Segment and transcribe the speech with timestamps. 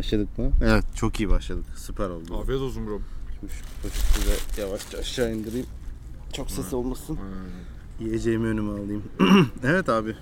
[0.00, 0.26] Başladı.
[0.26, 0.66] Başladık mı?
[0.68, 1.64] Evet çok iyi başladık.
[1.76, 2.40] Süper oldu.
[2.40, 3.00] Afiyet olsun bro.
[3.40, 4.26] Şimdi şu poşeti
[4.56, 5.66] de yavaşça aşağı indireyim.
[6.32, 7.18] Çok ses olmasın.
[8.00, 9.02] Yiyeceğimi önüme alayım.
[9.64, 10.16] evet abi.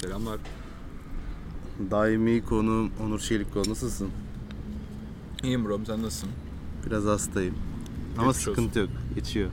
[0.00, 0.38] Selamlar.
[1.90, 3.62] Daimi konuğum Onur Çelikko.
[3.68, 4.08] Nasılsın?
[5.42, 6.28] İyiyim bro sen nasılsın?
[6.86, 7.54] Biraz hastayım.
[8.18, 8.90] Ama Geçmiş sıkıntı yok.
[9.14, 9.50] Geçiyor.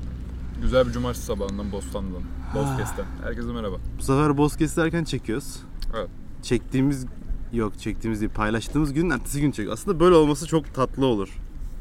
[0.62, 2.24] Güzel bir cumartesi sabahından Bostan'dan.
[2.56, 3.06] Bozkes'ten.
[3.24, 3.76] Herkese merhaba.
[4.00, 5.58] Bu sefer Bozkes derken çekiyoruz.
[5.96, 6.10] Evet.
[6.44, 7.06] Çektiğimiz
[7.54, 9.74] yok çektiğimiz değil paylaştığımız günün ertesi gün çekiyor.
[9.74, 11.30] Aslında böyle olması çok tatlı olur.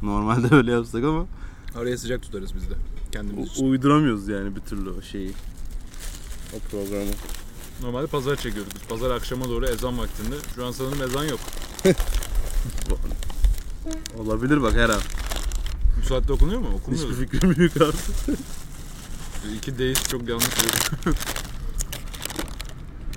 [0.02, 1.26] Normalde öyle yapsak ama
[1.76, 2.74] Araya sıcak tutarız biz de.
[3.12, 3.70] Kendimiz için.
[3.70, 5.32] uyduramıyoruz yani bir türlü o şeyi.
[6.56, 7.10] O programı.
[7.82, 8.82] Normalde pazar çekiyorduk biz.
[8.88, 10.34] Pazar akşama doğru ezan vaktinde.
[10.54, 11.40] Şu an sanırım ezan yok.
[14.18, 15.00] Olabilir bak her an.
[16.02, 16.68] Bu saatte okunuyor mu?
[16.74, 17.08] Okunmuyor.
[17.10, 17.96] Hiçbir fikrim yok abi.
[19.56, 20.46] İki deist çok yanlış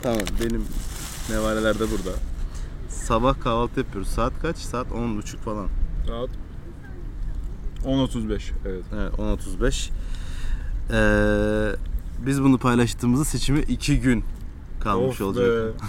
[0.02, 0.66] Tamam benim
[1.30, 2.12] nevaleler de burada.
[3.04, 4.10] Sabah kahvaltı yapıyoruz.
[4.10, 4.58] Saat kaç?
[4.58, 5.68] Saat 10.30 falan.
[6.08, 6.30] Saat
[7.86, 8.52] 10.35.
[8.66, 8.84] Evet.
[8.94, 9.90] Evet 10.35.
[10.92, 11.76] Ee,
[12.26, 14.24] biz bunu paylaştığımızda seçime 2 gün
[14.80, 15.46] kalmış Of olacak.
[15.46, 15.86] be.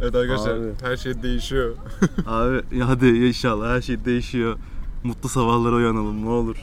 [0.00, 0.66] Evet arkadaşlar Abi.
[0.82, 1.76] her şey değişiyor.
[2.26, 4.56] Abi ya hadi inşallah her şey değişiyor.
[5.04, 6.56] Mutlu sabahlara uyanalım ne olur.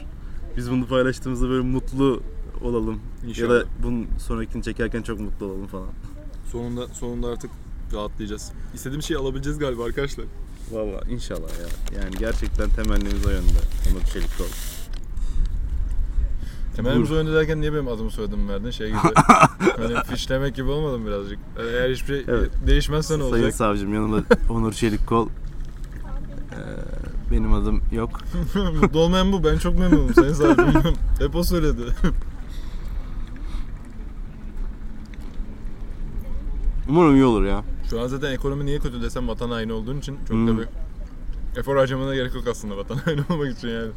[0.56, 2.22] Biz bunu paylaştığımızda böyle mutlu
[2.62, 3.00] olalım.
[3.28, 3.48] İnşallah.
[3.54, 5.88] Ya da bunun sonrakini çekerken çok mutlu olalım falan.
[6.52, 7.50] Sonunda sonunda artık
[7.94, 8.52] rahatlayacağız.
[8.74, 10.24] İstediğim şeyi alabileceğiz galiba arkadaşlar.
[10.70, 12.00] Valla inşallah ya.
[12.02, 13.58] Yani gerçekten temennimiz o yönde.
[13.92, 14.44] Onur Çelikol.
[16.76, 18.98] Temelimiz oyunu derken niye benim adımı soyadımı verdin şey gibi.
[19.76, 21.38] hani fişlemek gibi olmadı mı birazcık?
[21.58, 22.50] Eğer hiçbir şey Evet.
[22.66, 23.54] değişmezse ne Sayın olacak?
[23.54, 25.28] savcım yanımda Onur Çelikkol.
[25.28, 26.56] Ee,
[27.30, 28.20] benim adım yok.
[28.82, 29.44] Mutlu olmayan bu.
[29.44, 30.94] Ben çok memnunum sayın savcım.
[31.18, 31.82] Hep o söyledi.
[36.90, 37.64] Umarım iyi olur ya.
[37.90, 40.48] Şu an zaten ekonomi niye kötü desem vatan haini olduğun için çok Hmm.
[40.48, 40.68] da bir
[41.60, 43.90] efor harcamana gerek yok aslında vatan haini olmak için yani.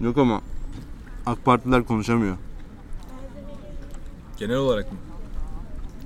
[0.00, 0.40] Yok ama
[1.26, 2.36] AK Partiler konuşamıyor.
[4.36, 4.98] Genel olarak mı?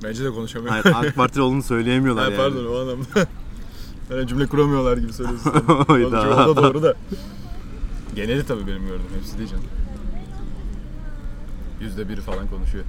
[0.05, 0.71] Bence de konuşamıyor.
[0.73, 2.37] Hayır AK Partili olduğunu söyleyemiyorlar Ha, yani.
[2.55, 3.07] Pardon o anlamda.
[4.11, 5.51] Yani cümle kuramıyorlar gibi söylüyorsun.
[5.79, 6.95] O da doğru da.
[8.15, 9.07] Geneli tabii benim gördüğüm.
[9.17, 9.65] Hepsi canım.
[11.81, 12.85] Yüzde biri falan konuşuyor.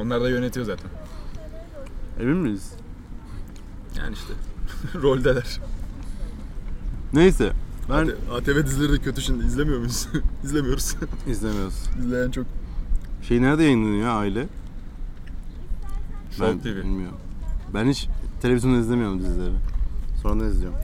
[0.00, 0.90] Onlar da yönetiyor zaten.
[2.20, 2.72] Emin miyiz?
[3.98, 4.32] Yani işte.
[5.02, 5.60] Roldeler.
[7.12, 7.52] Neyse.
[7.90, 8.14] Ben AT-
[8.48, 9.46] ATV dizileri de kötü şimdi.
[9.46, 10.08] izlemiyor muyuz?
[10.44, 10.94] İzlemiyoruz.
[11.26, 11.74] izlemiyoruz.
[12.00, 12.46] İzleyen çok.
[13.22, 14.46] Şey nerede yayınlanıyor aile?
[16.30, 16.66] Show ben TV.
[16.66, 17.16] bilmiyorum.
[17.74, 18.08] Ben hiç
[18.42, 19.54] televizyonda izlemiyorum dizileri.
[20.22, 20.78] Sonradan izliyorum.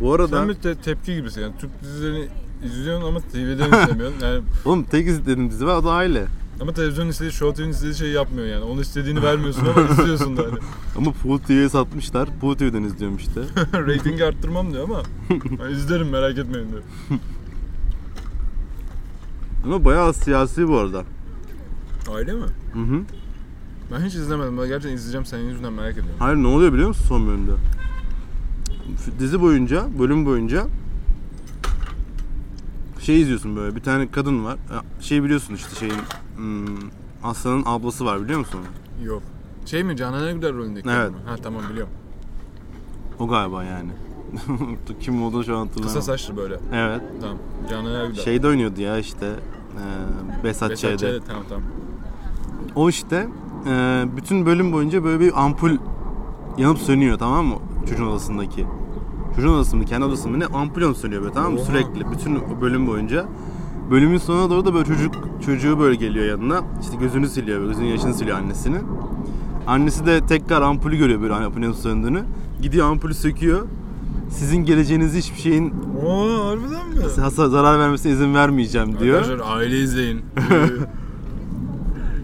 [0.00, 1.54] Bu arada Sen bir te- tepki gibisin yani.
[1.60, 2.28] Türk dizilerini
[2.64, 4.20] izliyorsun ama TV'den izlemiyorsun.
[4.22, 6.26] Yani, oğlum tek izlediğim dizi var o da aile.
[6.60, 8.64] Ama televizyon istediği, Show TV'nin istediği şeyi yapmıyor yani.
[8.64, 10.58] Onun istediğini vermiyorsun ama izliyorsun da hani.
[10.96, 12.28] Ama Full TV'ye satmışlar.
[12.40, 13.40] Full TV'den izliyorum işte.
[13.72, 15.02] Ratingi arttırmam diyor ama
[15.64, 16.82] ben izlerim merak etmeyin diyor.
[19.64, 21.04] Ama bayağı siyasi bu arada.
[22.14, 22.46] Aile mi?
[22.72, 23.00] Hı hı.
[23.92, 24.58] Ben hiç izlemedim.
[24.58, 26.16] Ben gerçekten izleyeceğim senin yüzünden merak ediyorum.
[26.18, 27.52] Hayır ne oluyor biliyor musun son bölümde?
[29.18, 30.66] Dizi boyunca, bölüm boyunca
[33.04, 34.56] şey izliyorsun böyle bir tane kadın var.
[35.00, 35.94] Şey biliyorsun işte şeyin
[36.36, 36.66] hmm,
[37.22, 38.60] Aslan'ın ablası var biliyor musun?
[39.04, 39.22] Yok.
[39.66, 41.10] Şey mi Canan Ergüder rolündeki Evet.
[41.10, 41.16] mı?
[41.26, 41.92] Ha tamam biliyorum.
[43.18, 43.90] O galiba yani.
[45.00, 46.00] Kim olduğunu şu an hatırlamıyorum.
[46.00, 46.58] Kısa saçlı böyle.
[46.72, 47.00] Evet.
[47.20, 47.36] Tamam.
[47.70, 48.22] Canan Ergüder.
[48.22, 49.26] Şeyde oynuyordu ya işte.
[49.26, 51.20] E, Besat Behzat Ç'de.
[51.20, 51.22] Ç.
[51.26, 51.64] Tamam tamam.
[52.74, 53.28] O işte
[53.66, 55.76] e, bütün bölüm boyunca böyle bir ampul
[56.58, 57.56] yanıp sönüyor tamam mı?
[57.88, 58.66] Çocuğun odasındaki.
[59.36, 61.58] Çocuğun odası mı kendi odası mı ne ampul yanıp sönüyor böyle tamam mı?
[61.58, 61.66] Oha.
[61.66, 63.26] Sürekli bütün bölüm boyunca.
[63.90, 65.14] Bölümün sonuna doğru da böyle çocuk
[65.46, 66.60] çocuğu böyle geliyor yanına.
[66.82, 68.76] İşte gözünü siliyor, böyle, gözünün yaşını siliyor annesini.
[69.66, 72.22] Annesi de tekrar ampulü görüyor böyle hani ampulün söndüğünü.
[72.62, 73.66] Gidiyor ampulü söküyor.
[74.30, 75.74] Sizin geleceğinizi hiçbir şeyin
[76.06, 77.20] Oo harbiden mi?
[77.22, 79.18] hasar, zarar vermesine izin vermeyeceğim diyor.
[79.18, 80.20] Arkadaşlar aile izleyin.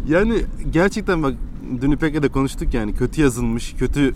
[0.09, 1.35] Yani gerçekten bak
[1.81, 4.15] dün İpek'le de konuştuk yani kötü yazılmış, kötü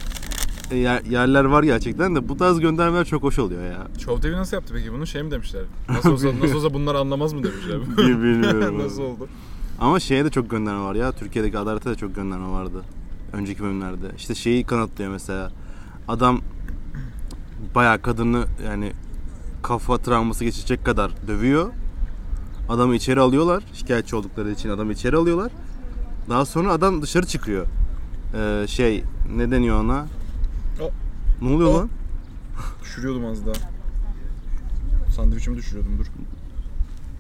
[0.77, 3.87] yer- yerler var gerçekten de bu tarz göndermeler çok hoş oluyor ya.
[3.99, 5.07] Show TV nasıl yaptı peki bunu?
[5.07, 5.63] Şey mi demişler?
[5.89, 7.81] Nasıl olsa, nasıl olsa bunlar anlamaz mı demişler?
[7.81, 8.79] Bil- Bilmiyorum.
[8.85, 9.29] nasıl oldu?
[9.81, 11.13] Ama şeye de çok gönderme var ya.
[11.13, 12.83] Türkiye'deki adalete de çok gönderme vardı.
[13.33, 14.07] Önceki bölümlerde.
[14.17, 15.51] İşte şeyi kanıtlıyor mesela.
[16.09, 16.41] Adam
[17.75, 18.93] bayağı kadını yani
[19.63, 21.71] kafa travması geçecek kadar dövüyor.
[22.69, 23.63] Adamı içeri alıyorlar.
[23.73, 25.53] Şikayetçi oldukları için adamı içeri alıyorlar.
[26.29, 27.67] Daha sonra adam dışarı çıkıyor.
[28.35, 29.05] Ee, şey
[29.37, 30.07] ne deniyor ona?
[31.43, 31.91] Ne oluyor o- lan?
[32.83, 33.55] Düşürüyordum az daha.
[35.17, 36.07] Sandviçimi düşürüyordum dur.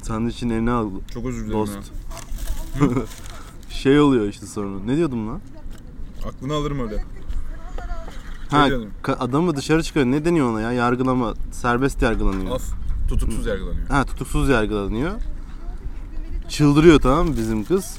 [0.03, 0.91] Sandviçin eline al.
[1.15, 1.79] Çok özür dilerim Dost.
[3.71, 4.81] şey oluyor işte sonra.
[4.87, 5.41] Ne diyordum lan?
[6.23, 6.29] ya.
[6.29, 7.05] Aklını alırım öyle.
[8.51, 8.91] Ha, diyordum.
[9.03, 10.07] ka- adamı dışarı çıkıyor.
[10.07, 10.73] Ne deniyor ona ya?
[10.73, 11.35] Yargılama.
[11.53, 12.55] Serbest yargılanıyor.
[12.55, 12.63] Af
[13.09, 13.89] tutuksuz yargılanıyor.
[13.89, 15.13] Ha tutuksuz yargılanıyor.
[16.49, 17.97] Çıldırıyor tamam mı bizim kız?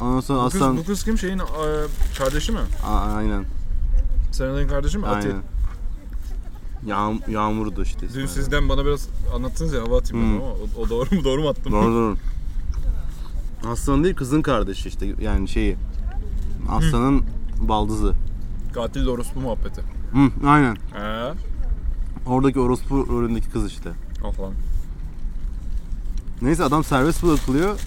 [0.00, 0.76] Ondan sonra Bu kız, aslan...
[0.76, 1.42] bu kız kim şeyin e,
[2.18, 2.58] kardeşi mi?
[2.86, 3.44] A- aynen.
[4.32, 5.06] Serenay'ın kardeşi mi?
[5.06, 5.28] Ati.
[5.28, 5.42] Aynen.
[6.86, 8.06] Yağm Yağmur'du işte.
[8.14, 10.44] Dün sizden bana biraz anlattınız ya hava atayım dedim Hmm.
[10.44, 11.72] ama o, o doğru mu doğru mu attım?
[11.72, 12.16] Doğru doğru.
[13.72, 15.76] Aslan değil kızın kardeşi işte yani şeyi.
[16.70, 17.22] Aslanın
[17.60, 18.14] baldızı.
[18.74, 19.80] Katil de orospu muhabbeti.
[20.12, 20.74] Hı, aynen.
[20.74, 21.32] He.
[22.26, 23.90] Oradaki orospu rolündeki kız işte.
[24.24, 24.52] Ah lan.
[26.42, 27.80] Neyse adam serbest bırakılıyor.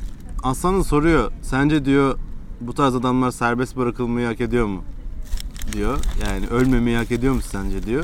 [0.44, 1.32] Aslan da soruyor.
[1.42, 2.18] Sence diyor
[2.62, 4.84] bu tarz adamlar serbest bırakılmayı hak ediyor mu?
[5.74, 6.00] Diyor.
[6.28, 8.04] Yani ölmemeyi hak ediyor mu sence diyor.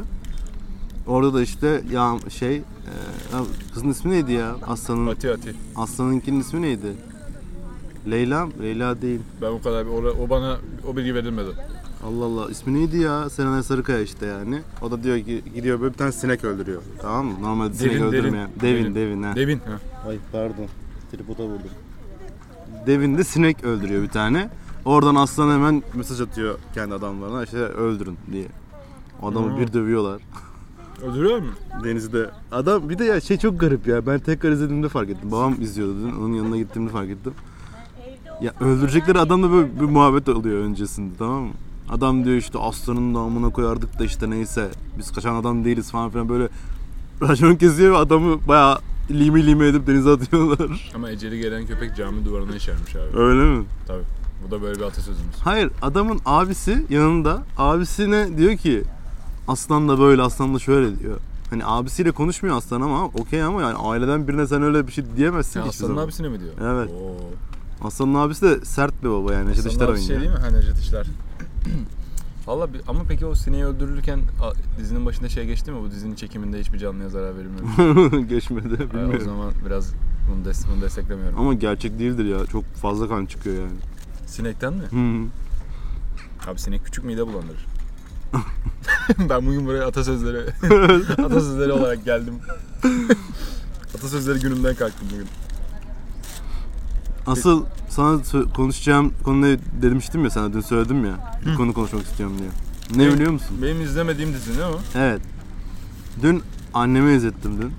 [1.07, 2.63] Orada da işte ya şey e,
[3.73, 4.55] kızın ismi neydi ya?
[4.67, 5.55] Aslanın Ati Ati.
[5.75, 6.93] Aslan'ınkinin ismi neydi?
[8.11, 8.51] Leyla mı?
[8.61, 9.19] Leyla değil.
[9.41, 11.49] Ben o kadar o, o bana o bilgi verilmedi.
[12.03, 13.29] Allah Allah ismi neydi ya?
[13.29, 14.61] Serenay Sarıkaya işte yani.
[14.81, 16.81] O da diyor ki gidiyor böyle bir tane sinek öldürüyor.
[17.01, 17.33] Tamam mı?
[17.41, 18.13] Normalde sinek Devin, devin.
[18.13, 18.49] öldürmeyen.
[18.61, 19.35] Devin, devin, ha.
[19.35, 19.57] Devin.
[19.59, 19.79] Ha.
[20.09, 20.65] Ay pardon.
[21.11, 21.69] Tripoda vurdum.
[22.87, 24.49] Devin de sinek öldürüyor bir tane.
[24.87, 28.47] Oradan aslan hemen mesaj atıyor kendi adamlarına işte öldürün diye.
[29.23, 29.57] Adamı Hmm.
[29.57, 30.21] bir dövüyorlar
[31.07, 31.45] Öldürüyor mu?
[31.83, 32.29] denizde.
[32.51, 34.05] Adam bir de ya şey çok garip ya.
[34.05, 35.31] Ben tekrar izlediğimde fark ettim.
[35.31, 36.11] Babam izliyordu dün.
[36.21, 37.33] Onun yanına gittiğimde fark ettim.
[38.41, 41.51] Ya öldürecekleri adamla böyle bir muhabbet oluyor öncesinde tamam mı?
[41.89, 46.29] Adam diyor işte aslanın namına koyardık da işte neyse biz kaçan adam değiliz falan filan
[46.29, 46.49] böyle
[47.21, 48.77] racon kesiyor ve adamı bayağı
[49.11, 50.91] limi limi edip denize atıyorlar.
[50.95, 53.19] Ama eceli gelen köpek cami duvarına işermiş abi.
[53.19, 53.65] Öyle mi?
[53.87, 54.03] Tabii.
[54.47, 55.35] Bu da böyle bir atasözümüz.
[55.43, 58.83] Hayır adamın abisi yanında abisine diyor ki
[59.47, 61.17] aslan da böyle aslan da şöyle diyor.
[61.49, 65.59] Hani abisiyle konuşmuyor aslan ama okey ama yani aileden birine sen öyle bir şey diyemezsin
[65.59, 66.03] hiçbir Aslan'ın zaman.
[66.05, 66.53] abisine mi diyor?
[66.61, 66.89] Evet.
[66.91, 67.87] Oo.
[67.87, 69.49] Aslanın abisi de sert bir baba yani.
[69.49, 70.33] Necdet Aslan'ın İşler abisi şey oynuyor.
[70.33, 70.51] değil mi?
[70.51, 71.07] Ha Necdet İşler.
[72.47, 75.81] Valla bir- ama peki o sineği öldürülürken a- dizinin başında şey geçti mi?
[75.81, 78.29] Bu dizinin çekiminde hiçbir canlıya zarar verilmemiş.
[78.29, 79.25] Geçmedi Ha, o bilmiyorum.
[79.25, 79.93] zaman biraz
[80.31, 81.39] bunu, des bunu desteklemiyorum.
[81.39, 82.45] Ama gerçek değildir ya.
[82.45, 83.77] Çok fazla kan çıkıyor yani.
[84.27, 84.83] Sinekten mi?
[84.83, 85.27] Hı.
[86.51, 87.65] Abi sinek küçük mide bulandırır.
[89.29, 90.39] ben bugün buraya atasözleri
[91.25, 92.33] atasözleri olarak geldim.
[93.95, 95.27] atasözleri günümden kalktım bugün.
[97.27, 98.21] Asıl sana
[98.55, 101.39] konuşacağım konu ne demiştim ya sana dün söyledim ya.
[101.45, 102.49] Bir konu konuşmak istiyorum diye.
[102.91, 103.57] Ne Benim- biliyor musun?
[103.61, 104.79] Benim izlemediğim dizi ne o?
[104.95, 105.21] Evet.
[106.21, 106.43] Dün
[106.73, 107.71] anneme izlettim dün.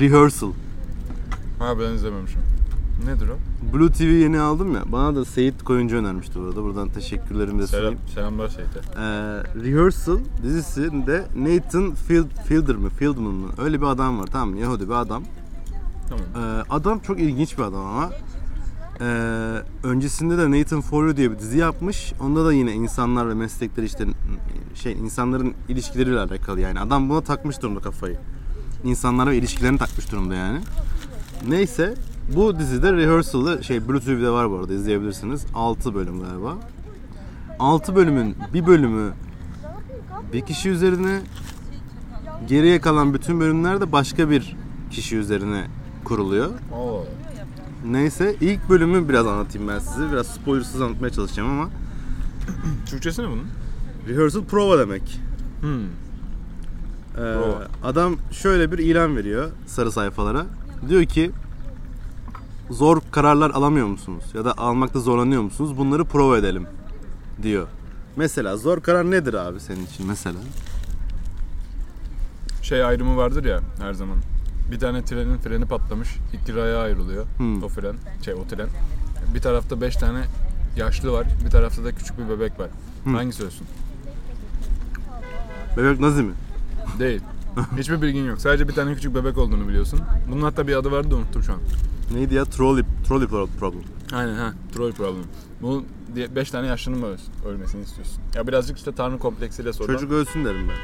[0.00, 0.52] Rehearsal.
[1.58, 2.40] Ha ben izlememişim.
[3.06, 3.36] Nedir o?
[3.74, 4.82] Blue TV yeni aldım ya.
[4.86, 6.62] Bana da Seyit Koyuncu önermişti burada.
[6.62, 8.00] Buradan teşekkürlerimi de Selam, sunayım.
[8.14, 8.78] selamlar şeyde.
[8.96, 9.02] Ee,
[9.64, 12.88] Rehearsal dizisinde Nathan Field, Fielder mı?
[12.88, 13.48] Fieldman mı?
[13.58, 14.58] Öyle bir adam var tamam mı?
[14.58, 15.22] Yahudi bir adam.
[16.08, 16.24] Tamam.
[16.36, 18.10] Ee, adam çok ilginç bir adam ama.
[19.00, 19.04] Ee,
[19.84, 22.12] öncesinde de Nathan For You diye bir dizi yapmış.
[22.20, 24.06] Onda da yine insanlar ve meslekler işte
[24.74, 26.80] şey insanların ilişkileriyle alakalı yani.
[26.80, 28.18] Adam buna takmış durumda kafayı.
[28.84, 30.60] İnsanlara ve ilişkilerini takmış durumda yani.
[31.48, 31.94] Neyse
[32.28, 35.46] bu dizide rehearsal'ı şey Blue TV'de var bu arada izleyebilirsiniz.
[35.54, 36.56] 6 bölüm galiba.
[37.58, 39.12] 6 bölümün bir bölümü
[40.32, 41.20] bir kişi üzerine
[42.48, 44.56] geriye kalan bütün bölümler de başka bir
[44.90, 45.66] kişi üzerine
[46.04, 46.50] kuruluyor.
[46.72, 47.04] Oo.
[47.86, 50.12] Neyse ilk bölümü biraz anlatayım ben size.
[50.12, 51.70] Biraz spoilersız anlatmaya çalışacağım ama.
[52.86, 53.46] Türkçesi ne bunun?
[54.08, 55.20] Rehearsal prova demek.
[55.60, 55.82] Hmm.
[55.84, 57.68] Ee, Prova.
[57.84, 60.46] adam şöyle bir ilan veriyor sarı sayfalara.
[60.88, 61.30] Diyor ki
[62.72, 64.24] zor kararlar alamıyor musunuz?
[64.34, 65.78] Ya da almakta zorlanıyor musunuz?
[65.78, 66.66] Bunları prova edelim
[67.42, 67.66] diyor.
[68.16, 70.38] Mesela zor karar nedir abi senin için mesela?
[72.62, 74.16] Şey ayrımı vardır ya her zaman.
[74.70, 76.08] Bir tane trenin freni patlamış.
[76.32, 77.26] iki raya ayrılıyor.
[77.36, 77.62] Hmm.
[77.62, 78.68] O fren, şey o tren.
[79.34, 80.24] Bir tarafta beş tane
[80.76, 81.26] yaşlı var.
[81.44, 82.68] Bir tarafta da küçük bir bebek var.
[83.04, 83.14] Hmm.
[83.14, 83.66] Hangisi ölsün?
[85.76, 86.32] Bebek Nazi mi?
[86.98, 87.20] Değil.
[87.78, 88.40] Hiçbir bilgin yok.
[88.40, 90.00] Sadece bir tane küçük bebek olduğunu biliyorsun.
[90.30, 91.58] Bunun hatta bir adı vardı da unuttum şu an.
[92.10, 92.44] Neydi ya?
[92.44, 93.26] Trolley, trolley
[93.58, 93.82] problem.
[94.12, 94.52] Aynen ha.
[94.74, 95.24] Troll problem.
[95.62, 97.06] Bu diye 5 tane yaşlının mı
[97.46, 98.22] ölmesini istiyorsun?
[98.34, 99.94] Ya birazcık işte tanrı kompleksiyle sorulan.
[99.94, 100.76] Çocuk ölsün derim ben.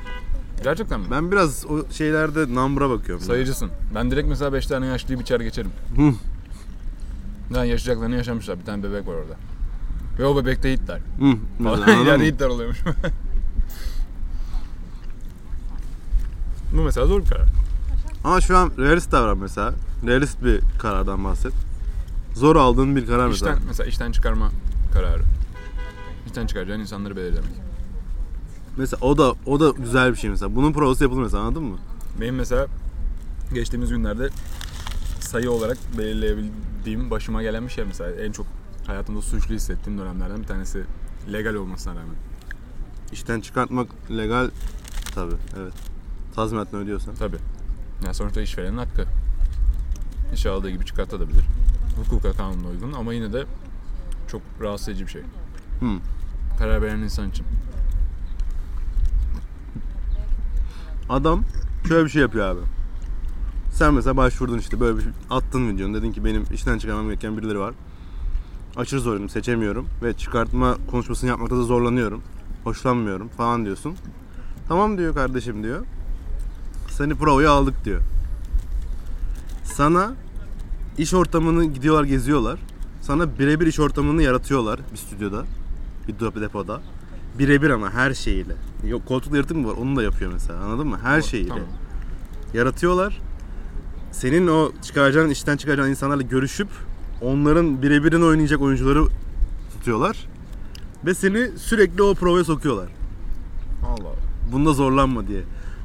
[0.64, 1.06] Gerçekten mi?
[1.10, 3.24] Ben biraz o şeylerde number'a bakıyorum.
[3.24, 3.70] Sayıcısın.
[3.94, 5.70] Ben direkt mesela 5 tane yaşlıyı biçer geçerim.
[5.96, 6.14] Hı.
[7.56, 8.58] Yani yaşayacaklarını yaşamışlar.
[8.60, 9.36] Bir tane bebek var orada.
[10.18, 10.98] Ve o bebek de Hitler.
[10.98, 11.34] Hı.
[11.64, 12.26] Falan ileride?
[12.26, 12.78] Hitler oluyormuş.
[16.76, 17.48] Bu mesela zor bir karar.
[18.28, 19.74] Ama şu an realist davran mesela.
[20.06, 21.52] Realist bir karardan bahset.
[22.34, 23.52] Zor aldığın bir karar mesela.
[23.52, 24.50] İşten, mesela işten çıkarma
[24.94, 25.22] kararı.
[26.26, 27.50] İşten çıkaracağın insanları belirlemek.
[28.76, 30.56] Mesela o da o da güzel bir şey mesela.
[30.56, 31.78] Bunun provası yapılır mesela anladın mı?
[32.20, 32.66] Benim mesela
[33.54, 34.28] geçtiğimiz günlerde
[35.20, 38.46] sayı olarak belirleyebildiğim başıma gelen bir şey mesela en çok
[38.86, 40.84] hayatımda suçlu hissettiğim dönemlerden bir tanesi
[41.32, 42.16] legal olmasına rağmen.
[43.12, 44.50] İşten çıkartmak legal
[45.14, 45.74] tabi evet.
[46.34, 47.14] Tazminatını ödüyorsan.
[47.14, 47.38] Tabii.
[48.04, 49.04] Yani sonuçta işverenin hakkı.
[50.34, 51.44] İşe aldığı gibi çıkartabilir.
[51.96, 53.44] Hukuka kanuna uygun ama yine de
[54.28, 55.22] çok rahatsız edici bir şey.
[55.80, 55.86] Hı.
[56.58, 57.46] Karar veren insan için.
[61.08, 61.44] Adam
[61.88, 62.60] şöyle bir şey yapıyor abi.
[63.72, 67.36] Sen mesela başvurdun işte böyle bir şey, attın videonu dedin ki benim işten çıkarmam gereken
[67.36, 67.74] birileri var.
[68.76, 72.22] Aşırı zorlanıyorum seçemiyorum ve çıkartma konuşmasını yapmakta da zorlanıyorum.
[72.64, 73.96] Hoşlanmıyorum falan diyorsun.
[74.68, 75.86] Tamam diyor kardeşim diyor.
[76.98, 78.00] Seni provaya aldık diyor.
[79.64, 80.14] Sana
[80.98, 82.58] iş ortamını gidiyorlar geziyorlar.
[83.00, 85.44] Sana birebir iş ortamını yaratıyorlar bir stüdyoda.
[86.08, 86.80] Bir depo- depoda.
[87.38, 88.52] Birebir ama her şeyiyle.
[88.86, 89.74] Yok koltukta yaratım mı var?
[89.74, 90.58] Onu da yapıyor mesela.
[90.58, 90.98] Anladın mı?
[91.02, 91.48] Her şeyiyle.
[91.48, 91.64] Tamam.
[92.54, 93.20] Yaratıyorlar.
[94.12, 96.68] Senin o çıkaracağın işten çıkaracağın insanlarla görüşüp
[97.20, 99.04] onların birebirini oynayacak oyuncuları
[99.72, 100.26] tutuyorlar.
[101.06, 102.88] Ve seni sürekli o provaya sokuyorlar.
[103.84, 104.12] Allah.
[104.52, 105.42] Bunda zorlanma diye.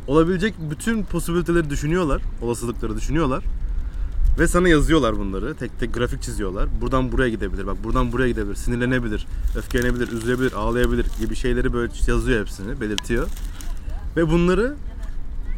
[0.08, 2.22] Olabilecek bütün posibiliteleri düşünüyorlar.
[2.42, 3.44] Olasılıkları düşünüyorlar.
[4.40, 5.56] Ve sana yazıyorlar bunları.
[5.56, 6.70] Tek tek grafik çiziyorlar.
[6.82, 7.68] Buradan buraya gidebilir.
[7.68, 8.56] Bak buradan buraya gidebilir.
[8.56, 9.28] Sinirlenebilir.
[9.58, 10.12] Öfkelenebilir.
[10.12, 10.54] Üzülebilir.
[10.54, 12.82] Ağlayabilir gibi şeyleri böyle yazıyor hepsini.
[12.82, 13.28] Belirtiyor.
[14.18, 14.76] Ve bunları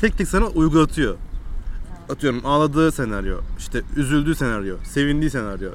[0.01, 1.15] tek tek sana uygulatıyor.
[2.09, 5.69] Atıyorum ağladığı senaryo, işte üzüldüğü senaryo, sevindiği senaryo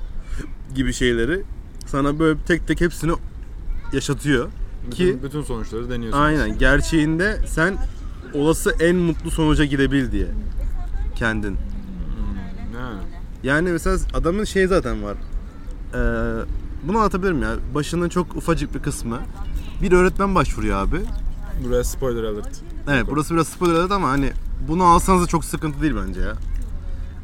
[0.75, 1.43] gibi şeyleri
[1.87, 3.13] sana böyle tek tek hepsini
[3.93, 4.49] yaşatıyor.
[4.87, 6.19] Bütün, Ki bütün sonuçları deniyorsun.
[6.19, 6.59] Aynen.
[6.59, 7.77] Gerçeğinde sen
[8.35, 10.27] olası en mutlu sonuca gidebil diye.
[11.17, 11.57] Kendin.
[12.77, 12.91] Ha.
[13.43, 15.17] Yani mesela adamın şey zaten var.
[15.95, 15.99] Ee,
[16.89, 17.51] bunu anlatabilirim ya.
[17.75, 19.19] Başının çok ufacık bir kısmı.
[19.83, 21.01] Bir öğretmen başvuruyor abi.
[21.65, 22.61] Buraya spoiler alert.
[22.89, 24.33] Evet burası biraz spoiler alert ama hani
[24.69, 26.33] bunu alsanız da çok sıkıntı değil bence ya.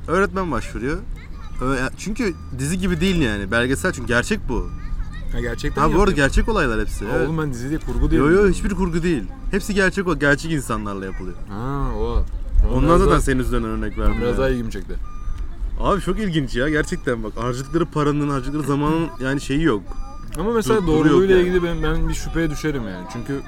[0.09, 0.99] Öğretmen başvuruyor.
[1.63, 3.51] Ö- Çünkü dizi gibi değil yani.
[3.51, 4.71] Belgesel çünkü gerçek bu.
[5.37, 6.17] Ha gerçekten Ha bu arada yapıyor.
[6.29, 7.05] gerçek olaylar hepsi.
[7.05, 7.27] Ha, Evet.
[7.29, 9.23] Oğlum ben dizi diye kurgu diye Yo yo hiçbir kurgu değil.
[9.51, 10.19] Hepsi gerçek o.
[10.19, 11.37] Gerçek insanlarla yapılıyor.
[11.49, 12.25] Ha o.
[12.75, 14.15] Ondan zaten senin üzerinden örnek verdim.
[14.19, 14.39] Biraz yani.
[14.39, 14.95] daha ilgimi çekti.
[15.81, 19.83] Abi çok ilginç ya gerçekten bak harcadıkları paranın harcadıkları zamanın yani şeyi yok.
[20.39, 21.49] Ama mesela doğruluğuyla yani.
[21.49, 23.07] ilgili ben, ben bir şüpheye düşerim yani.
[23.13, 23.41] Çünkü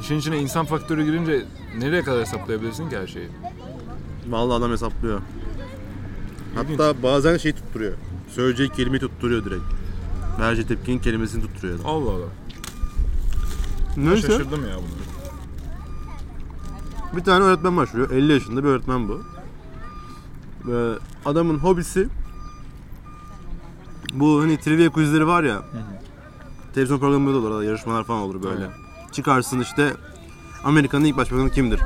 [0.00, 1.44] işin içine insan faktörü girince
[1.78, 3.28] nereye kadar hesaplayabilirsin ki her şeyi?
[4.28, 5.20] Vallahi adam hesaplıyor.
[6.62, 6.80] İlginç.
[6.80, 7.92] Hatta bazen şey tutturuyor.
[8.28, 9.62] Söyleyeceği kelimeyi tutturuyor direkt.
[10.40, 11.86] Vereceği tepkinin kelimesini tutturuyor adam.
[11.86, 12.26] Allah Allah.
[13.96, 14.86] Ben Neyse Şaşırdım ya bunu.
[17.18, 18.10] bir tane öğretmen başlıyor.
[18.10, 19.20] 50 yaşında bir öğretmen bu.
[20.68, 20.72] Ee,
[21.24, 22.08] adamın hobisi
[24.12, 25.62] bu hani trivia quizleri var ya.
[26.74, 28.54] Televizyon programında da olur arada yarışmalar falan olur böyle.
[28.64, 28.70] Aynen.
[29.12, 29.94] Çıkarsın işte
[30.64, 31.80] Amerika'nın ilk başbakanı kimdir?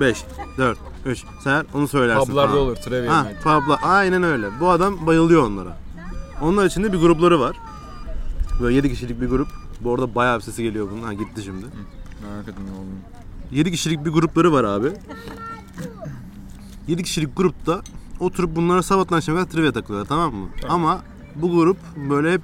[0.00, 0.24] 5,
[0.58, 2.62] 4, 3 sayar onu söylersin Publarda falan.
[2.62, 3.42] olur trivia Ha, night.
[3.42, 4.48] publa aynen öyle.
[4.60, 5.76] Bu adam bayılıyor onlara.
[6.42, 7.56] Onlar içinde bir grupları var.
[8.60, 9.48] Böyle 7 kişilik bir grup.
[9.80, 11.02] Bu arada bayağı bir sesi geliyor bunun.
[11.02, 11.66] Ha gitti şimdi.
[12.30, 12.94] Merak ettim ne olduğunu.
[13.50, 14.92] 7 kişilik bir grupları var abi.
[16.88, 17.82] 7 kişilik grupta
[18.20, 20.48] oturup bunlara sabahtan akşama kadar trivia takılıyorlar tamam mı?
[20.68, 21.02] Ama
[21.34, 21.76] bu grup
[22.10, 22.42] böyle hep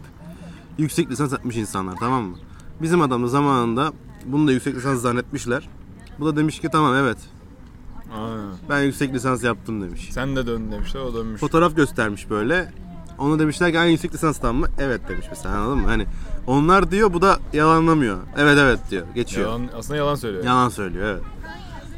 [0.78, 2.36] yüksek lisans yapmış insanlar tamam mı?
[2.82, 3.92] Bizim adam da zamanında
[4.26, 5.68] bunu da yüksek lisans zannetmişler.
[6.20, 7.18] Bu da demiş ki tamam evet
[8.14, 8.36] Aa,
[8.68, 10.08] ben yüksek lisans yaptım demiş.
[10.12, 11.40] sen de dön demişler o dönmüş.
[11.40, 12.72] Fotoğraf göstermiş böyle.
[13.18, 14.66] Ona demişler ki "Aynı yüksek lisanstan mı?
[14.78, 15.86] Evet demiş mesela anladın mı?
[15.86, 16.06] Hani
[16.46, 18.18] onlar diyor bu da yalanlamıyor.
[18.36, 19.06] Evet evet diyor.
[19.14, 19.46] Geçiyor.
[19.48, 20.44] Yalan, aslında yalan söylüyor.
[20.44, 21.22] Yalan söylüyor evet.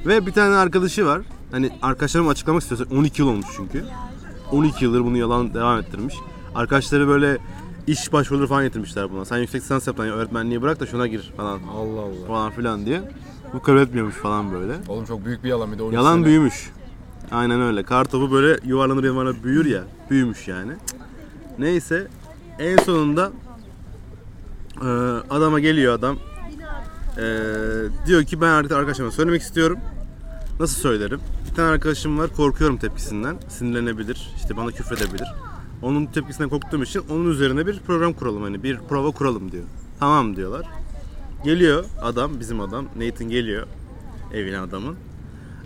[0.06, 1.22] Ve bir tane arkadaşı var.
[1.50, 3.84] Hani arkadaşlarım açıklamak istiyorsa 12 yıl olmuş çünkü.
[4.52, 6.14] 12 yıldır bunu yalan devam ettirmiş.
[6.54, 7.38] Arkadaşları böyle
[7.86, 9.24] iş başvuruları falan getirmişler buna.
[9.24, 12.26] Sen yüksek lisans yap lan öğretmenliği bırak da şuna gir falan Allah Allah.
[12.28, 13.00] falan filan diye.
[13.54, 14.72] Bu kabul etmiyormuş falan böyle.
[14.88, 16.24] Oğlum çok büyük bir yalan bir de 12 Yalan sene.
[16.24, 16.70] büyümüş.
[17.30, 17.82] Aynen öyle.
[17.82, 19.82] Kar topu böyle yuvarlanır yuvarlanır büyür ya.
[20.10, 20.72] Büyümüş yani.
[21.58, 22.08] Neyse
[22.58, 23.32] en sonunda
[24.80, 24.86] e,
[25.30, 26.18] adama geliyor adam.
[27.18, 27.24] E,
[28.06, 29.78] diyor ki ben artık arkadaşıma söylemek istiyorum.
[30.60, 31.20] Nasıl söylerim?
[31.50, 33.36] Bir tane arkadaşım var korkuyorum tepkisinden.
[33.48, 34.32] Sinirlenebilir.
[34.36, 35.28] işte bana küfredebilir.
[35.82, 38.42] Onun tepkisinden korktuğum için onun üzerine bir program kuralım.
[38.42, 39.64] Hani bir prova kuralım diyor.
[40.00, 40.66] Tamam diyorlar.
[41.44, 43.66] Geliyor adam bizim adam Nathan geliyor
[44.34, 44.96] evine adamın.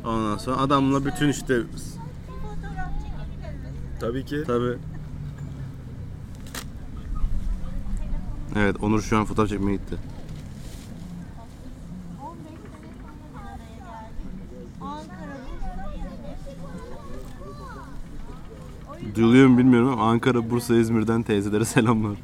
[0.04, 1.62] Ondan sonra adamla bütün işte
[4.00, 4.44] Tabii ki.
[4.46, 4.78] tabi
[8.56, 9.96] Evet Onur şu an fotoğraf çekmeye gitti.
[19.14, 22.16] Duyuluyor mu bilmiyorum ama Ankara, Bursa, İzmir'den teyzelere selamlar.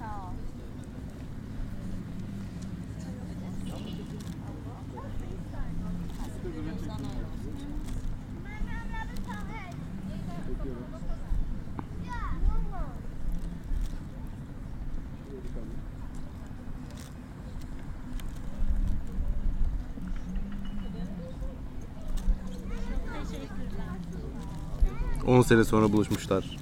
[25.38, 26.57] 10 sene sonra buluşmuşlar.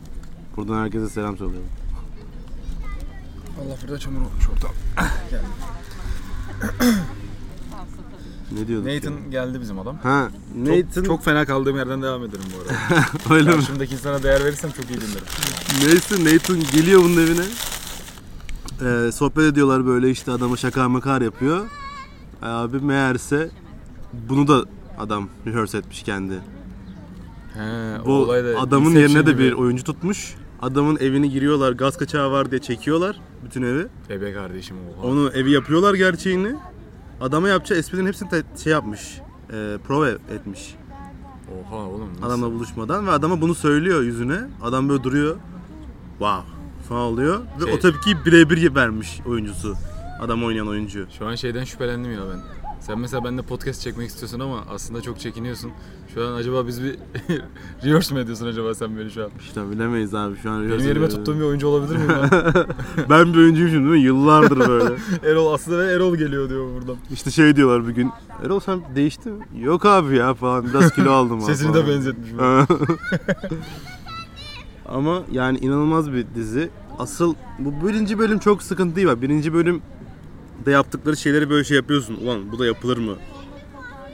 [0.57, 1.69] Buradan herkese selam söylüyorum.
[3.61, 4.71] Allah burada çamur olmuş ortam.
[8.53, 8.89] Ne diyorduk?
[8.89, 8.95] ya?
[8.95, 9.97] Nathan geldi bizim adam.
[10.03, 13.07] Ha, Çok, Nathan çok fena kaldığım yerden devam ederim bu arada.
[13.35, 13.57] öyle mi?
[13.57, 15.27] Karşımdaki insana değer verirsem çok iyi dinlerim.
[15.83, 17.45] Neyse Nathan geliyor bunun evine.
[18.83, 21.67] Ee, sohbet ediyorlar böyle işte adama şaka makar yapıyor.
[22.43, 23.51] Abi meğerse
[24.13, 24.65] bunu da
[24.99, 26.41] adam rehearse etmiş kendi.
[27.57, 29.43] He, Bu olay da adamın yerine de gibi.
[29.43, 30.35] bir oyuncu tutmuş.
[30.63, 33.87] Adamın evini giriyorlar gaz kaçağı var diye çekiyorlar bütün evi.
[34.09, 35.07] Bebe kardeşim oha.
[35.07, 36.55] Onu evi yapıyorlar gerçeğini.
[37.21, 39.19] Adama yapacağı esprilerin hepsini te- şey yapmış.
[39.53, 40.75] E, prova etmiş.
[41.71, 42.27] Oha oğlum nasıl?
[42.27, 44.39] Adamla buluşmadan ve adama bunu söylüyor yüzüne.
[44.63, 45.37] Adam böyle duruyor.
[46.19, 46.43] Wow
[46.89, 47.41] falan oluyor.
[47.61, 49.75] Ve Şey- o tepkiyi birebir vermiş oyuncusu.
[50.21, 51.07] Adam oynayan oyuncu.
[51.19, 52.41] Şu an şeyden şüphelendim ya ben.
[52.81, 55.71] Sen mesela benimle podcast çekmek istiyorsun ama aslında çok çekiniyorsun.
[56.15, 56.97] Şu an acaba biz bir
[57.85, 59.31] rehearse mi ediyorsun acaba sen beni şu an?
[59.41, 60.57] İşte bilemeyiz abi şu an.
[60.59, 62.53] Benim rehearsal yerime tuttuğum bir oyuncu olabilir miyim ben?
[63.11, 64.01] Ben bir oyuncuyum değil mi?
[64.01, 64.95] Yıllardır böyle.
[65.31, 66.97] Erol aslında ve Erol geliyor diyor buradan.
[67.13, 68.11] işte şey diyorlar bir gün.
[68.45, 69.45] Erol sen değiştin mi?
[69.61, 70.67] Yok abi ya falan.
[70.67, 72.31] Biraz kilo aldım abi Sesini de benzetmiş.
[74.89, 76.69] Ama yani inanılmaz bir dizi.
[76.99, 79.09] Asıl bu birinci bölüm çok sıkıntı değil.
[79.23, 79.83] Birinci bölüm
[80.67, 82.15] de yaptıkları şeyleri böyle şey yapıyorsun.
[82.25, 83.15] Ulan bu da yapılır mı?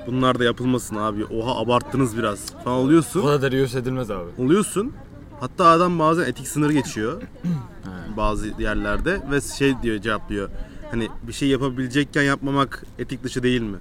[0.06, 1.24] Bunlar da yapılmasın abi.
[1.24, 3.20] Oha abarttınız biraz falan Bu oluyorsun.
[3.22, 4.30] kadar da rehearse edilmez abi.
[4.38, 4.92] Oluyorsun.
[5.40, 7.22] Hatta adam bazen etik sınırı geçiyor.
[8.16, 10.48] bazı yerlerde ve şey diyor cevaplıyor.
[10.90, 13.76] Hani bir şey yapabilecekken yapmamak etik dışı değil mi?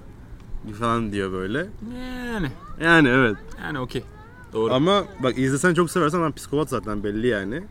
[0.78, 1.66] Falan diyor böyle.
[2.32, 2.48] Yani.
[2.80, 3.36] Yani evet.
[3.62, 4.02] Yani okey.
[4.52, 4.72] Doğru.
[4.72, 7.62] Ama bak izlesen çok seversen ben psikopat zaten belli yani.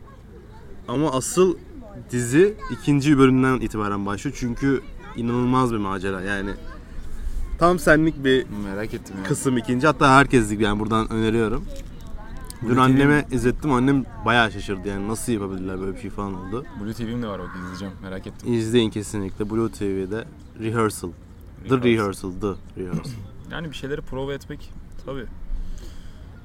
[0.88, 1.56] Ama asıl
[2.10, 4.36] dizi ikinci bölümden itibaren başlıyor.
[4.40, 4.82] Çünkü
[5.16, 6.50] inanılmaz bir macera yani.
[7.58, 9.28] Tam senlik bir Merak ettim ya.
[9.28, 9.86] kısım ikinci.
[9.86, 11.64] Hatta herkeslik yani buradan öneriyorum.
[12.62, 13.72] Dün Blue anneme izlettim.
[13.72, 16.64] Annem bayağı şaşırdı yani nasıl yapabilirler böyle bir şey falan oldu.
[16.80, 17.94] Blue TV'm de var bak izleyeceğim.
[18.02, 18.52] Merak ettim.
[18.54, 20.24] İzleyin kesinlikle Blue TV'de
[20.60, 21.10] Rehearsal.
[21.68, 21.84] The Rehearsal.
[21.84, 22.32] Rehearsal.
[22.40, 23.10] The Rehearsal.
[23.52, 24.70] Yani bir şeyleri prova etmek
[25.06, 25.24] tabii.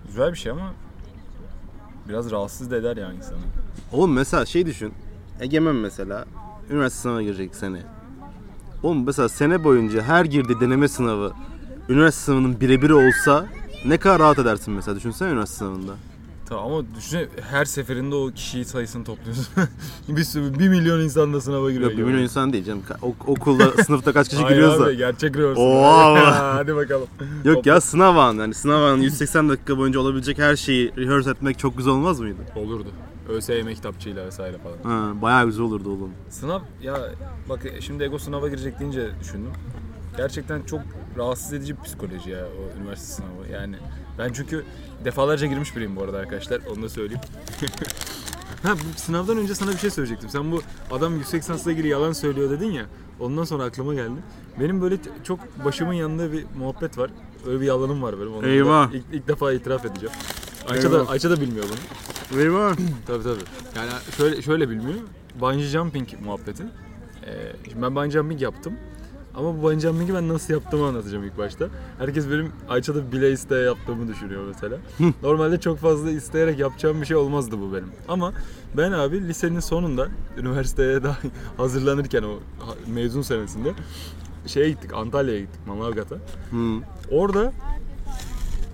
[0.07, 0.73] Güzel bir şey ama
[2.09, 3.37] biraz rahatsız da eder yani insanı.
[3.91, 4.93] Oğlum mesela şey düşün.
[5.39, 6.25] Egemen mesela
[6.71, 7.81] üniversite sınavına girecek sene.
[8.83, 11.33] Oğlum mesela sene boyunca her girdiği deneme sınavı
[11.89, 13.45] üniversite sınavının birebiri olsa
[13.85, 15.93] ne kadar rahat edersin mesela düşünsene üniversite sınavında.
[16.49, 19.45] Tamam ama düşünsene her seferinde o kişiyi sayısını topluyorsun.
[20.07, 21.89] bir sürü, bir milyon insan da sınava giriyor.
[21.91, 22.81] Yok bir milyon insan değil canım.
[23.01, 24.83] Ok- okulda sınıfta kaç kişi Hayır giriyorsa.
[24.83, 25.61] abi gerçek rehearsal.
[25.61, 26.55] Oha!
[26.55, 27.07] Hadi bakalım.
[27.45, 28.41] Yok ya sınav anı.
[28.41, 32.41] Yani sınav anı 180 dakika boyunca olabilecek her şeyi rehearse etmek çok güzel olmaz mıydı?
[32.55, 32.89] Olurdu.
[33.29, 34.77] ÖSYM kitapçığıyla vesaire falan.
[34.83, 36.11] Ha, bayağı güzel olurdu oğlum.
[36.29, 36.97] Sınav ya
[37.49, 39.51] bak şimdi Ego sınava girecek deyince düşündüm.
[40.17, 40.81] Gerçekten çok
[41.17, 43.47] rahatsız edici bir psikoloji ya o üniversite sınavı.
[43.53, 43.75] Yani
[44.17, 44.65] ben çünkü
[45.05, 46.61] defalarca girmiş biriyim bu arada arkadaşlar.
[46.73, 47.21] Onu da söyleyeyim.
[48.63, 50.29] ha bu sınavdan önce sana bir şey söyleyecektim.
[50.29, 50.61] Sen bu
[50.91, 52.85] adam yüksek lisansla ilgili yalan söylüyor dedin ya.
[53.19, 54.21] Ondan sonra aklıma geldi.
[54.59, 57.11] Benim böyle çok başımın yanında bir muhabbet var.
[57.47, 58.33] Öyle bir yalanım var benim.
[58.33, 58.91] Onu Eyvah.
[58.93, 60.15] ilk, ilk defa itiraf edeceğim.
[60.69, 61.07] Ayça da.
[61.07, 62.39] Ayça da bilmiyor bunu.
[62.41, 62.75] Eyvah.
[63.07, 63.43] Tabii tabii.
[63.75, 64.99] Yani şöyle şöyle bilmiyor.
[65.41, 66.63] Bungee jumping muhabbeti.
[67.25, 68.73] Ee, şimdi ben bungee jumping yaptım.
[69.35, 71.65] Ama bu bungee jumping'i ben nasıl yaptığımı anlatacağım ilk başta.
[71.99, 74.77] Herkes benim Ayça'da bile isteye yaptığımı düşünüyor mesela.
[75.23, 77.91] Normalde çok fazla isteyerek yapacağım bir şey olmazdı bu benim.
[78.07, 78.33] Ama
[78.77, 81.17] ben abi lisenin sonunda üniversiteye daha
[81.57, 82.39] hazırlanırken o
[82.87, 83.73] mezun senesinde
[84.47, 86.15] şeye gittik Antalya'ya gittik Manavgat'a.
[86.15, 86.79] Hı.
[87.11, 87.53] Orada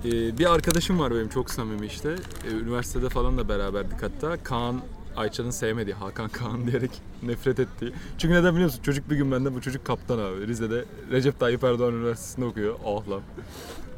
[0.05, 2.15] e, bir arkadaşım var benim çok samimi işte.
[2.47, 4.43] E, üniversitede falan da beraberdik hatta.
[4.43, 4.81] Kaan
[5.15, 6.91] Ayça'nın sevmediği, Hakan Kaan diyerek
[7.23, 7.93] nefret ettiği.
[8.17, 8.83] Çünkü neden biliyor musun?
[8.83, 10.47] Çocuk bir gün bende bu çocuk kaptan abi.
[10.47, 12.75] Rize'de Recep Tayyip Erdoğan Üniversitesi'nde okuyor.
[12.85, 13.21] Ah lan.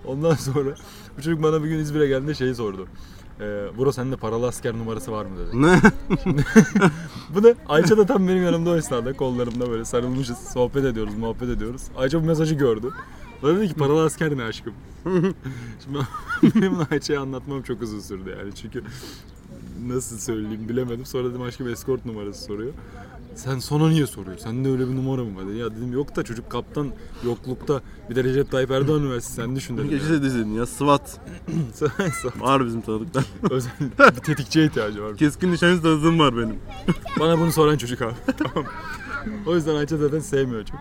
[0.06, 0.76] Ondan sonra
[1.18, 2.88] bu çocuk bana bir gün İzmir'e geldiğinde şeyi sordu.
[3.40, 3.44] E,
[3.78, 5.62] Bro sende paralı asker numarası var mı dedi.
[5.62, 5.82] Ne?
[7.36, 10.38] Bu da Ayça da tam benim yanımda o esnada kollarımda böyle sarılmışız.
[10.38, 11.82] Sohbet ediyoruz, muhabbet ediyoruz.
[11.98, 12.92] Ayça bu mesajı gördü.
[13.44, 14.74] Bana dedi ki paralı asker ne aşkım?
[15.84, 16.00] Şimdi
[16.56, 18.84] benim Ayça'ya anlatmam çok uzun sürdü yani çünkü
[19.88, 21.06] nasıl söyleyeyim bilemedim.
[21.06, 22.74] Sonra dedim aşkım escort numarası soruyor.
[23.36, 24.38] Sen sonra niye soruyor?
[24.38, 25.54] Sende öyle bir numara mı var?
[25.54, 26.88] Ya dedim yok da çocuk kaptan
[27.26, 29.90] yoklukta bir de Recep Tayyip Erdoğan Üniversitesi sen düşün dedim.
[30.00, 31.20] Gece dizinin ya SWAT.
[32.40, 33.26] Var bizim tanıdıklar.
[33.50, 33.72] Özel
[34.16, 35.18] bir tetikçiye ihtiyacı var.
[35.18, 36.56] Keskin nişancı tanıdığım var benim.
[37.20, 38.14] Bana bunu soran çocuk abi.
[38.38, 38.66] tamam.
[39.46, 40.80] O yüzden Ayça zaten sevmiyor çok.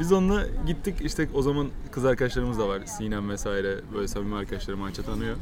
[0.00, 2.82] Biz onunla gittik işte o zaman kız arkadaşlarımız da var.
[2.86, 5.36] Sinem vesaire böyle samimi arkadaşlarım Ayça tanıyor.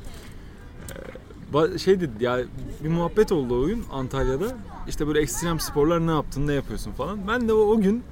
[1.75, 2.41] Ee, şey dedi ya
[2.85, 4.57] bir muhabbet oldu o gün Antalya'da.
[4.89, 7.29] İşte böyle ekstrem sporlar ne yaptın ne yapıyorsun falan.
[7.29, 8.03] Ben de o, o gün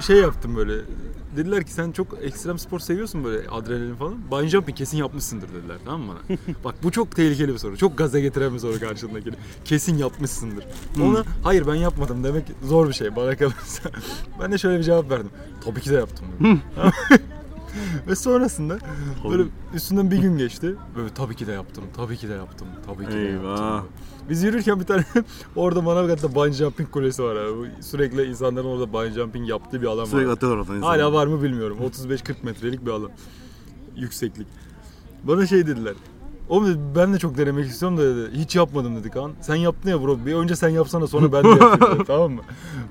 [0.00, 0.74] şey yaptım böyle
[1.36, 4.14] dediler ki sen çok ekstrem spor seviyorsun böyle adrenalin falan.
[4.30, 6.38] Bungee jumping kesin yapmışsındır dediler tamam mı bana?
[6.64, 7.76] Bak bu çok tehlikeli bir soru.
[7.76, 9.34] Çok gaza getiren bir soru karşındakini.
[9.64, 10.64] Kesin yapmışsındır.
[11.02, 13.90] Ona hayır ben yapmadım demek zor bir şey bana kalırsa.
[14.40, 15.30] ben de şöyle bir cevap verdim.
[15.64, 16.26] Tabii ki de yaptım.
[18.08, 18.78] Ve sonrasında
[19.30, 19.42] böyle
[19.74, 20.74] üstünden bir gün geçti.
[20.96, 23.58] Böyle tabii ki de yaptım, tabii ki de yaptım, tabii ki de Eyvah.
[23.58, 23.88] yaptım.
[24.28, 25.04] Biz yürürken bir tane
[25.56, 27.70] orada Manavgat'ta bungee jumping kulesi var abi.
[27.80, 30.32] Sürekli insanların orada bungee jumping yaptığı bir alan Sürekli var.
[30.32, 31.00] atıyorlar oradan insanlar.
[31.00, 31.78] Hala var mı bilmiyorum.
[31.82, 33.10] 35-40 metrelik bir alan.
[33.96, 34.46] Yükseklik.
[35.24, 35.94] Bana şey dediler.
[36.48, 38.38] Oğlum dedi, ben de çok denemek istiyorum da dedi.
[38.38, 39.32] Hiç yapmadım dedi Kaan.
[39.40, 40.18] Sen yaptın ya bro.
[40.26, 42.40] Bir önce sen yapsana sonra ben de yapayım dedi, tamam mı?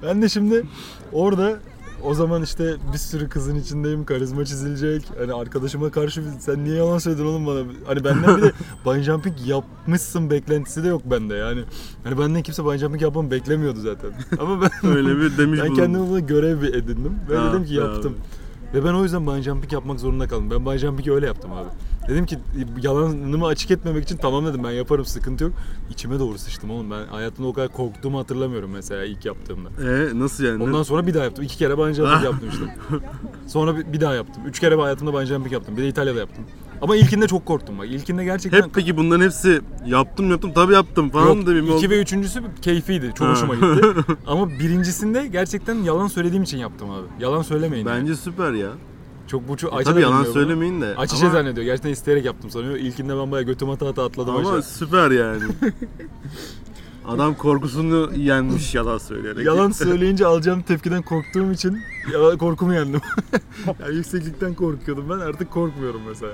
[0.03, 0.63] Ben de şimdi
[1.11, 1.59] orada
[2.03, 4.05] o zaman işte bir sürü kızın içindeyim.
[4.05, 5.05] Karizma çizilecek.
[5.19, 7.59] Hani arkadaşıma karşı sen niye yalan söyledin oğlum bana?
[7.87, 8.51] Hani benden bir de
[8.85, 11.61] bungee jumping yapmışsın beklentisi de yok bende yani.
[12.03, 14.09] Hani benden kimse bungee jumping yapmamı beklemiyordu zaten.
[14.39, 15.75] Ama ben Öyle bir demiş ben bulundum.
[15.85, 17.13] kendime bunu görev edindim.
[17.29, 18.17] Ve Ha, dedim ki yaptım.
[18.77, 20.51] Ve ben o yüzden bungee jumping yapmak zorunda kaldım.
[20.51, 21.67] Ben bungee jumping'i öyle yaptım abi.
[22.07, 22.39] Dedim ki
[22.81, 25.53] yalanımı açık etmemek için tamam dedim ben yaparım sıkıntı yok.
[25.89, 26.91] İçime doğru sıçtım oğlum.
[26.91, 29.69] Ben hayatımda o kadar korktuğumu hatırlamıyorum mesela ilk yaptığımda.
[29.69, 30.63] Ee, nasıl yani?
[30.63, 31.43] Ondan sonra bir daha yaptım.
[31.43, 32.65] İki kere bungee jumping yaptım işte.
[33.47, 34.43] Sonra bir, bir daha yaptım.
[34.45, 35.77] Üç kere hayatımda bungee jumping yaptım.
[35.77, 36.43] Bir de İtalya'da yaptım.
[36.81, 37.87] Ama ilkinde çok korktum bak.
[37.87, 38.61] İlkinde gerçekten...
[38.61, 43.13] Hep peki bunların hepsi yaptım yaptım tabii yaptım falan Yok, bir iki ve üçüncüsü keyfiydi.
[43.15, 43.87] Çok hoşuma gitti.
[44.27, 47.05] Ama birincisinde gerçekten yalan söylediğim için yaptım abi.
[47.19, 47.85] Yalan söylemeyin.
[47.85, 48.01] yani.
[48.01, 48.69] Bence süper ya.
[49.27, 50.95] Çok bu çok E, tabii yalan söylemeyin de.
[51.09, 51.65] Şey ama, zannediyor.
[51.65, 52.75] Gerçekten isteyerek yaptım sanıyor.
[52.75, 54.63] İlkinde ben bayağı götüm ata ata atladım ama aşağı.
[54.63, 55.43] süper yani.
[57.07, 59.45] Adam korkusunu yenmiş yalan söyleyerek.
[59.45, 61.79] Yalan söyleyince alacağım tepkiden korktuğum için
[62.13, 63.01] yalan, korkumu yendim.
[63.81, 66.33] yani yükseklikten korkuyordum ben artık korkmuyorum mesela.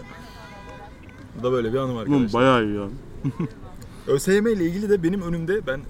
[1.39, 2.41] Bu da böyle bir anım Oğlum arkadaşlar.
[2.41, 2.87] bayağı iyi ya.
[4.07, 5.81] ÖSYM ile ilgili de benim önümde ben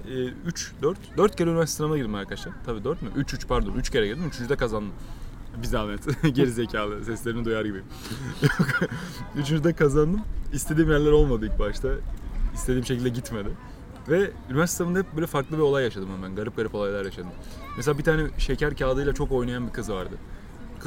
[0.46, 2.52] 3, 4, 4 kere üniversite sınavına girdim arkadaşlar.
[2.66, 3.08] Tabii 4 mü?
[3.16, 4.22] 3, 3 pardon 3 kere girdim.
[4.42, 4.48] 3.
[4.48, 4.92] de kazandım.
[5.62, 6.00] Bir zahmet.
[6.34, 7.04] Geri zekalı.
[7.04, 7.84] Seslerini duyar gibiyim.
[8.42, 8.68] Yok.
[9.36, 10.20] Üçüncü de kazandım.
[10.52, 11.88] İstediğim yerler olmadı ilk başta.
[12.54, 13.48] İstediğim şekilde gitmedi.
[14.08, 16.34] Ve üniversite sınavında hep böyle farklı bir olay yaşadım ben.
[16.36, 17.30] Garip garip olaylar yaşadım.
[17.76, 20.14] Mesela bir tane şeker kağıdıyla çok oynayan bir kız vardı.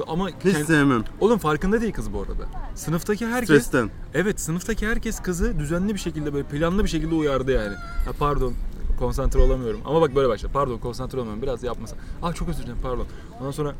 [0.07, 1.03] Ama Hiç kend- sevmem.
[1.19, 2.45] Oğlum farkında değil kız bu arada.
[2.75, 3.89] Sınıftaki herkes Stresten.
[4.13, 7.75] Evet sınıftaki herkes kızı düzenli bir şekilde böyle planlı bir şekilde uyardı yani.
[8.05, 8.53] Ha, pardon
[8.99, 9.79] konsantre olamıyorum.
[9.86, 10.51] Ama bak böyle başladı.
[10.53, 11.41] Pardon konsantre olamıyorum.
[11.41, 11.95] Biraz yapmasa.
[12.23, 13.05] Ah çok özür dilerim pardon.
[13.39, 13.75] Ondan sonra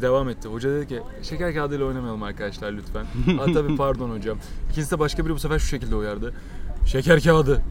[0.00, 0.48] devam etti.
[0.48, 3.06] Hoca dedi ki şeker kağıdıyla oynamayalım arkadaşlar lütfen.
[3.40, 4.38] ah tabii pardon hocam.
[4.70, 6.34] İkincisi de başka biri bu sefer şu şekilde uyardı.
[6.86, 7.62] Şeker kağıdı.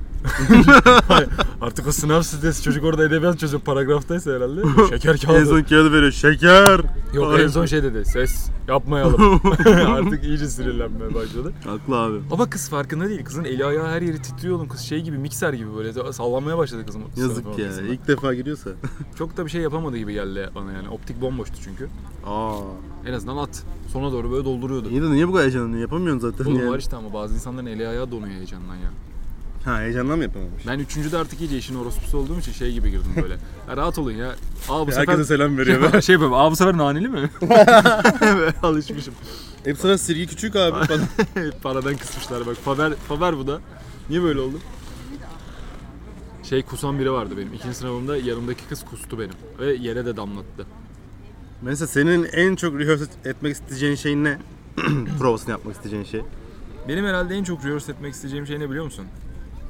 [1.07, 1.29] Hayır,
[1.61, 4.61] Artık o sınav stresi çocuk orada edebiyat çözüyor paragraftaysa herhalde.
[4.89, 5.45] Şeker En kağıdı.
[5.45, 6.11] son kağıdı veriyor.
[6.11, 6.81] Şeker.
[7.13, 7.43] Yok Ay.
[7.43, 8.05] en son şey dedi.
[8.05, 9.41] Ses yapmayalım.
[9.87, 11.53] Artık iyice sinirlenmeye başladı.
[11.65, 12.17] Haklı abi.
[12.31, 13.23] Ama kız farkında değil.
[13.25, 14.67] Kızın eli ayağı her yeri titriyor oğlum.
[14.67, 17.01] Kız şey gibi mikser gibi böyle sallanmaya başladı kızım.
[17.17, 17.51] Yazık ya.
[17.51, 17.87] ortasında.
[17.87, 18.69] İlk defa giriyorsa.
[19.17, 20.89] Çok da bir şey yapamadı gibi geldi bana yani.
[20.89, 21.87] Optik bomboştu çünkü.
[22.25, 22.53] Aa.
[23.07, 23.63] En azından at.
[23.93, 24.89] Sona doğru böyle dolduruyordu.
[24.89, 25.81] İyi de niye bu kadar heyecanlanıyorsun?
[25.81, 26.69] Yapamıyorsun zaten Oğlum yani.
[26.71, 28.89] var işte ama bazı insanların eli ayağı donuyor heyecandan ya.
[29.65, 30.67] Ha heyecandan mı yapamamış?
[30.67, 33.37] Ben üçüncüde artık iyice işin orospusu olduğum için şey gibi girdim böyle.
[33.69, 34.35] Ya rahat olun ya.
[34.69, 35.07] Aa bu sefer...
[35.07, 36.01] Herkese selam veriyor.
[36.01, 37.29] şey böyle, aa bu sefer naneli mi?
[38.63, 39.13] Alışmışım.
[39.63, 41.01] Hep sana sirgi küçük abi falan.
[41.63, 42.55] Paradan kısmışlar bak.
[42.55, 43.59] Faber, Faber bu da.
[44.09, 44.59] Niye böyle oldu?
[46.43, 47.53] Şey kusan biri vardı benim.
[47.53, 49.33] İkinci sınavımda yanımdaki kız kustu benim.
[49.59, 50.65] Ve yere de damlattı.
[51.61, 54.37] Mesela senin en çok rehearse etmek isteyeceğin şey ne?
[55.19, 56.21] Provasını yapmak isteyeceğin şey.
[56.87, 59.05] Benim herhalde en çok rehearse etmek isteyeceğim şey ne biliyor musun?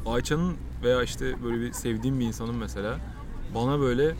[0.05, 2.99] Ayça'nın veya işte böyle bir sevdiğim bir insanın mesela
[3.55, 4.15] bana böyle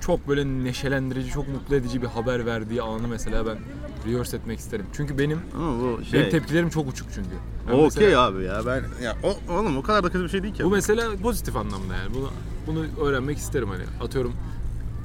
[0.00, 3.58] çok böyle neşelendirici, çok mutlu edici bir haber verdiği anı mesela ben
[4.06, 4.86] rehearse etmek isterim.
[4.92, 6.20] Çünkü benim Ama bu şey.
[6.20, 7.30] benim tepkilerim çok uçuk çünkü.
[7.68, 10.28] Ben o mesela- okey abi ya ben ya o, oğlum o kadar da kötü bir
[10.28, 10.64] şey değil ki.
[10.64, 12.14] Bu mesela pozitif anlamda yani.
[12.14, 12.30] Bunu
[12.66, 13.82] bunu öğrenmek isterim hani.
[14.04, 14.32] Atıyorum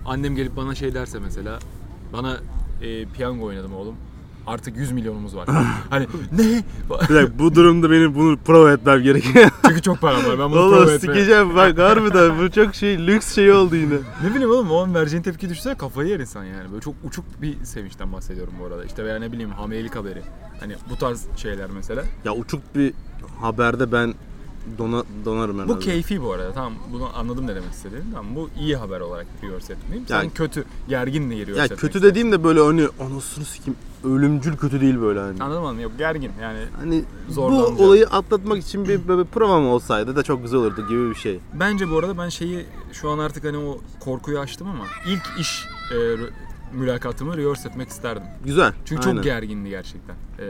[0.05, 1.59] annem gelip bana şey derse mesela
[2.13, 2.37] bana
[2.81, 3.95] e, piyango oynadım oğlum.
[4.47, 5.47] Artık 100 milyonumuz var.
[5.89, 6.63] hani ne?
[7.09, 9.49] Bir dakika, bu durumda benim bunu prova etmem gerekiyor.
[9.67, 10.39] Çünkü çok param var.
[10.39, 10.99] Ben bunu Oğlum prova etmeye.
[10.99, 13.95] sikeceğim bak harbiden bu çok şey lüks şey oldu yine.
[14.23, 16.71] Ne bileyim oğlum o an vereceğin tepki düşse kafayı yer insan yani.
[16.71, 18.85] Böyle çok uçuk bir sevinçten bahsediyorum bu arada.
[18.85, 20.21] İşte veya ne bileyim hamilelik haberi.
[20.59, 22.03] Hani bu tarz şeyler mesela.
[22.25, 22.93] Ya uçuk bir
[23.41, 24.13] haberde ben
[24.77, 25.73] dona, donarım herhalde.
[25.73, 26.53] Bu keyfi bu arada.
[26.53, 28.03] Tamam bunu anladım ne demek istediğini.
[28.13, 30.07] Tamam bu iyi haber olarak rehearse etmeyeyim.
[30.07, 34.57] Sen Yani- kötü, gergin de rehearse Ya kötü dediğim de böyle hani anasını sikim ölümcül
[34.57, 35.43] kötü değil böyle hani.
[35.43, 35.81] Anladın mı?
[35.81, 36.59] Yok gergin yani.
[36.79, 37.03] Hani
[37.35, 37.41] bu
[37.83, 41.39] olayı atlatmak için bir böyle bir provam olsaydı da çok güzel olurdu gibi bir şey.
[41.53, 45.65] Bence bu arada ben şeyi şu an artık hani o korkuyu açtım ama ilk iş
[45.91, 46.29] e, rö-
[46.73, 48.23] mülakatımı rehearse etmek isterdim.
[48.45, 48.73] Güzel.
[48.85, 49.15] Çünkü aynen.
[49.15, 50.15] çok gergindi gerçekten.
[50.39, 50.45] E,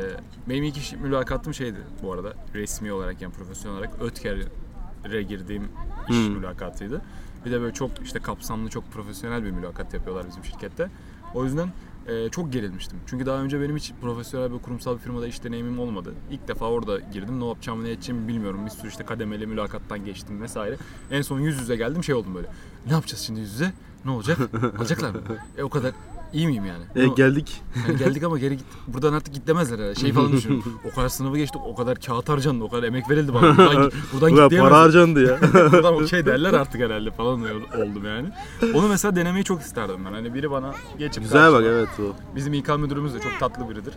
[0.50, 5.64] benim ilk iş mülakatım şeydi bu arada resmi olarak yani profesyonel olarak Ötker'e girdiğim
[6.10, 6.34] iş Hmm.
[6.34, 7.02] mülakatıydı.
[7.46, 10.90] Bir de böyle çok işte kapsamlı çok profesyonel bir mülakat yapıyorlar bizim şirkette.
[11.34, 11.70] O yüzden
[12.08, 13.00] e, çok gerilmiştim.
[13.08, 16.14] Çünkü daha önce benim hiç profesyonel bir kurumsal bir firmada iş deneyimim olmadı.
[16.32, 17.40] İlk defa orada girdim.
[17.40, 18.66] Ne yapacağımı ne edeceğimi bilmiyorum.
[18.66, 20.78] Bir sürü işte kademeli mülakattan geçtim vesaire.
[21.12, 22.48] En son yüz yüze geldim şey oldum böyle.
[22.88, 23.72] Ne yapacağız şimdi yüz yüze?
[24.06, 24.38] Ne olacak?
[24.80, 25.18] Alacaklar mı?
[25.58, 25.92] E o kadar
[26.34, 26.84] iyi miyim yani?
[26.96, 27.62] E, geldik.
[27.88, 28.66] Hani geldik ama geri git.
[28.88, 29.96] Buradan artık git demezler herhalde.
[30.00, 30.80] Şey falan düşünüyorum.
[30.92, 33.58] O kadar sınavı geçtik, o kadar kağıt harcandı, o kadar emek verildi bana.
[33.58, 34.78] Buradan, buradan Ulan git para diyemezler.
[34.78, 35.40] harcandı ya.
[35.72, 37.42] Buradan o şey derler artık herhalde falan
[37.78, 38.30] oldum yani.
[38.74, 40.14] Onu mesela denemeyi çok isterdim ben.
[40.14, 42.36] Hani biri bana geçip Güzel bak karşıma- evet o.
[42.36, 43.94] Bizim İK müdürümüz de çok tatlı biridir.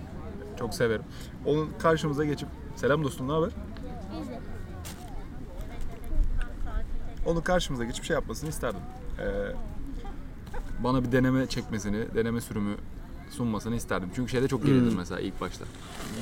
[0.59, 1.03] Çok severim.
[1.47, 3.51] Onun karşımıza geçip selam dostum ne haber?
[7.27, 8.81] Onu karşımıza geçip şey yapmasını isterdim.
[9.19, 9.25] Ee,
[10.87, 12.75] bana bir deneme çekmesini, deneme sürümü
[13.31, 14.09] sunmasını isterdim.
[14.17, 14.97] Çünkü şeyde çok gerildim Hmm.
[14.99, 15.65] mesela ilk başta.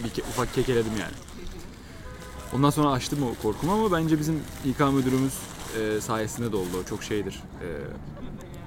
[0.04, 1.12] Bir ke- ufak kekeledim yani.
[2.54, 5.38] Ondan sonra açtım o korkumu ama bence bizim İK müdürümüz
[5.80, 6.68] e, sayesinde de oldu.
[6.84, 7.34] O çok şeydir.
[7.62, 7.66] E,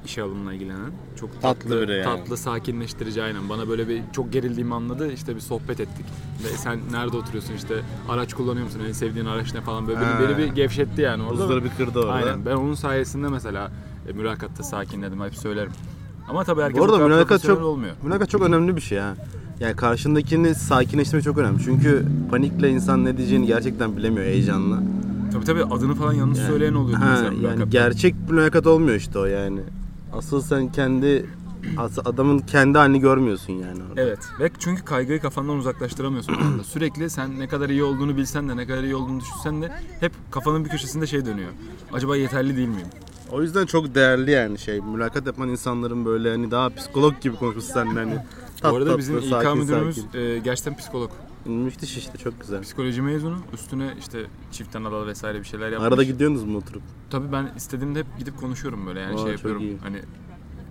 [0.06, 0.92] işe alımla ilgilenen.
[1.20, 2.04] Çok tatlı, Tatlı biri yani.
[2.04, 3.50] tatlı, sakinleştirici aynen.
[3.50, 5.12] Bana böyle bir çok gerildiğimi anladı.
[5.12, 6.06] İşte bir sohbet ettik.
[6.44, 8.82] Ve sen nerede oturuyorsun işte araç kullanıyor musun?
[8.88, 11.44] En sevdiğin araç ne falan böyle beni, beni bir gevşetti yani orada.
[11.44, 12.12] Buzları bir kırdı orada.
[12.14, 12.46] Aynen.
[12.46, 13.72] Ben onun sayesinde mesela
[14.08, 15.22] e, mülakatta sakinledim.
[15.22, 15.72] Hep söylerim.
[16.30, 17.94] Ama tabii herkes Bu arada mülakat çok- olmuyor.
[18.04, 19.14] Mülakat çok önemli bir şey ha.
[19.60, 21.64] Yani karşındakini sakinleştirmek çok önemli.
[21.64, 24.80] Çünkü panikle insan ne diyeceğini gerçekten bilemiyor heyecanla.
[25.34, 29.20] Tabii tabii adını falan yanlış Yani- söyleyen oluyor Ha, mesela yani gerçek mülakat olmuyor işte
[29.20, 29.60] o yani.
[30.14, 31.26] Asıl sen kendi
[32.06, 34.02] adamın kendi halini görmüyorsun yani orada.
[34.02, 36.36] Evet ve çünkü kaygıyı kafandan uzaklaştıramıyorsun.
[36.66, 40.12] Sürekli sen ne kadar iyi olduğunu bilsen de ne kadar iyi olduğunu düşünsen de hep
[40.32, 41.50] kafanın bir köşesinde şey dönüyor.
[41.94, 42.88] Acaba yeterli değil miyim?
[43.32, 44.82] O yüzden çok değerli yani şey.
[44.82, 48.18] Mülakat yapan insanların böyle hani daha psikolog gibi konuşması seninle hani.
[48.64, 50.20] Bu arada tatlı, bizim İK sakin, müdürümüz sakin.
[50.20, 51.12] e, gerçekten psikolog.
[51.46, 52.62] Müthiş işte çok güzel.
[52.62, 53.38] Psikoloji mezunu.
[53.54, 55.88] Üstüne işte çift anadal vesaire bir şeyler yapmış.
[55.88, 56.82] Arada gidiyorsunuz mu oturup?
[57.10, 59.62] Tabii ben istediğimde hep gidip konuşuyorum böyle yani Aa, şey yapıyorum.
[59.62, 59.78] iyi.
[59.78, 60.02] Hani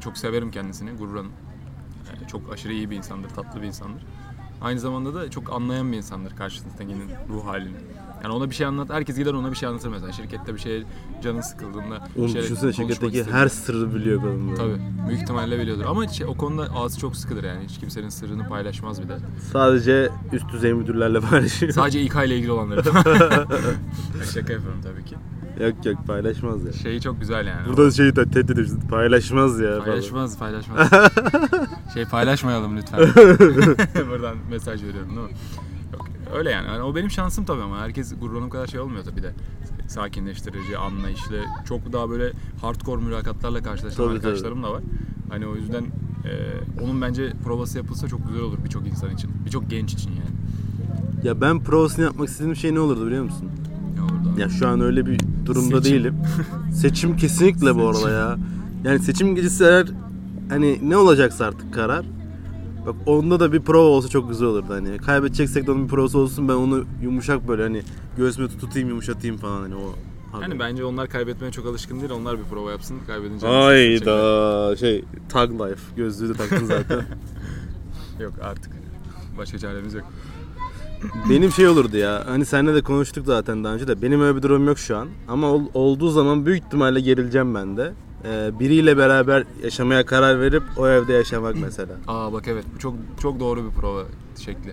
[0.00, 1.32] çok severim kendisini, gururlanım.
[2.14, 4.02] Yani çok aşırı iyi bir insandır, tatlı bir insandır.
[4.62, 7.76] Aynı zamanda da çok anlayan bir insandır karşısındakinin ruh halini.
[8.24, 10.12] Yani ona bir şey anlat, herkes gider ona bir şey anlatır mesela.
[10.12, 10.82] Şirkette bir şey
[11.22, 14.54] canın sıkıldığında Onu şeyle düşünsene şirketteki her sırrı biliyor kadın.
[14.54, 15.84] Tabii, büyük ihtimalle biliyordur.
[15.84, 17.64] Ama şey, o konuda ağzı çok sıkıdır yani.
[17.68, 19.18] Hiç kimsenin sırrını paylaşmaz bir de.
[19.52, 21.72] Sadece üst düzey müdürlerle paylaşıyor.
[21.72, 22.82] Sadece İK ile ilgili olanları.
[24.34, 25.16] Şaka yapıyorum tabii ki.
[25.60, 26.72] yok yok paylaşmaz ya.
[26.72, 27.68] Şeyi çok güzel yani.
[27.68, 28.80] Burada şeyi de tehdit ediyorsun.
[28.80, 29.70] Paylaşmaz ya.
[29.70, 29.84] falan.
[29.84, 30.90] Paylaşmaz, paylaşmaz.
[31.94, 33.00] şey paylaşmayalım lütfen.
[34.10, 35.34] Buradan mesaj veriyorum değil mi?
[36.34, 36.66] Öyle yani.
[36.66, 39.32] Yani O benim şansım tabii ama herkes gururlanım kadar şey olmuyor tabii de.
[39.88, 41.36] Sakinleştirici, anlayışlı,
[41.68, 44.82] çok daha böyle hardcore mülakatlarla karşılaşan Tabii, arkadaşlarım da var.
[45.28, 45.82] Hani o yüzden
[46.24, 46.32] e,
[46.82, 49.30] onun bence provası yapılsa çok güzel olur birçok insan için.
[49.46, 50.36] Birçok genç için yani.
[51.26, 53.50] Ya ben provasını yapmak istediğim şey ne olurdu biliyor musun?
[53.96, 54.40] Ne olurdu abi?
[54.40, 55.98] Ya şu an öyle bir durumda Seçim.
[55.98, 56.14] değilim.
[56.72, 58.36] Seçim kesinlikle bu arada ya.
[58.84, 59.86] Yani seçim gecesi eğer
[60.48, 62.06] hani ne olacaksa artık karar.
[62.86, 64.98] Bak onda da bir prova olsa çok güzel olurdu hani.
[64.98, 67.82] Kaybedeceksek de onun bir provası olsun ben onu yumuşak böyle hani
[68.16, 69.94] göğsüme tutayım yumuşatayım falan hani o.
[70.42, 72.10] Yani bence onlar kaybetmeye çok alışkın değil.
[72.12, 72.96] Onlar bir prova yapsın.
[73.06, 73.46] Kaybedince.
[73.46, 76.96] Hayda şey Tag Life gözlüğü de taktın zaten.
[78.20, 78.72] Yok artık.
[79.38, 80.04] Başka çaremiz yok.
[81.30, 84.42] benim şey olurdu ya hani seninle de konuştuk zaten daha önce de benim öyle bir
[84.42, 87.92] durum yok şu an ama ol- olduğu zaman büyük ihtimalle gerileceğim ben de.
[88.26, 91.92] Ee, biriyle beraber yaşamaya karar verip o evde yaşamak mesela.
[92.08, 94.02] Aa bak evet bu çok çok doğru bir prova
[94.44, 94.72] şekli.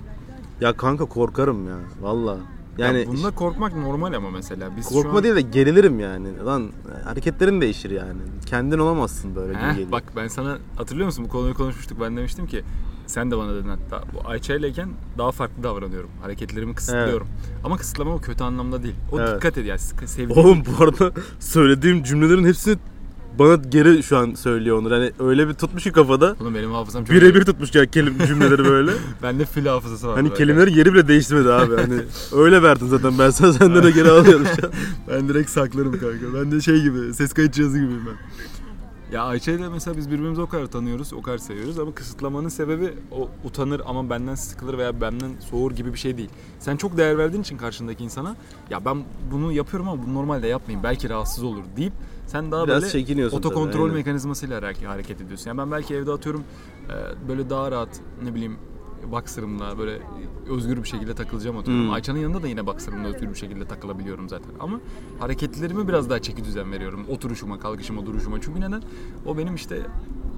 [0.61, 2.37] Ya kanka korkarım ya valla.
[2.77, 5.23] Yani Yani bunda korkmak normal ama mesela biz şu korkma an...
[5.23, 6.27] değil de gerilirim yani.
[6.45, 6.71] Lan
[7.03, 8.19] hareketlerin değişir yani.
[8.45, 12.63] Kendin olamazsın böyle Heh, bak ben sana hatırlıyor musun bu konuyu konuşmuştuk ben demiştim ki
[13.07, 16.09] sen de bana dedin hatta bu Ayça ileyken daha farklı davranıyorum.
[16.21, 17.27] Hareketlerimi kısıtlıyorum.
[17.63, 18.95] Ama kısıtlama o kötü anlamda değil.
[19.11, 19.35] O Evet.
[19.35, 22.77] dikkat et yani sevdiğin Oğlum bu arada söylediğim cümlelerin hepsini
[23.39, 24.91] bana geri şu an söylüyor Onur.
[24.91, 26.35] Hani öyle bir tutmuş ki kafada.
[26.41, 28.91] Oğlum benim hafızam çok Birebir tutmuş ya kelim cümleleri böyle.
[29.23, 30.15] Bende fil hafızası var.
[30.15, 30.37] Hani böyle.
[30.37, 31.75] kelimelerin yeri bile değişmedi abi.
[31.75, 32.01] Hani
[32.35, 34.73] öyle verdin zaten ben sana senden de geri alıyorum şu an.
[35.07, 36.33] Ben direkt saklarım kanka.
[36.33, 38.15] Ben de şey gibi ses kayıt cihazı gibiyim ben.
[39.13, 42.93] Ya Ayça ile mesela biz birbirimizi o kadar tanıyoruz, o kadar seviyoruz ama kısıtlamanın sebebi
[43.11, 46.29] o utanır ama benden sıkılır veya benden soğur gibi bir şey değil.
[46.59, 48.35] Sen çok değer verdiğin için karşındaki insana
[48.69, 51.93] ya ben bunu yapıyorum ama bunu normalde yapmayayım belki rahatsız olur deyip
[52.33, 53.95] sen daha Biraz böyle tabii, otokontrol aynen.
[53.95, 54.55] mekanizmasıyla
[54.87, 55.47] hareket, ediyorsun.
[55.47, 56.43] Yani ben belki evde atıyorum
[56.89, 58.57] e, böyle daha rahat ne bileyim
[59.11, 59.99] boxer'ımla böyle
[60.49, 61.83] özgür bir şekilde takılacağım atıyorum.
[61.83, 61.93] Hmm.
[61.93, 64.51] Ayça'nın yanında da yine boxer'ımla özgür bir şekilde takılabiliyorum zaten.
[64.59, 64.79] Ama
[65.19, 67.05] hareketlerime biraz daha çeki düzen veriyorum.
[67.09, 68.41] Oturuşuma, kalkışıma, duruşuma.
[68.41, 68.83] Çünkü neden?
[69.25, 69.81] O benim işte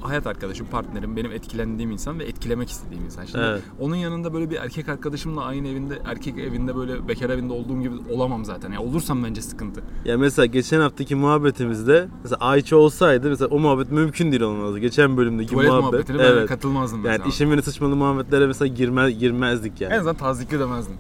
[0.10, 3.26] hayat arkadaşım, partnerim, benim etkilendiğim insan ve etkilemek istediğim insan.
[3.26, 3.62] Şimdi Evet.
[3.80, 7.96] onun yanında böyle bir erkek arkadaşımla aynı evinde, erkek evinde böyle bekar evinde olduğum gibi
[8.12, 8.72] olamam zaten.
[8.72, 9.82] Yani olursam bence sıkıntı.
[10.06, 14.80] Ya mesela geçen haftaki muhabbetimizde mesela Ayça olsaydı mesela o muhabbet mümkün değil olmazdı.
[14.80, 16.10] Geçen bölümdeki Tuvalet muhabbet.
[16.10, 16.48] ben evet.
[16.48, 17.14] katılmazdım mesela.
[17.24, 19.94] Yani işin beni sıçmalı muhabbetlere mesela girme, girmezdik yani.
[19.94, 20.96] En azından tazikli demezdim.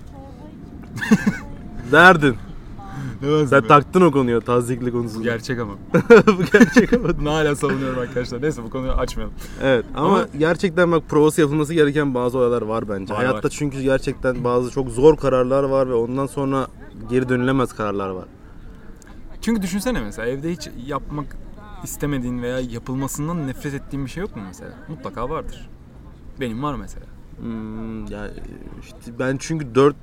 [1.91, 2.36] Derdin.
[3.26, 3.48] Demezdim.
[3.48, 3.68] Sen ya.
[3.68, 5.24] taktın o konuya tazikli Bu konusunda.
[5.24, 5.74] gerçek ama.
[6.28, 7.20] Bu gerçek ama.
[7.20, 8.42] Bunu hala savunuyorum arkadaşlar.
[8.42, 9.36] Neyse bu konuyu açmayalım.
[9.64, 13.14] Evet ama, Ama- gerçekten bak provası yapılması gereken bazı olaylar var bence.
[13.14, 13.54] Var, Hayatta var.
[13.58, 16.68] çünkü gerçekten bazı çok zor kararlar var ve ondan sonra
[17.10, 18.26] geri dönülemez kararlar var.
[19.42, 21.26] Çünkü düşünsene mesela evde hiç yapmak
[21.84, 24.72] istemediğin veya yapılmasından nefret ettiğin bir şey yok mu mesela?
[24.88, 25.70] Mutlaka vardır.
[26.40, 27.06] Benim var mesela.
[27.40, 28.32] Hmm, yani
[28.82, 29.96] işte ben çünkü 4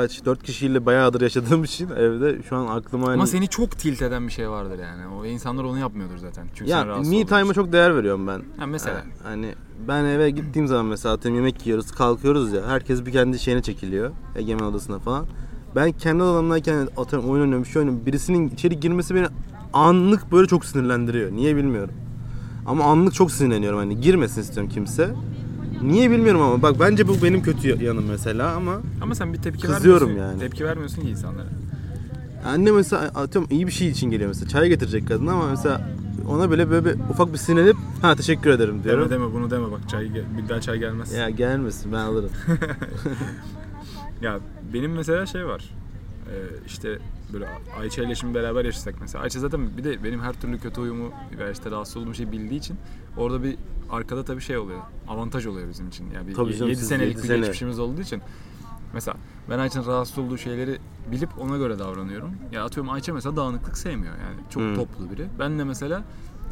[0.00, 4.02] kaç 4 kişiyle bayağıdır yaşadığım için evde şu an aklıma hani Ama seni çok tilt
[4.02, 5.14] eden bir şey vardır yani.
[5.14, 6.46] O insanlar onu yapmıyordur zaten.
[6.54, 8.42] Çünkü sen ya rahatsız me time'a çok değer veriyorum ben.
[8.58, 8.96] Ha, mesela.
[8.96, 9.54] Ha, Hani
[9.88, 12.66] ben eve gittiğim zaman mesela atıyorum yemek yiyoruz, kalkıyoruz ya.
[12.66, 14.10] Herkes bir kendi şeyine çekiliyor.
[14.36, 15.26] Egemen odasına falan.
[15.76, 18.06] Ben kendi odamdayken atıyorum oyun oynuyorum, bir şey oynuyorum.
[18.06, 19.26] Birisinin içeri girmesi beni
[19.72, 21.32] anlık böyle çok sinirlendiriyor.
[21.32, 21.94] Niye bilmiyorum.
[22.66, 25.14] Ama anlık çok sinirleniyorum hani girmesin istiyorum kimse.
[25.82, 29.66] Niye bilmiyorum ama bak bence bu benim kötü yanım mesela ama Ama sen bir tepki
[29.66, 30.32] Kızıyorum vermiyorsun.
[30.32, 30.40] yani.
[30.40, 31.46] Tepki vermiyorsun ki insanlara.
[32.46, 35.80] anne mesela atıyorum iyi bir şey için geliyor mesela çay getirecek kadın ama mesela
[36.28, 39.10] ona bile böyle bir, ufak bir sinirlenip ha teşekkür ederim diyorum.
[39.10, 41.12] Deme deme bunu deme bak çay gel- bir daha çay gelmez.
[41.12, 42.30] Ya, Ya gelmesin ben alırım.
[44.74, 45.70] benim mesela şey var.
[46.30, 46.98] Ee, işte
[47.32, 47.48] böyle
[47.80, 49.24] Ayça ile şimdi beraber yaşasak mesela.
[49.24, 52.56] Ayça zaten bir de benim her türlü kötü huyumu veya işte rahatsız olduğum şey bildiği
[52.58, 52.76] için
[53.16, 53.56] orada bir
[53.90, 54.80] arkada tabii şey oluyor.
[55.08, 56.10] Avantaj oluyor bizim için.
[56.10, 57.36] Yani Tabii bir canım, 7 siz senelik bir sene.
[57.38, 58.22] geçmişimiz olduğu için
[58.94, 59.16] Mesela
[59.50, 60.78] ben Ayça'nın rahatsız olduğu şeyleri
[61.12, 62.30] bilip ona göre davranıyorum.
[62.52, 64.40] Ya atıyorum Ayça mesela dağınıklık sevmiyor yani.
[64.50, 64.74] Çok Hmm.
[64.74, 65.26] toplu biri.
[65.38, 66.02] Ben de mesela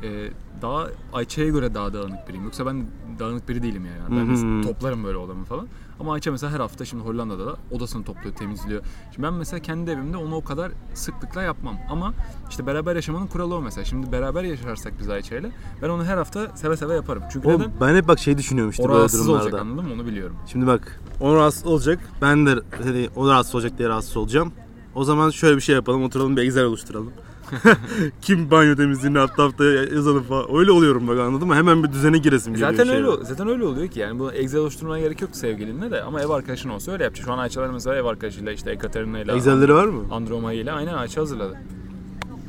[0.02, 0.30] e,
[0.62, 2.44] daha Ayça'ya göre daha dağınık biriyim.
[2.44, 2.86] Yoksa ben
[3.18, 4.20] dağınık biri değilim yani.
[4.20, 4.62] Ben hı.
[4.62, 5.68] toplarım böyle odamı falan.
[6.00, 8.82] Ama Ayça mesela her hafta şimdi Hollanda'da da odasını topluyor, temizliyor.
[9.14, 11.76] Şimdi ben mesela kendi evimde onu o kadar sıklıkla yapmam.
[11.90, 12.14] Ama
[12.50, 13.84] işte beraber yaşamanın kuralı o mesela.
[13.84, 15.50] Şimdi beraber yaşarsak biz Ayça'yla
[15.82, 17.22] ben onu her hafta seve seve yaparım.
[17.32, 17.72] Çünkü Oğlum neden?
[17.80, 19.70] ben hep bak şey düşünüyorum işte O böyle rahatsız olacak durumlarda.
[19.70, 19.94] anladın mı?
[19.94, 20.36] Onu biliyorum.
[20.46, 21.98] Şimdi bak o rahatsız olacak.
[22.22, 22.54] Ben de
[22.84, 24.52] hani, o rahatsız olacak diye rahatsız olacağım.
[24.94, 26.04] O zaman şöyle bir şey yapalım.
[26.04, 27.12] Oturalım bir Excel oluşturalım.
[28.22, 30.56] Kim banyo temizliğini hafta hafta yazalım falan.
[30.56, 31.54] Öyle oluyorum bak anladın mı?
[31.54, 32.70] Hemen bir düzene giresim geliyor.
[32.70, 32.94] Zaten şey.
[32.96, 36.30] öyle zaten öyle oluyor ki yani bu Excel oluşturmaya gerek yok sevgilinle de ama ev
[36.30, 37.26] arkadaşın olsa öyle yapacak.
[37.26, 40.02] Şu an Ayça'lar mesela ev arkadaşıyla işte Ekaterina ile Excel'leri var mı?
[40.10, 41.60] Androma ile aynen Ayça hazırladı.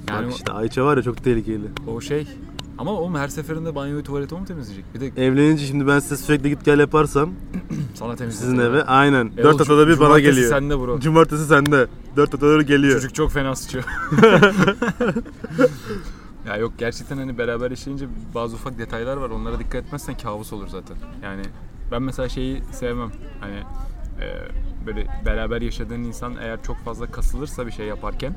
[0.09, 1.65] Yani Bak işte Ayça var ya çok tehlikeli.
[1.87, 2.27] o şey
[2.77, 4.85] ama oğlum her seferinde banyoyu tuvaleti o mu temizleyecek?
[4.95, 7.29] Bir de Evlenince şimdi ben size sürekli git gel yaparsam
[7.93, 8.39] sana temizleyecek.
[8.39, 9.25] sizin eve aynen.
[9.25, 10.49] E Dört oğlum, haftada bir bana cumartesi geliyor.
[10.49, 10.99] sende bro.
[10.99, 11.87] Cumartesi sende.
[12.15, 12.93] Dört haftada bir geliyor.
[12.93, 13.83] Çocuk çok fena sıçıyor.
[16.47, 19.29] ya yok gerçekten hani beraber yaşayınca bazı ufak detaylar var.
[19.29, 20.97] Onlara dikkat etmezsen kabus olur zaten.
[21.23, 21.41] Yani
[21.91, 23.11] ben mesela şeyi sevmem.
[23.39, 23.55] Hani
[24.21, 24.25] e,
[24.85, 28.35] böyle beraber yaşadığın insan eğer çok fazla kasılırsa bir şey yaparken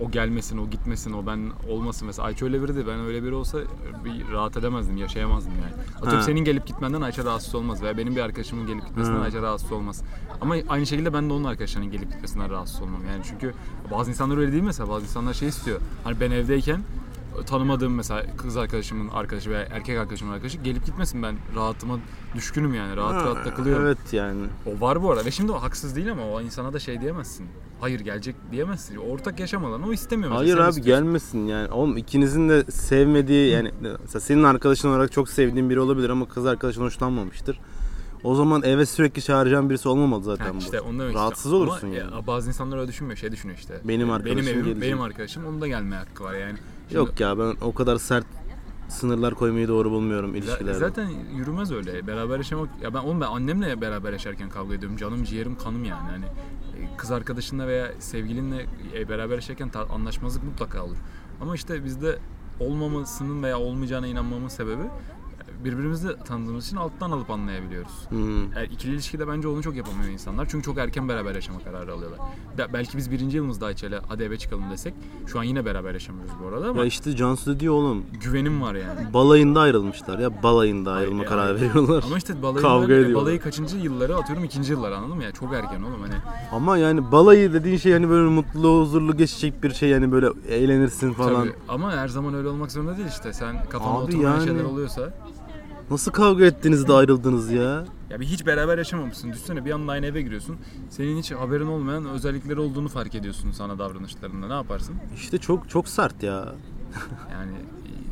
[0.00, 2.26] o gelmesin, o gitmesin, o ben olmasın mesela.
[2.28, 3.58] Ayça öyle biri de ben öyle biri olsa
[4.04, 5.82] bir rahat edemezdim, yaşayamazdım yani.
[5.96, 6.22] Atıyorum Ha.
[6.22, 9.24] senin gelip gitmenden Ayça rahatsız olmaz veya benim bir arkadaşımın gelip gitmesinden Ha.
[9.24, 10.02] Ayça rahatsız olmaz.
[10.40, 13.00] Ama aynı şekilde ben de onun arkadaşlarının gelip gitmesinden rahatsız olmam.
[13.12, 13.54] Yani çünkü
[13.90, 14.88] bazı insanlar öyle değil mesela.
[14.88, 15.80] Bazı insanlar şey istiyor.
[16.04, 16.80] Hani ben evdeyken
[17.46, 21.98] tanımadığım mesela kız arkadaşımın arkadaşı veya erkek arkadaşımın arkadaşı gelip gitmesin ben rahatıma
[22.34, 23.84] düşkünüm yani rahat rahat takılıyorum.
[23.86, 24.46] Evet yani.
[24.66, 27.46] O var bu arada ve şimdi o haksız değil ama o insana da şey diyemezsin.
[27.80, 28.96] Hayır gelecek diyemezsin.
[28.96, 30.30] Ortak yaşam alanı o istemiyor.
[30.30, 31.04] mesela, Hayır abi istiyorsun.
[31.04, 31.68] gelmesin yani.
[31.72, 36.46] Oğlum ikinizin de sevmediği yani mesela senin arkadaşın olarak çok sevdiğin biri olabilir ama kız
[36.46, 37.60] arkadaşın hoşlanmamıştır.
[38.24, 40.58] O zaman eve sürekli çağıracağın birisi olmamalı zaten bu.
[40.58, 41.68] işte onu demek Rahatsız istiyorum.
[41.68, 42.14] olursun Ama yani.
[42.14, 43.16] ya, bazı insanlar öyle düşünmüyor.
[43.18, 43.80] Şey düşünüyor işte.
[43.84, 44.82] Benim arkadaşım benim evim, gelecek.
[44.82, 46.58] benim arkadaşım onun da gelmeye hakkı var yani.
[46.88, 48.26] Şimdi- Yok ya ben o kadar sert
[48.88, 50.78] sınırlar koymayı doğru bulmuyorum ilişkilerde.
[50.78, 52.06] Zaten yürümez öyle.
[52.06, 54.96] Beraber yaşamak ya ben oğlum ben annemle beraber yaşarken kavga ediyorum.
[54.96, 56.08] Canım, ciğerim, kanım yani.
[56.10, 60.96] Hani e, kız arkadaşınla veya sevgilinle e, beraber yaşarken anlaşmazlık mutlaka olur.
[61.40, 62.18] Ama işte bizde
[62.60, 64.82] olmamasının veya olmayacağına inanmamın sebebi
[65.64, 67.92] birbirimizi tanıdığımız için alttan alıp anlayabiliyoruz.
[68.08, 68.52] Hmm.
[68.52, 70.46] Yani ikili ilişkide bence onu çok yapamıyor insanlar.
[70.50, 72.20] Çünkü çok erken beraber yaşama kararı alıyorlar.
[72.58, 74.94] Be- belki biz birinci yılımızda Ayça'yla hadi eve çıkalım desek.
[75.26, 78.62] Şu an yine beraber yaşamıyoruz bu arada ama Ya işte Cansu da diyor oğlum güvenim
[78.62, 79.14] var yani.
[79.14, 81.70] balayında ayrılmışlar ya balayında ayrılma Hayır, kararı hayır.
[81.70, 82.04] veriyorlar.
[82.06, 83.14] Ama işte balayı, Kavga ediyorlar.
[83.14, 85.32] balayı kaçıncı yılları atıyorum ikinci yıllar anladın mı ya?
[85.32, 86.14] Çok erken oğlum hani.
[86.52, 91.12] Ama yani balayı dediğin şey hani böyle mutlu huzurlu geçecek bir şey yani böyle eğlenirsin
[91.12, 91.34] falan.
[91.42, 91.54] Tabii.
[91.68, 93.32] Ama her zaman öyle olmak zorunda değil işte.
[93.32, 95.12] Sen kafanda Abi oturmayan yani- şeyler oluyorsa.
[95.90, 97.84] Nasıl kavga ettiniz de ayrıldınız ya?
[98.10, 99.32] Ya bir hiç beraber yaşamamışsın.
[99.32, 100.56] Düşünsene bir anda aynı eve giriyorsun.
[100.90, 104.46] Senin hiç haberin olmayan özellikleri olduğunu fark ediyorsun sana davranışlarında.
[104.48, 104.94] Ne yaparsın?
[105.16, 106.54] İşte çok çok sert ya.
[107.32, 107.52] Yani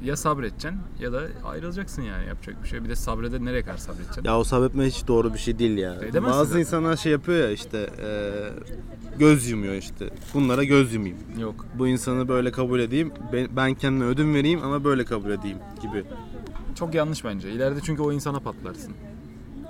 [0.05, 2.85] ya sabredeceksin ya da ayrılacaksın yani yapacak bir şey.
[2.85, 4.25] Bir de sabrede nereye kadar sabredeceksin?
[4.25, 5.95] Ya o sabretme hiç doğru bir şey değil ya.
[5.95, 6.61] Edemezsin Bazı zaten.
[6.61, 8.09] insanlar şey yapıyor ya işte e,
[9.19, 10.11] göz yumuyor işte.
[10.35, 11.17] Bunlara göz yumayım.
[11.39, 11.67] Yok.
[11.79, 13.13] Bu insanı böyle kabul edeyim.
[13.33, 16.05] Ben, ben kendime ödün vereyim ama böyle kabul edeyim gibi.
[16.75, 17.51] Çok yanlış bence.
[17.51, 18.93] İleride çünkü o insana patlarsın.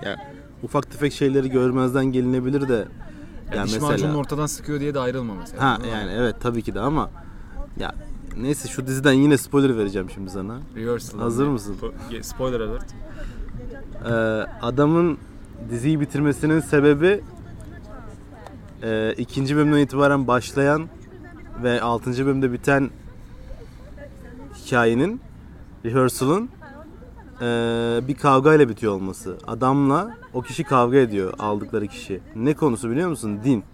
[0.05, 0.17] Ya
[0.63, 4.99] ufak tefek şeyleri görmezden gelinebilir de Yani ya diş mesela macununu ortadan sıkıyor diye de
[4.99, 5.63] ayrılma mesela.
[5.63, 7.11] ha yani evet tabii ki de ama
[7.81, 7.95] ya
[8.37, 10.59] neyse şu diziden yine spoiler vereceğim şimdi sana.
[10.77, 11.19] Reversal.
[11.19, 11.77] Hazır mısın?
[11.81, 12.87] Po- Spoiler alert.
[14.05, 14.11] Ee,
[14.63, 15.19] adamın
[15.71, 17.21] diziyi bitirmesinin sebebi
[18.83, 20.89] e, ikinci bölümden itibaren başlayan
[21.63, 22.91] ve altıncı bölümde biten
[24.55, 25.21] hikayenin
[25.85, 26.49] rehearsal'ın
[27.41, 29.39] e, bir kavgayla bitiyor olması.
[29.47, 32.21] Adamla o kişi kavga ediyor aldıkları kişi.
[32.37, 33.41] Ne konusu biliyor musun?
[33.45, 33.65] Din.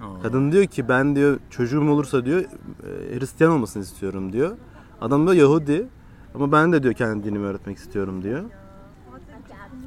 [0.00, 0.22] Aa.
[0.22, 4.56] Kadın diyor ki ben diyor çocuğum olursa diyor e, Hristiyan olmasını istiyorum diyor.
[5.00, 5.86] Adam da Yahudi
[6.34, 8.42] ama ben de diyor kendi dinimi öğretmek istiyorum diyor.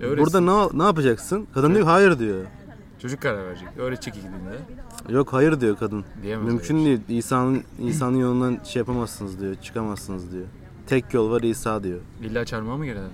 [0.02, 0.18] Öğretsin.
[0.18, 1.48] Burada ne, ne yapacaksın?
[1.54, 2.46] Kadın diyor hayır diyor.
[3.00, 3.68] Çocuk karar verecek.
[3.78, 5.14] Öğretecek iki dilde.
[5.14, 6.06] Yok hayır diyor kadın.
[6.24, 7.20] Diyemez Mümkün öyle değil.
[7.20, 9.56] İsa'nın İsa'nın yolundan şey yapamazsınız diyor.
[9.56, 10.46] Çıkamazsınız diyor.
[10.92, 12.00] Tek yol var İsa diyor.
[12.22, 13.10] İlla çarmıha mı gelelim?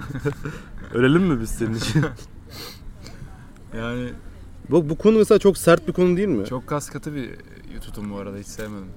[0.94, 2.04] Ölelim mi biz senin için?
[3.76, 4.12] Yani
[4.70, 6.46] bu, bu konu mesela çok sert bir konu değil mi?
[6.46, 7.30] çok kas katı bir
[7.80, 8.88] tutum bu arada hiç sevmedim.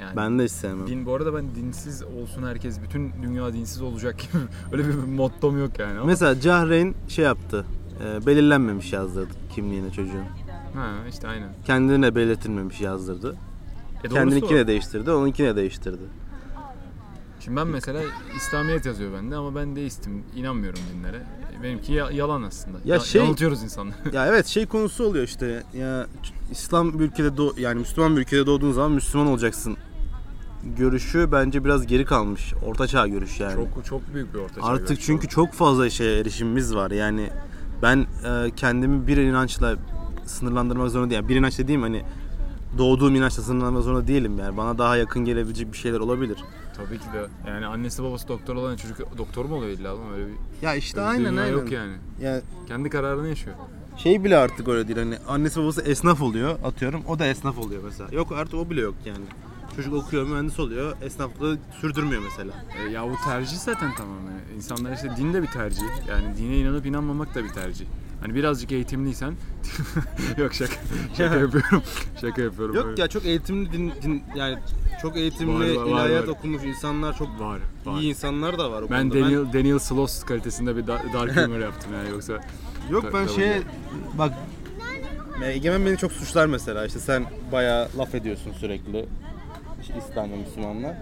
[0.00, 0.86] Yani Ben de hiç sevmem.
[0.86, 4.42] Din bu arada ben dinsiz olsun herkes bütün dünya dinsiz olacak gibi
[4.72, 7.64] öyle bir mottom yok yani ama Mesela Cahreyn şey yaptı.
[8.04, 10.24] E, belirlenmemiş yazdırdı kimliğine çocuğun.
[10.74, 11.48] ha işte aynen.
[11.66, 13.36] Kendine belirtilmemiş yazdırdı.
[14.00, 14.60] E doğrusu Kendininkini o.
[14.60, 16.19] de değiştirdi, onunkini de değiştirdi.
[17.40, 18.00] Şimdi ben mesela
[18.36, 20.22] İslamiyet yazıyor bende ama ben deistim.
[20.36, 21.22] inanmıyorum dinlere.
[21.62, 22.78] Benimki ya- yalan aslında.
[22.84, 23.94] Ya şey- Yanıltıyoruz insanları.
[24.12, 25.62] Ya evet şey konusu oluyor işte.
[25.74, 26.06] Ya
[26.50, 29.76] İslam bir ülkede doğ yani Müslüman bir ülkede doğduğun zaman Müslüman olacaksın.
[30.76, 32.54] Görüşü bence biraz geri kalmış.
[32.66, 33.54] Orta çağ görüşü yani.
[33.74, 35.30] çok çok büyük bir orta çağ Artık görüşü çünkü o.
[35.30, 36.90] çok fazla şeye erişimimiz var.
[36.90, 37.30] Yani
[37.82, 39.76] ben e, kendimi bir inançla
[40.26, 41.22] sınırlandırmak zorunda değilim.
[41.22, 42.02] Yani bir inanç dediğim hani
[42.78, 44.56] doğduğum inançla sınırlandırmak zorunda değilim yani.
[44.56, 46.38] Bana daha yakın gelebilecek bir şeyler olabilir.
[46.86, 47.26] Tabii ki de.
[47.50, 50.32] Yani annesi babası doktor olan çocuk doktor mu oluyor illa oğlum öyle bir
[50.66, 51.92] Ya işte öyle bir dünya yok yani.
[52.22, 53.56] Ya Kendi kararını yaşıyor.
[53.96, 57.82] şey bile artık öyle değil hani annesi babası esnaf oluyor atıyorum o da esnaf oluyor
[57.84, 58.08] mesela.
[58.12, 59.24] Yok artık o bile yok yani.
[59.76, 62.52] Çocuk okuyor mühendis oluyor esnaflığı sürdürmüyor mesela.
[62.78, 64.32] E, ya bu tercih zaten tamamen.
[64.56, 65.82] İnsanlar işte din de bir tercih.
[66.08, 67.86] Yani dine inanıp inanmamak da bir tercih.
[68.20, 69.34] Hani birazcık eğitimliysen
[70.38, 70.72] yok şaka
[71.16, 71.82] şaka yapıyorum.
[72.20, 72.76] Şaka yapıyorum.
[72.76, 74.58] Yok ya çok eğitimli din, din- yani
[75.02, 76.28] çok eğitimli Var, var, ilahiyat var.
[76.28, 78.00] okumuş insanlar çok var var.
[78.00, 79.24] iyi insanlar da var Ben konuda.
[79.24, 82.32] Daniel Daniel Sloss kalitesinde bir da- dark humor yaptım yani yoksa
[82.90, 83.62] Yok ben şeye
[84.18, 84.32] bak
[85.44, 89.06] Egemen beni çok suçlar mesela işte sen bayağı laf ediyorsun sürekli
[89.82, 90.94] işte İslam'la Müslümanlar.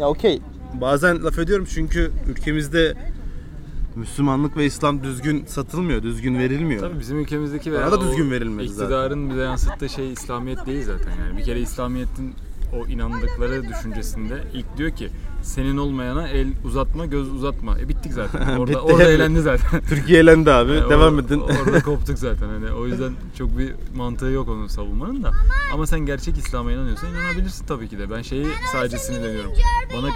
[0.00, 0.40] Ya okey
[0.80, 2.94] bazen laf ediyorum çünkü ülkemizde
[3.96, 6.80] Müslümanlık ve İslam düzgün satılmıyor, düzgün verilmiyor.
[6.80, 8.84] Tabii bizim ülkemizdeki veya da düzgün verilmedi zaten.
[8.84, 11.38] iktidarın bize yansıttığı şey İslamiyet değil zaten yani.
[11.38, 12.34] Bir kere İslamiyet'in
[12.72, 15.10] o inandıkları düşüncesinde ilk diyor ki
[15.42, 17.78] senin olmayana el uzatma, göz uzatma.
[17.78, 18.40] E bittik zaten.
[18.58, 18.78] Orada Bitti.
[18.78, 19.80] orada eğlendi zaten.
[19.88, 20.72] Türkiye elendi abi.
[20.72, 21.40] Yani Devam or- edin.
[21.40, 25.30] Orada koptuk zaten hani o yüzden çok bir mantığı yok onun savunmanın da.
[25.74, 28.10] Ama sen gerçek İslam'a inanıyorsan inanabilirsin tabii ki de.
[28.10, 29.52] Ben şeyi sadece sinirleniyorum.
[29.96, 30.10] Bana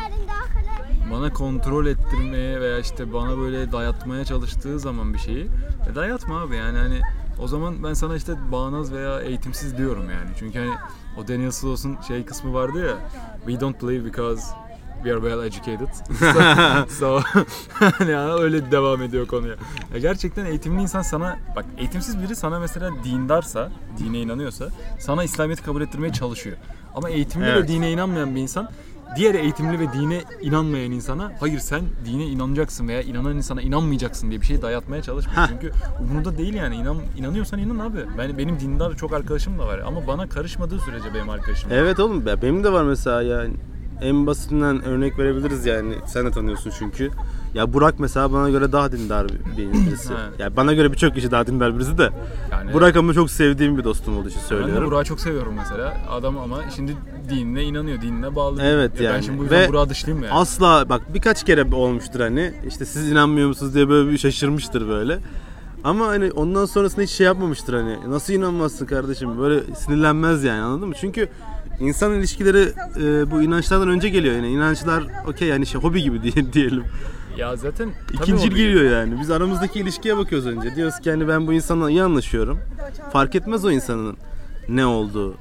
[1.12, 5.46] bana kontrol ettirmeye veya işte bana böyle dayatmaya çalıştığı zaman bir şeyi
[5.92, 7.00] e dayatma abi yani hani
[7.38, 10.30] o zaman ben sana işte bağnaz veya eğitimsiz diyorum yani.
[10.38, 10.70] Çünkü hani
[11.16, 12.96] o Daniel Sloss'un şey kısmı vardı ya
[13.46, 14.42] We don't believe because
[15.02, 15.88] we are well educated.
[16.98, 17.20] so,
[17.72, 19.54] hani ya öyle devam ediyor konuya.
[19.94, 25.62] Ya gerçekten eğitimli insan sana bak eğitimsiz biri sana mesela dindarsa, dine inanıyorsa sana İslamiyet'i
[25.62, 26.56] kabul ettirmeye çalışıyor.
[26.94, 27.64] Ama eğitimli Evet.
[27.64, 28.70] ve dine inanmayan bir insan
[29.16, 34.40] diğer eğitimli ve dine inanmayan insana hayır sen dine inanacaksın veya inanan insana inanmayacaksın diye
[34.40, 35.42] bir şey dayatmaya çalışmıyor.
[35.42, 35.48] Heh.
[35.48, 36.76] Çünkü umurunda değil yani.
[36.76, 37.98] İnan, inanıyorsan inan abi.
[38.18, 41.70] Ben, benim dindar çok arkadaşım da var ama bana karışmadığı sürece benim arkadaşım.
[41.70, 41.76] var.
[41.76, 43.54] Evet oğlum benim de var mesela yani
[44.00, 47.10] en basitinden örnek verebiliriz yani sen de tanıyorsun çünkü.
[47.54, 50.14] Ya Burak mesela bana göre daha dindar bir birisi.
[50.14, 50.20] Ha.
[50.38, 52.10] ya bana göre birçok kişi daha dindar birisi de.
[52.52, 54.86] Yani Burak ama çok sevdiğim bir dostum olduğu için ben de söylüyorum.
[54.90, 55.96] Burak'ı çok seviyorum mesela.
[56.10, 56.96] Adam ama şimdi
[57.30, 58.62] dinine inanıyor, dinine bağlı.
[58.62, 59.24] Evet Ya Ben yani.
[59.24, 60.38] şimdi bu yüzden Ve Burak'ı dışlayayım mı yani?
[60.38, 65.18] Asla bak birkaç kere olmuştur hani işte siz inanmıyor musunuz diye böyle bir şaşırmıştır böyle.
[65.84, 70.88] Ama hani ondan sonrasında hiç şey yapmamıştır hani nasıl inanmazsın kardeşim böyle sinirlenmez yani anladın
[70.88, 70.94] mı?
[71.00, 71.28] Çünkü
[71.80, 76.52] insan ilişkileri e, bu inançlardan önce geliyor yani inançlar okey yani şey hobi gibi diye,
[76.52, 76.84] diyelim.
[77.36, 79.20] Ya zaten İkinci o bir- geliyor yani.
[79.20, 80.76] Biz aramızdaki ilişkiye bakıyoruz önce.
[80.76, 82.58] Diyoruz ki hani ben bu insanla iyi anlaşıyorum.
[83.12, 84.16] Fark etmez o insanın
[84.68, 85.34] ne olduğu.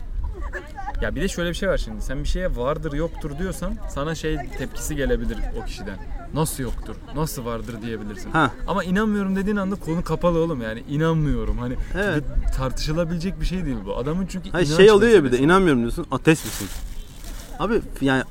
[1.01, 2.01] Ya bir de şöyle bir şey var şimdi.
[2.01, 5.97] Sen bir şeye vardır yoktur diyorsan sana şey tepkisi gelebilir o kişiden.
[6.33, 6.95] Nasıl yoktur?
[7.15, 8.31] Nasıl vardır diyebilirsin.
[8.31, 8.51] Ha.
[8.67, 11.57] Ama inanmıyorum dediğin anda konu kapalı oğlum yani inanmıyorum.
[11.57, 12.23] Hani Evet.
[12.47, 13.97] bir tartışılabilecek bir şey değil bu.
[13.97, 15.43] Adamın çünkü Hayır inanç şey oluyor ya bir de meselesi.
[15.43, 16.67] inanmıyorum diyorsun ateist misin?
[17.59, 18.23] Abi yani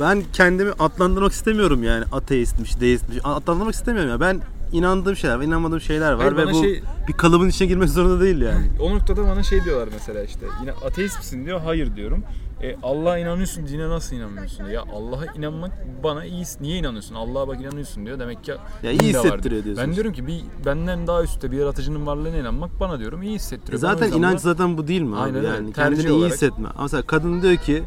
[0.00, 3.18] ben kendimi adlandırmak istemiyorum yani ateistmiş, deistmiş.
[3.24, 4.20] Adlandırmak istemiyorum ya.
[4.20, 4.40] Ben
[4.72, 7.88] inandığım şeyler, var, inanmadığım şeyler var Hayır, ve bana bu şey- bir kalıbın içine girmek
[7.88, 8.66] zorunda değil yani.
[8.80, 12.24] O noktada bana şey diyorlar mesela işte yine ateist misin diyor hayır diyorum.
[12.62, 14.70] E, Allah'a inanıyorsun dine nasıl inanmıyorsun diyor.
[14.70, 15.72] Ya Allah'a inanmak
[16.04, 17.14] bana iyi niye inanıyorsun?
[17.14, 18.18] Allah'a bak inanıyorsun diyor.
[18.18, 18.52] Demek ki
[18.82, 19.64] iyi din de var hissettiriyor diyor.
[19.64, 19.84] diyorsun.
[19.86, 23.82] Ben diyorum ki bir benden daha üstte bir yaratıcının varlığına inanmak bana diyorum iyi hissettiriyor.
[23.82, 25.20] Ben o Zaten yüzden inanç buna- zaten bu değil mi abi?
[25.22, 25.46] Aynen öyle.
[25.48, 26.32] yani Tercih kendini iyi olarak.
[26.32, 26.68] hissetme.
[26.68, 27.82] Ama mesela kadın diyor ki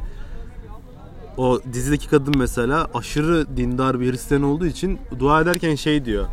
[1.37, 6.25] o dizideki kadın mesela aşırı dindar bir Hristiyan olduğu için dua ederken şey diyor.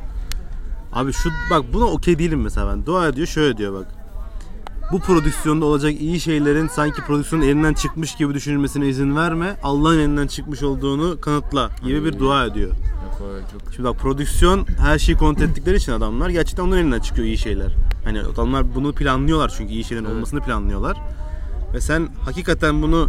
[0.93, 2.87] Abi şu bak buna okey değilim mesela ben.
[2.87, 3.87] Dua ediyor şöyle diyor bak.
[4.93, 9.57] Bu prodüksiyonda olacak iyi şeylerin sanki prodüksiyonun elinden çıkmış gibi düşünülmesine izin verme.
[9.63, 12.71] Allah'ın elinden çıkmış olduğunu kanıtla gibi bir dua ediyor.
[13.53, 17.39] Çok Şimdi bak prodüksiyon her şeyi kontrol ettikleri için adamlar gerçekten onların elinden çıkıyor iyi
[17.39, 17.73] şeyler.
[18.05, 20.15] Hani adamlar bunu planlıyorlar çünkü iyi şeylerin Evet.
[20.17, 20.97] olmasını planlıyorlar.
[21.75, 23.09] Ve sen hakikaten bunu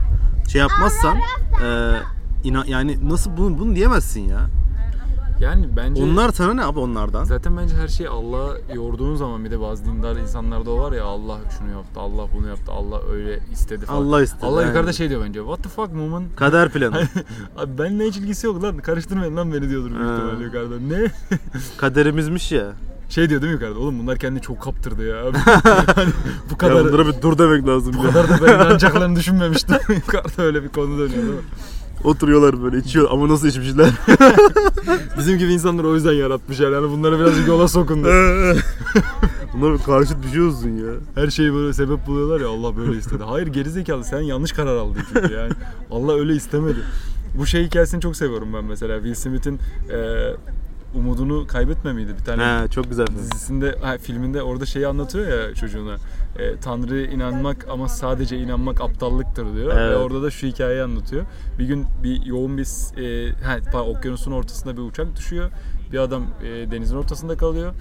[0.51, 1.17] şey yapmazsan
[1.63, 1.99] e,
[2.43, 4.39] ina- yani nasıl bunu bunu diyemezsin ya.
[5.43, 7.23] Yani bence Onlar sana ne abi onlardan?
[7.23, 11.03] Zaten bence her şeyi Allah'a yorduğun zaman bir de bazı dindar insanlarda o var ya
[11.05, 14.01] Allah şunu yaptı, Allah bunu yaptı, Allah öyle istedi falan.
[14.05, 14.67] Allah istedi, Allah aynen.
[14.69, 15.39] yukarıda şey diyor bence.
[15.39, 16.23] What the fuck woman?
[16.35, 17.01] Kader planı.
[17.57, 18.77] Abi benimle hiç ilgisi yok lan.
[18.77, 20.75] Karıştırmayın lan beni diyordur büyük ihtimalle yukarıda.
[20.79, 21.11] Ne?
[21.77, 22.65] Kaderimizmiş ya.
[23.09, 23.79] Şey diyor değil mi yukarıda?
[23.79, 25.23] Oğlum bunlar kendini çok kaptırdı ya.
[25.95, 26.09] hani
[26.49, 28.11] bu Ya kadar bunlara bir dur demek lazım bu ya.
[28.11, 29.75] kadar da ben inanacaklarını düşünmemiştim.
[29.89, 31.41] yukarıda öyle bir konu dönüyor değil mi?
[32.03, 33.89] Oturuyorlar böyle içiyor ama nasıl içmişler?
[35.17, 36.71] Bizim gibi insanlar o yüzden yaratmışlar.
[36.71, 38.13] Yani bunları birazcık yola sokun diye.
[39.53, 40.93] Bunlar karşıt bir şey olsun ya.
[41.15, 43.23] Her şeyi böyle sebep buluyorlar ya Allah böyle istedi.
[43.23, 45.51] Hayır gerizekalı sen yanlış karar aldın çünkü yani.
[45.91, 46.79] Allah öyle istemedi.
[47.37, 48.95] Bu şey hikayesini çok seviyorum ben mesela.
[48.95, 49.97] Will Smith'in e,
[50.95, 52.13] umudunu kaybetme miydi?
[52.19, 53.17] Bir tane He çok güzel film.
[53.17, 55.95] dizisinde, ha, filminde orada şeyi anlatıyor ya çocuğuna.
[56.39, 59.75] E, Tanrı'ya inanmak ama sadece inanmak aptallıktır diyor.
[59.75, 59.97] Ve Evet.
[59.97, 61.25] orada da şu hikayeyi anlatıyor.
[61.59, 62.67] Bir gün bir yoğun bir
[62.97, 65.51] e, ha, pardon, okyanusun ortasında bir uçak düşüyor.
[65.91, 67.73] Bir adam e, denizin ortasında kalıyor.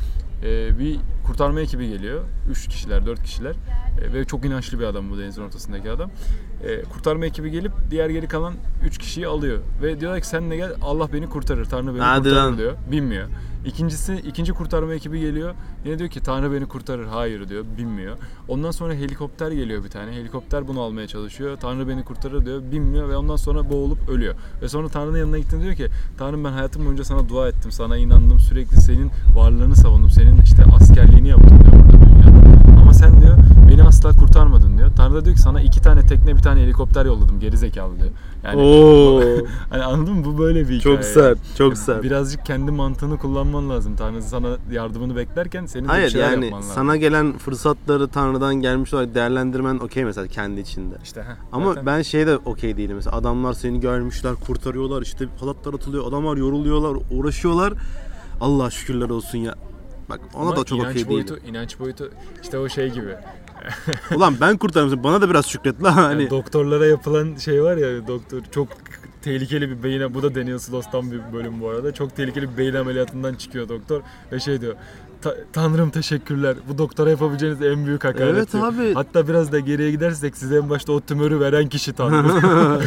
[0.45, 2.21] E, bir kurtarma ekibi geliyor.
[2.51, 3.55] Üç kişiler, dört kişiler.
[4.03, 6.11] E, ve çok inançlı bir adam bu denizin ortasındaki adam.
[6.67, 8.55] E, kurtarma ekibi gelip diğer geri kalan
[8.87, 9.59] üç kişiyi alıyor.
[9.83, 11.65] Ve diyorlar ki sen de gel Allah beni kurtarır.
[11.65, 12.59] Tanrı beni Hadi kurtarır lan.
[12.59, 12.73] diyor.
[12.91, 13.29] Binmiyor.
[13.67, 15.55] İkincisi, ikinci kurtarma ekibi geliyor.
[15.85, 17.07] Yine diyor ki Tanrı beni kurtarır.
[17.07, 17.65] Hayır diyor.
[17.79, 18.17] Binmiyor.
[18.49, 20.13] Ondan sonra helikopter geliyor bir tane.
[20.13, 21.57] Helikopter bunu almaya çalışıyor.
[21.61, 22.63] Tanrı beni kurtarır diyor.
[22.73, 24.35] Binmiyor ve ondan sonra boğulup ölüyor.
[24.63, 25.89] Ve sonra Tanrı'nın yanına gittiğinde diyor ki
[26.19, 27.73] Tanrım ben hayatım boyunca sana dua ettim.
[27.73, 28.39] Sana inandım.
[28.39, 30.11] Sürekli senin varlığını savundum.
[30.11, 32.52] Senin işte askerliğini yaptım diyor burada dünyada.
[32.93, 33.37] Ama sen diyor
[33.71, 34.91] beni asla kurtarmadın diyor.
[34.97, 37.41] Tanrı da diyor ki sana iki tane tekne bir tane helikopter yolladım.
[37.41, 38.11] Geri zekalı diyor.
[38.45, 39.21] Yani Oo.
[39.71, 40.25] hani anladın mı?
[40.25, 40.81] Bu böyle bir hikaye.
[40.97, 42.03] Çok sert, çok sert.
[42.03, 43.97] Birazcık kendi mantığını kullanman lazım.
[43.97, 46.75] Tanrı sana yardımını beklerken senin de bir Hayır şeyler yani yapman lazım.
[46.75, 50.95] sana gelen fırsatları Tanrı'dan gelmiş olarak değerlendirmen okey mesela kendi içinde.
[51.05, 55.25] işte heh, Ama zaten- ben şey de okey değilim mesela adamlar seni görmüşler kurtarıyorlar işte
[55.41, 57.73] halatlar atılıyor adamlar yoruluyorlar uğraşıyorlar
[58.41, 59.55] Allah şükürler olsun ya.
[60.13, 61.39] Bak ona Ama da çok okey değilim.
[61.47, 62.11] inanç boyutu
[62.43, 63.15] işte o şey gibi.
[64.17, 66.23] Ulan ben kurtarmışım bana da biraz şükret la hani.
[66.23, 68.69] Yani doktorlara yapılan şey var ya doktor çok
[69.23, 71.95] tehlikeli bir beyin bu da Daniel Sloss'tan bir bölüm bu arada.
[71.95, 74.01] Çok tehlikeli bir beyin ameliyatından çıkıyor doktor
[74.33, 74.75] ve şey diyor.
[75.23, 76.57] "Ta- Tanrım teşekkürler.
[76.69, 78.35] Bu doktora yapabileceğiniz en büyük hakaret.
[78.35, 78.65] Evet diyor.
[78.75, 78.95] abi.
[78.95, 82.29] Hatta biraz da geriye gidersek size en başta o tümörü veren kişi Tanrı.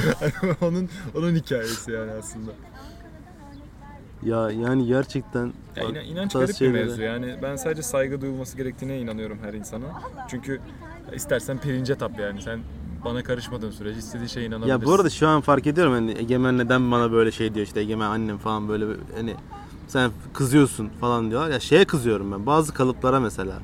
[0.62, 2.52] onun onun hikayesi yani aslında.
[4.26, 7.36] Ya yani gerçekten Ya inan- inanç garip bir şeylere- mevzu yani.
[7.44, 9.86] Ben sadece saygı duyulması gerektiğine inanıyorum her insana.
[10.28, 10.60] Çünkü
[11.16, 12.42] istersen pirince tap yani.
[12.42, 12.60] Sen
[13.06, 14.80] bana karışmadığın sürece istediğin şeye inanabilirsin.
[14.82, 17.80] Ya bu arada şu an fark ediyorum hani Egemen neden bana böyle şey diyor işte
[17.80, 18.86] Egemen annem falan böyle
[19.18, 19.36] hani
[19.88, 21.50] sen kızıyorsun falan diyorlar.
[21.50, 23.60] Ya şeye kızıyorum ben bazı kalıplara mesela.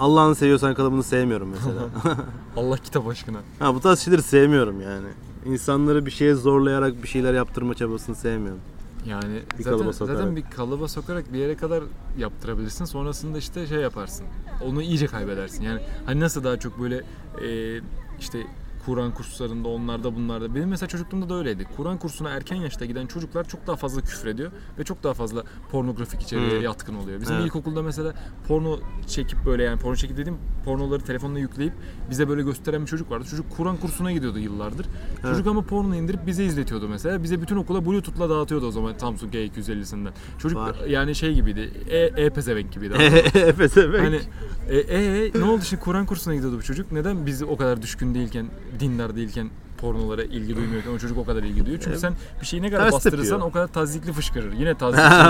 [0.00, 1.80] Allah'ını seviyorsan kalıbını sevmiyorum mesela.
[2.56, 3.38] Allah kitap aşkına.
[3.58, 5.06] ha bu tarz şeyleri sevmiyorum yani.
[5.46, 8.60] İnsanları bir şeye zorlayarak bir şeyler yaptırma çabasını sevmiyorum.
[9.08, 10.18] Yani Bir zaten, kalıba sokarak.
[10.18, 11.84] zaten bir kalıba sokarak bir yere kadar
[12.18, 12.84] yaptırabilirsin.
[12.84, 14.26] Sonrasında işte şey yaparsın.
[14.64, 15.62] Onu iyice kaybedersin.
[15.64, 16.96] Yani hani nasıl daha çok böyle
[17.44, 17.80] e,
[18.20, 18.46] işte
[18.86, 20.54] Kur'an kurslarında onlarda bunlarda.
[20.54, 21.66] Benim mesela çocukluğumda da öyleydi.
[21.76, 26.22] Kur'an kursuna erken yaşta giden çocuklar çok daha fazla küfrediyor ve çok daha fazla pornografik
[26.22, 26.64] içeriğe Hı.
[26.64, 27.20] yatkın oluyor.
[27.20, 27.46] Bizim Evet.
[27.46, 28.14] ilkokulda mesela
[28.48, 31.72] porno çekip böyle yani porno çekip dediğim pornoları telefonla yükleyip
[32.10, 33.24] bize böyle gösteren bir çocuk vardı.
[33.30, 34.86] Çocuk Kur'an kursuna gidiyordu yıllardır.
[35.22, 37.22] Çocuk ama porno indirip bize izletiyordu mesela.
[37.22, 40.12] Bize bütün okula bluetooth'la dağıtıyordu o zaman Samsung G250'sinden.
[40.38, 40.76] Çocuk Var.
[40.88, 41.72] yani şey gibiydi.
[41.90, 42.94] E, e pezevenk gibiydi.
[43.34, 44.00] Efes evet.
[44.00, 44.20] hani
[44.68, 46.92] E, e, ne oldu şimdi Kur'an kursuna gidiyordu bu çocuk.
[46.92, 48.46] Neden biz o kadar düşkün değilken,
[48.80, 51.82] dindar değilken pornolara ilgi duymuyorken o çocuk o kadar ilgi duyuyor.
[51.84, 53.40] Çünkü sen bir şeyi ne kadar ters bastırırsan tepiyor.
[53.48, 54.52] o kadar tazikli fışkırır.
[54.52, 54.72] Yine.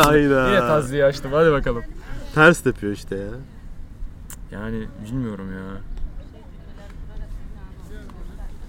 [0.03, 0.49] Hayda.
[0.49, 1.32] Yine tazliği açtım.
[1.32, 1.82] Hadi bakalım.
[2.34, 3.30] Ters tepiyor işte ya.
[4.53, 5.80] Yani bilmiyorum ya.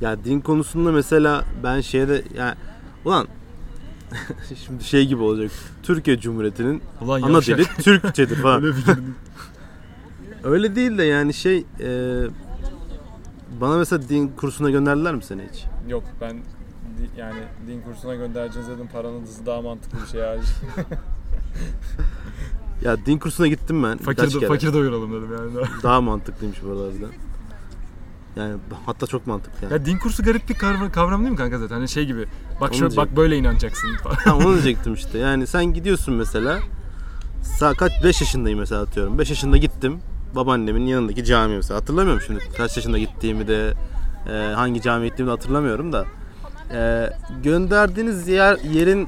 [0.01, 2.55] Ya din konusunda mesela ben şeyde yani
[3.05, 3.27] ulan
[4.65, 5.51] şimdi şey gibi olacak.
[5.83, 7.57] Türkiye Cumhuriyeti'nin Ulan ana yavşak.
[7.57, 8.63] dili Türkçedir falan.
[8.63, 9.15] Öyle girdim.
[10.43, 12.21] Öyle değil de yani şey e,
[13.61, 15.65] bana mesela din kursuna gönderdiler mi seni hiç?
[15.87, 20.47] Yok ben di- yani din kursuna göndereceğiniz dedim paranız daha mantıklı bir şey hariç.
[22.81, 24.47] Ya din kursuna gittim ben fakir, birkaç kere.
[24.47, 25.67] fakir doyuralım dedim yani.
[25.83, 27.09] Daha mantıklıymış bu arada harbiden.
[28.35, 29.73] Yani hatta çok mantıklı yani.
[29.73, 31.75] Ya din kursu garip bir kavram, kavram değil mi kanka zaten?
[31.75, 32.25] Hani şey gibi.
[32.61, 34.15] Bak şöyle bak böyle inanacaksın falan.
[34.15, 35.17] Ha, onu diyecektim işte.
[35.17, 36.59] Yani sen gidiyorsun mesela.
[37.43, 39.17] Sa kaç 5 yaşındayım mesela atıyorum.
[39.19, 39.99] 5 yaşında gittim.
[40.35, 41.79] Babaannemin yanındaki cami mesela.
[41.79, 43.73] Hatırlamıyorum şimdi kaç yaşında gittiğimi de
[44.29, 46.05] e, hangi camiye gittiğimi de hatırlamıyorum da.
[46.73, 47.09] E,
[47.43, 49.07] gönderdiğiniz yer yerin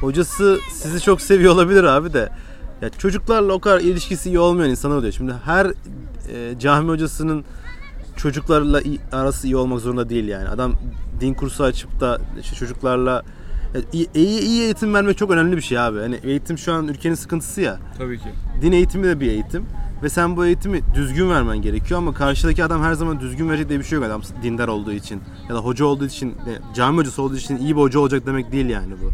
[0.00, 2.28] hocası sizi çok seviyor olabilir abi de.
[2.82, 5.12] Ya çocuklarla o kadar ilişkisi iyi olmayan insanlar oluyor.
[5.12, 7.44] Şimdi her e, cami hocasının
[8.16, 8.80] çocuklarla
[9.12, 10.48] arası iyi olmak zorunda değil yani.
[10.48, 10.72] Adam
[11.20, 13.22] din kursu açıp da işte çocuklarla
[13.92, 15.98] iyi, iyi, iyi eğitim vermek çok önemli bir şey abi.
[15.98, 17.78] Hani eğitim şu an ülkenin sıkıntısı ya.
[17.98, 18.28] Tabii ki.
[18.62, 19.66] Din eğitimi de bir eğitim.
[20.02, 23.78] Ve sen bu eğitimi düzgün vermen gerekiyor ama karşıdaki adam her zaman düzgün verecek diye
[23.78, 25.20] bir şey yok adam dindar olduğu için.
[25.48, 26.34] Ya da hoca olduğu için,
[26.74, 29.10] cami hocası olduğu için iyi bir hoca olacak demek değil yani bu.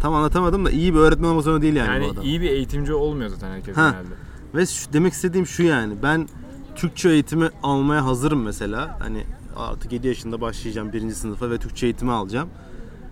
[0.00, 2.24] Tam anlatamadım da iyi bir öğretmen olmak zorunda değil yani, Yani, bu adam.
[2.24, 3.90] iyi bir eğitimci olmuyor zaten herkes Ha.
[3.90, 4.14] genelde.
[4.54, 6.28] Ve şu, demek istediğim şu yani ben
[6.76, 8.96] Türkçe eğitimi almaya hazırım mesela.
[9.00, 9.24] Hani
[9.56, 12.48] artık 7 yaşında başlayacağım birinci sınıfa ve Türkçe eğitimi alacağım.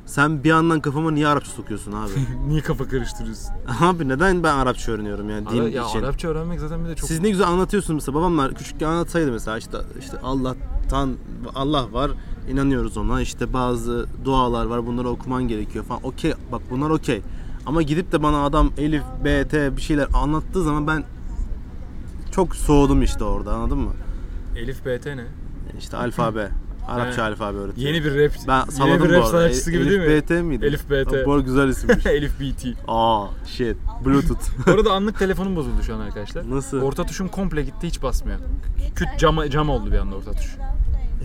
[0.08, 2.10] Sen bir yandan kafama niye Arapça sokuyorsun abi?
[2.48, 3.54] Niye kafa karıştırıyorsun?
[3.80, 6.02] abi neden ben Arapça öğreniyorum yani din Ara, ya için?
[6.02, 7.08] Arapça öğrenmek zaten bir de çok...
[7.08, 11.16] Siz ne güzel anlatıyorsunuz mesela babamlar küçükken anlatsaydı mesela işte işte Allah'tan
[11.54, 12.10] Allah var
[12.50, 17.22] inanıyoruz ona işte bazı dualar var bunları okuman gerekiyor falan okey bak bunlar okey
[17.66, 21.04] ama gidip de bana adam Elif B T bir şeyler anlattığı zaman ben
[22.32, 23.92] çok soğudum işte orada anladın mı?
[24.56, 25.24] Elif BT ne?
[25.78, 26.50] İşte alfabe
[26.88, 27.26] Arapça He.
[27.26, 27.86] alfabe öğretiyor.
[27.88, 30.22] Yeni bir rap, ben yeni bir rap sanatçısı gibi Elif değil mi?
[30.22, 30.66] BT miydi?
[30.66, 31.26] Elif BT.
[31.26, 32.06] Bu arada güzel isimmiş.
[32.06, 32.66] Elif BT.
[32.88, 33.76] Aa shit.
[34.04, 34.42] Bluetooth.
[34.66, 36.50] Bu arada anlık telefonum bozuldu şu an arkadaşlar.
[36.50, 36.82] Nasıl?
[36.82, 38.38] Orta tuşum komple gitti hiç basmıyor.
[38.94, 40.56] Küt cam, cam oldu bir anda orta tuş.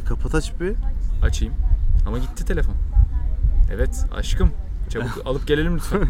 [0.01, 0.73] e kapat aç bir.
[1.23, 1.53] Açayım.
[2.07, 2.75] Ama gitti telefon.
[3.73, 4.51] Evet aşkım.
[4.93, 6.07] Çabuk alıp gelelim lütfen.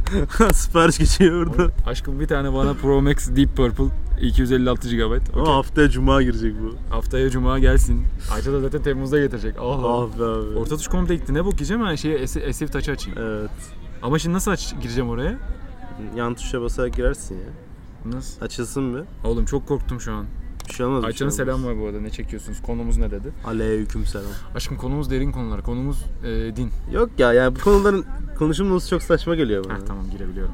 [0.54, 1.72] Sipariş geçiyor orada.
[1.86, 3.84] aşkım bir tane bana Pro Max Deep Purple
[4.22, 5.02] 256 GB.
[5.02, 5.54] Ama Okey.
[5.54, 6.94] haftaya cuma girecek bu.
[6.96, 8.06] Haftaya cuma gelsin.
[8.34, 9.56] Ayça da zaten Temmuz'da getirecek.
[9.60, 10.04] Allah.
[10.04, 10.58] Ah be abi.
[10.60, 11.34] Orta tuş komple gitti.
[11.34, 13.20] Ne bakacağım ben şeye Asif Touch'ı açayım.
[13.22, 13.50] Evet.
[14.02, 15.36] Ama şimdi nasıl aç gireceğim oraya?
[16.16, 17.50] Yan tuşa basarak girersin ya.
[18.14, 18.42] Nasıl?
[18.46, 19.06] Açılsın mı?
[19.24, 20.26] Oğlum çok korktum şu an.
[20.70, 21.04] Bir şey olmaz.
[21.04, 22.00] Ayça'nın şey selam var bu arada.
[22.02, 22.62] Ne çekiyorsunuz?
[22.62, 23.32] Konumuz ne dedi?
[23.46, 24.26] Aleyküm selam.
[24.56, 25.62] Aşkım konumuz derin konular.
[25.62, 26.70] Konumuz e, din.
[26.94, 28.06] Yok ya yani bu konuların
[28.38, 29.74] konuşulması çok saçma geliyor bana.
[29.74, 30.54] Heh, tamam girebiliyorum.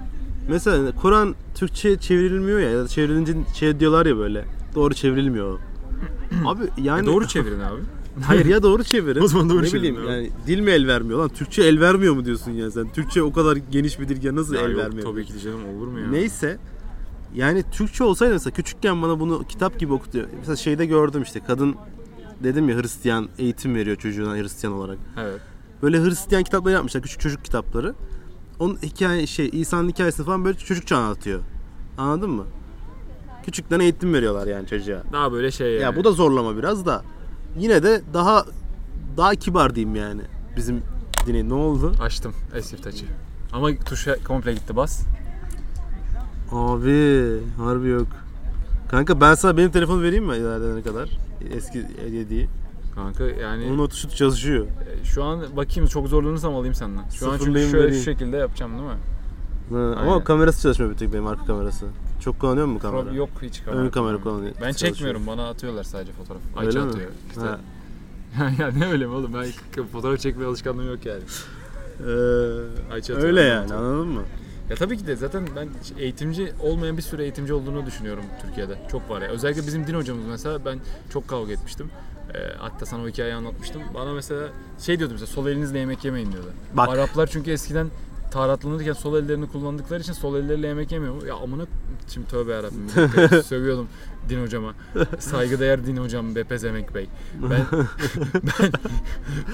[0.50, 4.46] Mesela Kur'an Türkçe çevrilmiyor ya ya da çevrilince şey diyorlar ya böyle.
[4.76, 5.60] Doğru çevrilmiyor.
[6.46, 7.82] Abi yani E, doğru çevirin abi.
[8.24, 9.22] Hayır ya doğru çevirin.
[9.24, 10.06] O zaman doğru ne bileyim abi.
[10.12, 11.30] yani dil mi el vermiyor lan?
[11.30, 12.90] Türkçe el vermiyor mu diyorsun ya sen?
[12.94, 15.08] Türkçe o kadar geniş bir dil ya nasıl Ya el yok, vermiyor?
[15.12, 16.08] tabii ki canım olur mu ya?
[16.08, 16.58] Neyse.
[17.34, 20.28] Yani Türkçe olsaydı mesela küçükken bana bunu kitap gibi okutuyor.
[20.40, 21.76] Mesela şeyde gördüm işte kadın
[22.44, 24.98] dedim ya Hristiyan eğitim veriyor çocuğuna Hristiyan olarak.
[25.18, 25.42] Evet.
[25.82, 27.96] Böyle Hristiyan kitapları yapmışlar küçük çocuk kitapları.
[28.60, 31.40] Onun hikaye şey İsa'nın hikayesini falan böyle çocukça anlatıyor.
[31.98, 32.46] Anladın mı?
[33.46, 35.04] Küçükten eğitim veriyorlar yani çocuğa.
[35.14, 35.84] Daha böyle şey yani.
[35.84, 37.04] Ya bu da zorlama biraz da.
[37.58, 38.46] Yine de daha
[39.18, 40.22] daha kibar diyeyim yani.
[40.58, 40.84] Bizim
[41.26, 41.94] dini ne oldu?
[42.02, 43.06] Açtım Asif Touch'ı.
[43.54, 45.02] Ama tuşa komple gitti bas.
[46.52, 48.08] Abi harbi yok.
[48.92, 51.10] Kanka ben sana benim telefonu vereyim mi ileride kadar?
[51.54, 52.48] Eski hediye
[52.96, 54.66] Kanka yani Onun o tuşu çalışıyor.
[54.66, 57.10] e, şu an bakayım çok zorlanırsam alayım senden.
[57.10, 58.04] Şu an çünkü Sıfırlayayım, şöyle vereyim.
[58.04, 58.96] şu şekilde yapacağım değil mi?
[59.70, 59.98] Ha, Aynen.
[60.12, 61.86] ama kamerası çalışmıyor bir tek benim arka kamerası.
[62.22, 63.02] Çok kullanıyor mu kamera?
[63.02, 63.82] Problem yok hiç kamera.
[63.82, 64.52] Ön kamera kullanıyor.
[64.56, 64.94] Ben çalışıyor.
[64.94, 66.42] çekmiyorum bana atıyorlar sadece fotoğraf.
[66.58, 66.90] Öyle Ayça mi?
[66.90, 67.10] atıyor.
[67.30, 67.42] İşte.
[67.42, 68.52] Ha.
[68.60, 71.22] ya ne öyle mi oğlum ben fotoğraf çekme alışkanlığım yok yani.
[72.00, 74.22] Ee, Ayça atıyor, öyle ben yani anladın mı?
[74.70, 78.78] Ya tabii ki de zaten ben eğitimci olmayan bir sürü eğitimci olduğunu düşünüyorum Türkiye'de.
[78.92, 79.28] Çok var ya.
[79.28, 80.80] Özellikle bizim din hocamız mesela ben
[81.14, 81.90] çok kavga etmiştim.
[82.34, 83.82] Ee, hatta sana o hikayeyi anlatmıştım.
[83.94, 84.48] Bana mesela
[84.80, 86.50] şey diyordu mesela sol elinizle yemek yemeyin diyordu.
[86.74, 86.90] Bak.
[86.90, 87.88] Araplar çünkü eskiden
[88.32, 91.26] taharatlanırken sol ellerini kullandıkları için sol elleriyle yemek yemiyor.
[91.26, 91.66] Ya amına
[92.08, 92.90] şimdi tövbe yarabbim.
[93.44, 93.88] Sövüyordum
[94.30, 94.74] din hocama.
[95.20, 97.08] Saygıdeğer din hocam be pezemek bey.
[97.42, 97.50] Ben
[98.58, 98.72] ben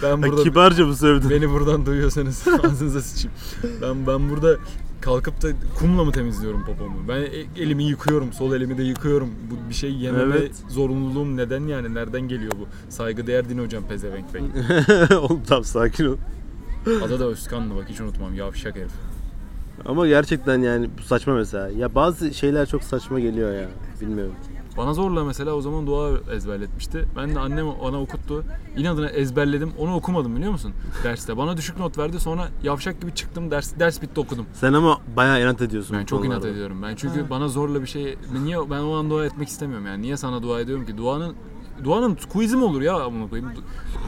[0.03, 1.29] ben burada kibarca mı sövdün?
[1.29, 3.37] Beni buradan duyuyorsanız ağzınıza sıçayım.
[3.81, 4.57] Ben ben burada
[5.01, 5.47] kalkıp da
[5.79, 6.95] kumla mı temizliyorum popomu?
[7.09, 9.29] Ben e- elimi yıkıyorum, sol elimi de yıkıyorum.
[9.51, 10.51] Bu bir şey yememe Evet.
[10.69, 11.93] zorunluluğum neden yani?
[11.93, 12.67] Nereden geliyor bu?
[12.89, 14.41] Saygıdeğer din hocam pezevenk bey.
[15.17, 16.17] Oğlum tamam sakin ol.
[17.03, 18.35] Adı da Özkan'dı bak hiç unutmam.
[18.35, 18.91] Yavşak herif.
[19.85, 21.69] Ama gerçekten yani bu saçma mesela.
[21.69, 23.67] Ya bazı şeyler çok saçma geliyor ya.
[24.01, 24.33] Bilmiyorum.
[24.77, 27.05] Bana zorla mesela o zaman dua ezberletmişti.
[27.15, 28.43] Ben de annem ona okuttu.
[28.77, 29.71] İnadına ezberledim.
[29.77, 30.73] Onu okumadım biliyor musun?
[31.03, 31.37] Derste.
[31.37, 32.19] Bana düşük not verdi.
[32.19, 33.51] Sonra yavşak gibi çıktım.
[33.51, 34.45] Ders ders bitti okudum.
[34.53, 35.97] Sen ama bayağı inat ediyorsun.
[35.97, 36.81] Ben çok inat ediyorum.
[36.83, 40.01] Ben çünkü bana zorla bir şey niye ben o an dua etmek istemiyorum yani.
[40.01, 40.97] Niye sana dua ediyorum ki?
[40.97, 41.35] Duanın
[41.83, 43.51] duanın quiz'i mi olur ya amına koyayım?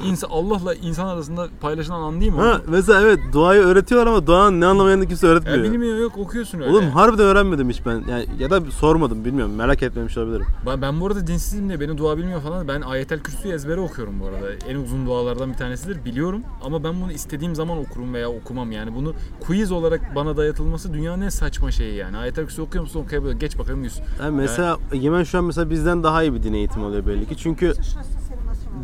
[0.05, 2.37] İnsan Allah'la insan arasında paylaşılan an değil mi?
[2.41, 5.63] Ha mesela evet duayı öğretiyorlar ama duanın ne anlamayını kimse Ya öğretmiyor.
[5.63, 6.71] bilmiyor yok okuyorsun öyle.
[6.71, 8.03] Oğlum harbiden öğrenmedim hiç ben.
[8.09, 9.53] Yani ya da sormadım bilmiyorum.
[9.55, 10.45] Merak etmemiş olabilirim.
[10.65, 12.67] Ben, ben bu arada dinsizim diye beni dua bilmiyor falan.
[12.67, 14.53] Ben ayetel kürsüyü ezbere okuyorum bu arada.
[14.69, 16.41] En uzun dualardan bir tanesidir biliyorum.
[16.63, 18.95] Ama ben bunu istediğim zaman okurum veya okumam yani.
[18.95, 22.17] Bunu quiz olarak bana dayatılması dünyanın en saçma şeyi yani.
[22.17, 22.99] Ayetel kürsü okuyor musun?
[22.99, 23.39] Okuyabiliyor.
[23.39, 23.99] Geç bakalım 100.
[24.21, 27.37] Yani mesela Egemen şu an mesela bizden daha iyi bir din eğitimi alıyor belli ki.
[27.37, 27.56] Çünkü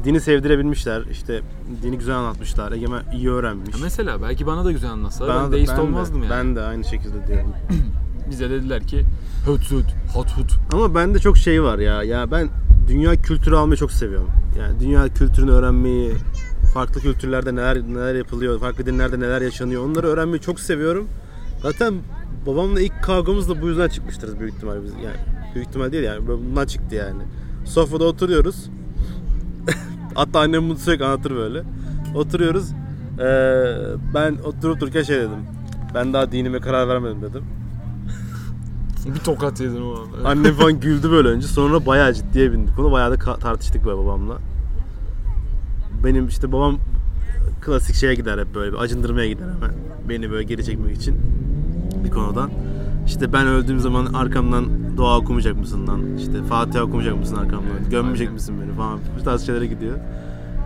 [0.03, 1.01] dini sevdirebilmişler.
[1.11, 1.41] işte
[1.81, 2.71] dini güzel anlatmışlar.
[2.71, 3.75] Egemen iyi öğrenmiş.
[3.75, 6.29] Ya mesela belki bana da güzel anlatsa ben, da- deist ben de- olmazdım yani.
[6.31, 7.53] Ben de aynı şekilde diyorum.
[8.29, 9.03] Bize dediler ki
[9.45, 10.51] höt höt hat hut.
[10.73, 12.03] Ama bende çok şey var ya.
[12.03, 12.49] Ya ben
[12.87, 14.29] dünya kültürü almayı çok seviyorum.
[14.59, 16.13] Yani dünya kültürünü öğrenmeyi,
[16.73, 21.07] farklı kültürlerde neler neler yapılıyor, farklı dinlerde neler yaşanıyor onları öğrenmeyi çok seviyorum.
[21.61, 21.93] Zaten
[22.47, 24.91] babamla ilk kavgamız da bu yüzden çıkmıştır büyük ihtimal biz.
[24.91, 25.15] Yani
[25.55, 27.21] büyük ihtimal değil yani bundan çıktı yani.
[27.65, 28.69] Sofrada oturuyoruz.
[30.15, 31.63] Hatta annem bunu sürekli anlatır böyle.
[32.15, 32.69] Oturuyoruz.
[33.19, 33.75] Ee,
[34.13, 35.29] ben oturup dururken şey dedim.
[35.95, 37.43] Ben daha dinime karar vermedim dedim.
[39.05, 40.23] Bir tokat yedin o an.
[40.25, 41.47] Annem falan güldü böyle önce.
[41.47, 42.77] Sonra bayağı ciddiye bindik.
[42.77, 44.37] Bunu bayağı da ka- tartıştık böyle babamla.
[46.03, 46.77] Benim işte babam
[47.61, 49.75] klasik şeye gider hep böyle bir acındırmaya gider hemen.
[50.09, 51.15] Beni böyle geri çekmek için
[52.03, 52.51] bir konudan.
[53.07, 56.17] İşte ben öldüğüm zaman arkamdan dua okumayacak mısın lan?
[56.17, 57.71] İşte Fatiha okumayacak mısın arkamdan?
[57.79, 58.33] Evet, Gömmeyecek aynen.
[58.33, 58.99] misin beni falan.
[59.19, 59.97] Bu tarz şeylere gidiyor.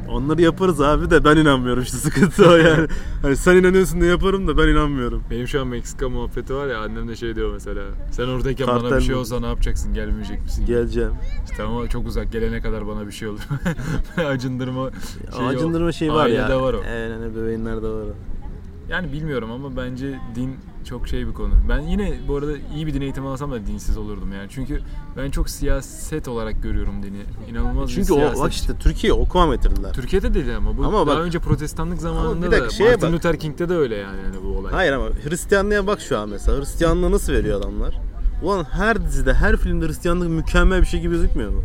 [0.09, 2.87] Onları yaparız abi de ben inanmıyorum işte sıkıntı o yani.
[3.21, 5.23] Hani sen inanıyorsun da yaparım da ben inanmıyorum.
[5.31, 7.81] Benim şu an Meksika muhabbeti var ya annem de şey diyor mesela.
[8.11, 10.65] Sen oradayken bana Kartel bir şey olsa ne yapacaksın gelmeyecek misin?
[10.65, 11.11] Geleceğim.
[11.51, 13.39] İşte ama çok uzak gelene kadar bana bir şey olur.
[14.27, 14.89] Acındırma
[15.37, 15.47] şeyi.
[15.47, 16.43] Acındırma şeyi var ya.
[16.43, 16.81] Ailede var o.
[16.89, 18.36] Evet, ebeveynlerde var o.
[18.89, 20.55] Yani bilmiyorum ama bence din
[20.89, 21.53] çok şey bir konu.
[21.69, 24.47] Ben yine bu arada iyi bir din eğitimi alsam da dinsiz olurdum yani.
[24.49, 24.81] Çünkü
[25.17, 27.17] ben çok siyaset olarak görüyorum dini.
[27.49, 28.39] İnanılmaz Çünkü bir siyaset.
[28.43, 29.93] bak işte Türkiye okuma getirdiler.
[29.93, 33.11] Türkiye'de dedi ama bu Ama daha bak- önce protestanlık zamanında da Martin bak.
[33.11, 34.73] Luther King'de de öyle yani, yani bu olay.
[34.73, 36.59] Hayır ama Hristiyanlığa bak şu an mesela.
[36.59, 37.99] Hristiyanlığı nasıl veriyor adamlar?
[38.43, 41.61] Ulan her dizide, her filmde Hristiyanlık mükemmel bir şey gibi gözükmüyor mu?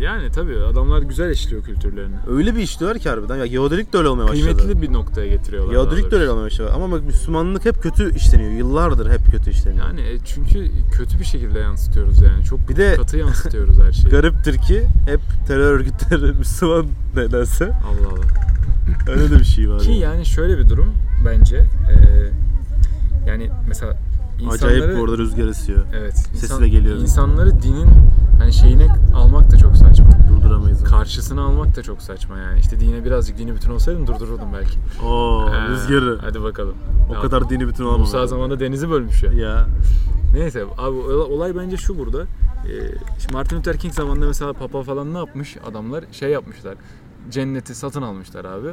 [0.00, 2.14] Yani tabii adamlar güzel işliyor kültürlerini.
[2.30, 3.36] Öyle bir işliyorlar ki harbiden.
[3.36, 4.56] Ya Yahudilik de öyle olmaya başladı.
[4.56, 5.74] Kıymetli bir noktaya getiriyorlar.
[5.74, 6.70] Yahudilik de öyle olmaya başladı.
[6.74, 8.50] Ama bak Müslümanlık hep kötü işleniyor.
[8.50, 9.86] Yıllardır hep kötü işleniyor.
[9.86, 12.44] Yani e, çünkü kötü bir şekilde yansıtıyoruz yani.
[12.44, 14.10] Çok Bir de- katı yansıtıyoruz her şeyi.
[14.10, 16.86] Gariptir ki hep terör örgütleri Müslüman
[17.16, 17.64] nedense.
[17.64, 18.46] Allah Allah.
[19.12, 19.80] Öyle de bir şey var.
[19.80, 20.26] Ki yani.
[20.26, 20.92] şöyle bir durum
[21.26, 21.56] bence.
[21.56, 22.30] Ee,
[23.28, 23.98] yani mesela
[24.40, 24.74] insanları...
[24.76, 25.82] Acayip bu arada rüzgar esiyor.
[25.94, 26.14] Evet.
[26.16, 26.96] Sesi de geliyor.
[26.96, 27.88] İnsanları dinin
[28.38, 30.06] hani şeyine almak da çok saçma.
[30.28, 30.80] Durduramayız.
[30.82, 30.88] onu.
[30.88, 32.60] Karşısına almak da çok saçma yani.
[32.60, 34.78] İşte dine birazcık dini bütün olsaydım durdururdum belki.
[35.06, 36.18] Oo, Ee, rüzgarı.
[36.20, 36.74] Hadi bakalım.
[37.10, 38.00] O Ya, kadar dini bütün olamam.
[38.00, 39.32] Musa zamanında denizi bölmüş ya.
[39.32, 39.66] Ya.
[40.34, 42.22] Neyse abi olay- bence şu burada.
[42.22, 46.04] Ee, Martin Luther King zamanında mesela Papa falan ne yapmış adamlar?
[46.12, 46.74] Şey yapmışlar.
[47.30, 48.68] Cenneti satın almışlar abi.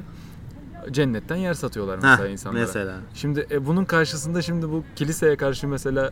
[0.92, 2.62] Cennetten yer satıyorlar mesela Heh, insanlara.
[2.62, 2.96] mesela.
[3.14, 6.12] Şimdi e, bunun karşısında şimdi bu kiliseye karşı mesela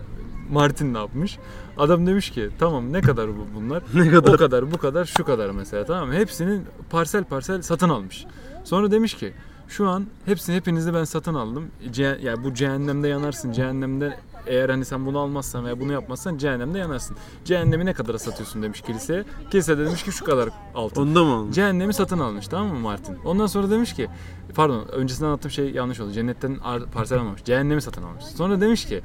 [0.49, 1.38] Martin ne yapmış?
[1.78, 3.84] Adam demiş ki tamam ne kadar bu bunlar?
[3.93, 4.34] Ne kadar?
[4.34, 6.13] O kadar bu kadar şu kadar mesela tamam mı?
[6.15, 8.26] Hepsinin parsel parsel satın almış.
[8.63, 9.34] Sonra demiş ki
[9.67, 11.67] şu an hepsini hepinizi ben satın aldım.
[11.91, 13.51] Ce- yani bu cehennemde yanarsın.
[13.51, 14.17] Cehennemde
[14.48, 17.18] eğer hani sen bunu almazsan veya bunu yapmazsan cehennemde yanarsın.
[17.46, 19.24] Cehennemi ne kadara satıyorsun demiş kiliseye.
[19.52, 21.02] Kilise de demiş ki şu kadar altın.
[21.02, 21.56] Onda mı olmuş?
[21.56, 23.18] Cehennemi satın almış tamam mı Martin?
[23.26, 24.08] Ondan sonra demiş ki
[24.56, 26.12] pardon öncesinde anlattığım şey yanlış oldu.
[26.12, 27.44] Cennetten ar- parsel almamış.
[27.44, 28.26] Cehennemi satın almış.
[28.26, 29.02] Sonra demiş ki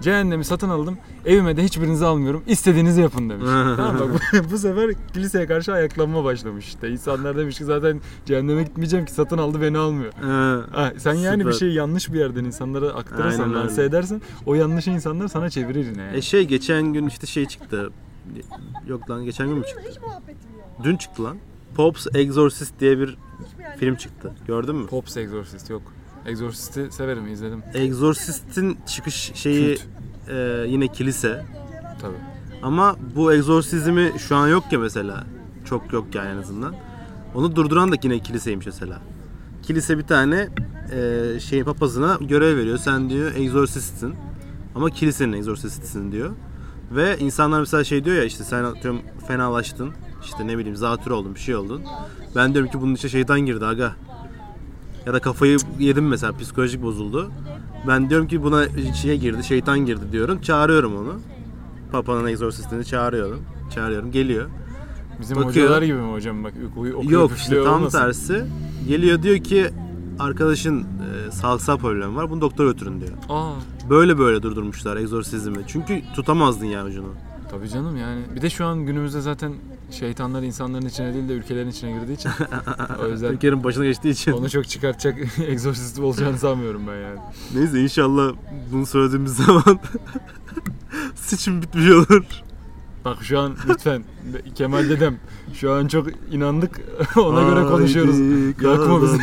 [0.00, 0.98] Cehennemi satın aldım.
[1.26, 2.42] Evime de hiçbirinizi almıyorum.
[2.46, 3.46] İstediğinizi yapın demiş.
[3.76, 4.00] tamam mı?
[4.00, 4.10] bak
[4.46, 6.90] bu, bu sefer kiliseye karşı ayaklanma başlamış işte.
[6.90, 10.12] İnsanlar demiş ki zaten cehenneme gitmeyeceğim ki satın aldı beni almıyor.
[10.72, 11.66] Ha, sen yani bir Süper.
[11.66, 13.58] şey yanlış bir yerden insanlara aktarırsan, Aynen öyle.
[13.68, 16.02] lanse edersen o yanlışı insanlar sana çevirir yine.
[16.02, 16.16] Yani.
[16.16, 17.90] E şey geçen gün işte şey çıktı.
[18.86, 20.00] Yok lan geçen gün mü çıktı?
[20.84, 21.36] Dün çıktı lan.
[21.74, 23.18] Pops Exorcist diye bir
[23.78, 24.32] film çıktı.
[24.46, 24.86] Gördün mü?
[24.86, 25.82] Pops Exorcist yok.
[26.26, 27.62] Exorcist'i severim izledim.
[27.74, 29.86] Exorcist'in çıkış şeyi Kült.
[30.28, 31.44] e, yine kilise.
[32.00, 32.16] Tabii.
[32.62, 35.24] Ama bu egzorsizmi şu an yok ya mesela.
[35.64, 36.74] Çok yok yani en azından.
[37.34, 38.98] Onu durduran da yine kiliseymiş mesela.
[39.62, 40.48] Kilise bir tane
[40.92, 42.78] e, şey papazına görev veriyor.
[42.78, 44.14] Sen diyor egzorsistsin.
[44.74, 46.30] Ama kilisenin egzorsistsin diyor.
[46.90, 49.92] Ve insanlar mesela şey diyor ya işte sen atıyorum fenalaştın.
[50.24, 51.82] işte ne bileyim zatür oldun bir şey oldun.
[52.36, 53.92] Ben diyorum ki bunun içine şeytan girdi aga.
[55.06, 57.30] Ya da kafayı yedim mesela psikolojik bozuldu.
[57.88, 60.40] Ben diyorum ki buna şeye girdi şeytan girdi diyorum.
[60.40, 61.20] Çağırıyorum onu.
[61.92, 63.40] Papa'nın egzorsistini çağırıyorum.
[63.74, 64.46] Çağırıyorum geliyor.
[65.20, 65.66] Bizim Bakıyor.
[65.66, 67.98] hocalar gibi mi hocam bak okuyu okuyor Yok işte tam olmasın.
[67.98, 68.44] tersi.
[68.88, 69.66] Geliyor diyor ki
[70.18, 73.12] arkadaşın e, sağlıksal problem var bunu doktora götürün diyor.
[73.28, 73.52] Aa
[73.90, 75.56] Böyle böyle durdurmuşlar egzorsizmi.
[75.66, 77.08] Çünkü tutamazdın ya ucunu.
[77.50, 78.20] tabii canım yani.
[78.36, 79.52] Bir de şu an günümüzde zaten
[79.90, 82.30] şeytanlar insanların içine değil de ülkelerin içine girdiği için
[83.04, 84.32] o yüzden Ülkenin başına geçtiği için.
[84.32, 85.18] onu çok çıkartacak
[85.48, 87.18] egzorsist olacağını sanmıyorum ben yani.
[87.54, 88.32] Neyse inşallah
[88.72, 89.62] bunu söylediğimiz zaman
[91.14, 92.22] seçim bitmiş olur.
[93.04, 94.04] Bak şu an lütfen
[94.54, 95.16] Kemal dedem
[95.54, 96.80] şu an çok inandık
[97.16, 98.18] ona göre konuşuyoruz.
[98.62, 99.18] Yakma bizi.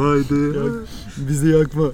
[0.00, 0.58] haydi.
[0.58, 0.72] Yak,
[1.28, 1.84] bizi yakma.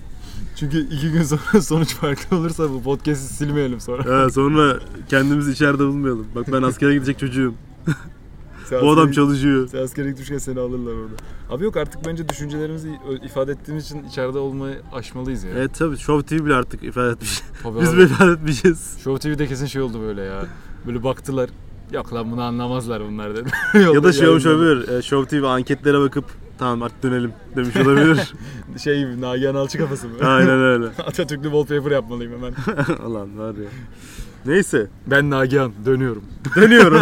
[0.56, 4.22] Çünkü iki gün sonra sonuç farklı olursa bu podcast'i silmeyelim sonra.
[4.24, 6.26] Ha, sonra kendimizi içeride bulmayalım.
[6.34, 7.54] Bak ben askere gidecek çocuğum.
[8.70, 9.68] Sen Bu adam çalışıyor.
[9.68, 11.14] Sen askere gitmişken seni alırlar orada.
[11.50, 12.90] Abi yok artık bence düşüncelerimizi
[13.24, 15.50] ifade ettiğimiz için içeride olmayı aşmalıyız ya.
[15.56, 17.42] Evet tabii Show TV bile artık ifade etmiş.
[17.62, 18.02] Tabii Biz abi.
[18.02, 18.96] ifade etmeyeceğiz.
[19.04, 20.44] Show TV'de kesin şey oldu böyle ya.
[20.86, 21.50] Böyle baktılar.
[21.92, 23.50] Yok lan bunu anlamazlar bunlar dedi.
[23.94, 24.88] ya da şey olmuş olabilir.
[24.88, 26.24] e, Show TV anketlere bakıp
[26.58, 28.32] tamam artık dönelim demiş olabilir.
[28.78, 30.14] Şey Nagihan Alçı kafası mı?
[30.22, 30.86] Aynen öyle.
[30.98, 32.54] Atatürk'lü wallpaper yapmalıyım hemen.
[33.06, 33.68] Ulan var ya.
[34.46, 34.86] Neyse.
[35.06, 36.22] Ben Nagihan dönüyorum.
[36.56, 37.00] Dönüyorum.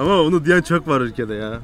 [0.00, 1.60] Ama onu diyen çok var ülkede ya.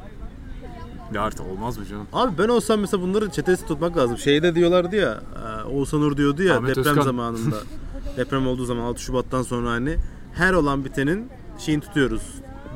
[1.15, 2.07] Ya artık olmaz mı canım?
[2.13, 4.19] Abi ben olsam mesela bunları çetesi tutmak lazım.
[4.19, 7.03] Şeyde diyorlardı ya, e, Oğuzhan Uğur diyordu ya Ahmet deprem Özkan.
[7.03, 7.57] zamanında.
[8.17, 9.97] deprem olduğu zaman 6 Şubat'tan sonra hani
[10.35, 11.29] her olan bitenin
[11.59, 12.23] şeyini tutuyoruz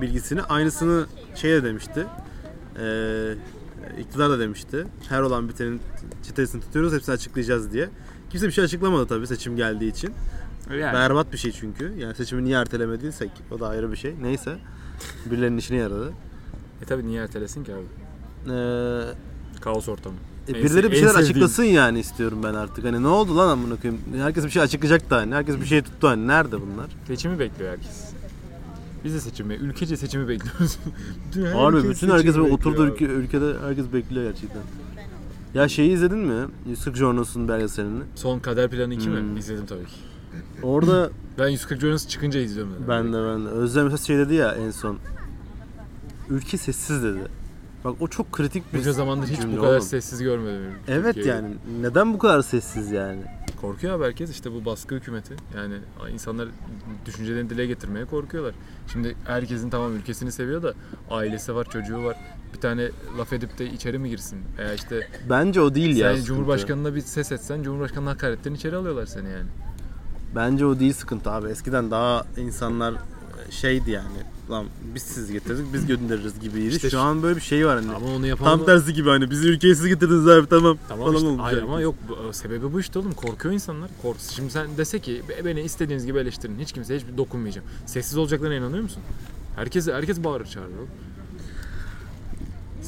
[0.00, 0.42] bilgisini.
[0.42, 2.06] Aynısını şey de demişti.
[2.82, 3.34] E,
[4.00, 4.86] iktidar da demişti.
[5.08, 5.80] Her olan bitenin
[6.22, 7.88] çetesini tutuyoruz hepsini açıklayacağız diye.
[8.30, 10.12] Kimse bir şey açıklamadı tabii seçim geldiği için.
[10.78, 10.94] Yani.
[10.94, 11.94] Berbat bir şey çünkü.
[11.98, 14.14] Yani seçimi niye ertelemediysek o da ayrı bir şey.
[14.22, 14.58] Neyse.
[15.30, 16.12] Birilerinin işine yaradı.
[16.82, 17.82] E tabi niye ertelesin ki abi?
[18.53, 20.16] Ee, Kaos ortamı.
[20.48, 21.30] E, En birileri se- bir en şeyler sevdiğim.
[21.30, 22.84] açıklasın yani istiyorum ben artık.
[22.84, 24.03] Hani ne oldu lan amına koyayım?
[24.16, 25.34] Herkes bir şey açıklayacak da hani.
[25.34, 26.26] Herkes bir şey tuttu hani.
[26.26, 26.86] Nerede bunlar?
[27.07, 28.11] Seçimi bekliyor herkes.
[29.05, 30.78] Biz de seçimi, ülkece seçimi bekliyoruz.
[31.28, 32.90] bütün Harbi bütün seçimi herkes böyle bekliyor oturdu abi.
[32.92, 34.62] ülke, ülkede herkes bekliyor gerçekten.
[35.55, 36.46] Ya şeyi izledin mi?
[36.68, 38.03] 140 Jornos'un belgeselini.
[38.14, 39.12] Son Kader Planı 2 Hmm.
[39.14, 39.38] mi?
[39.38, 39.92] İzledim tabii ki.
[40.62, 42.72] Orada Ben 140 Jonas çıkınca izliyorum.
[42.74, 42.85] dedim.
[42.89, 43.49] ben de ben de.
[43.49, 44.99] Özlem mesela şey dedi ya en son.
[46.31, 47.18] Ülke sessiz dedi.
[47.85, 49.81] Bak o çok kritik bir Bunca zamandır hiç bu kadar oğlum.
[49.81, 50.72] sessiz görmedim.
[50.89, 51.43] Evet Türkiye'yi.
[51.43, 53.20] yani neden bu kadar sessiz yani?
[53.61, 55.35] Korkuyor abi herkes işte bu baskı hükümeti.
[55.57, 55.74] Yani
[56.12, 56.49] insanlar
[57.07, 58.55] düşüncelerini dile getirmeye korkuyorlar.
[58.93, 60.74] Şimdi herkesin tamam ülkesini seviyor da
[61.11, 62.16] ailesi var, çocuğu var.
[62.55, 64.39] Bir tane laf edip de içeri mi girsin?
[64.59, 66.16] Veya işte Bence o değil ya.
[66.16, 66.24] sen.
[66.24, 69.47] Cumhurbaşkanına bir ses etsen Cumhurbaşkanı hakaretten içeri alıyorlar seni yani.
[70.35, 71.49] Bence o değil sıkıntı abi.
[71.49, 72.95] Eskiden daha insanlar
[73.51, 74.07] şeydi yani.
[74.51, 76.74] Lan biz siz getirdik biz göndeririz gibiydi.
[76.76, 77.95] İşte Şu an böyle bir şey var hani.
[77.97, 80.78] Ama onu yapan Tam tersi gibi hani bizi ülkeye siz getirdiniz abi tamam.
[80.89, 83.91] Tamam falan işte, olmuş hayır ama yok bu- sebebi bu işte oğlum korkuyor insanlar.
[84.03, 87.68] Kork Şimdi sen dese ki "Be- beni istediğiniz gibi eleştirin hiç kimseye hiç dokunmayacağım.
[87.87, 89.03] Sessiz olacaklarına inanıyor musun?
[89.57, 90.89] Herkes herkes bağırır çağırır oğlum.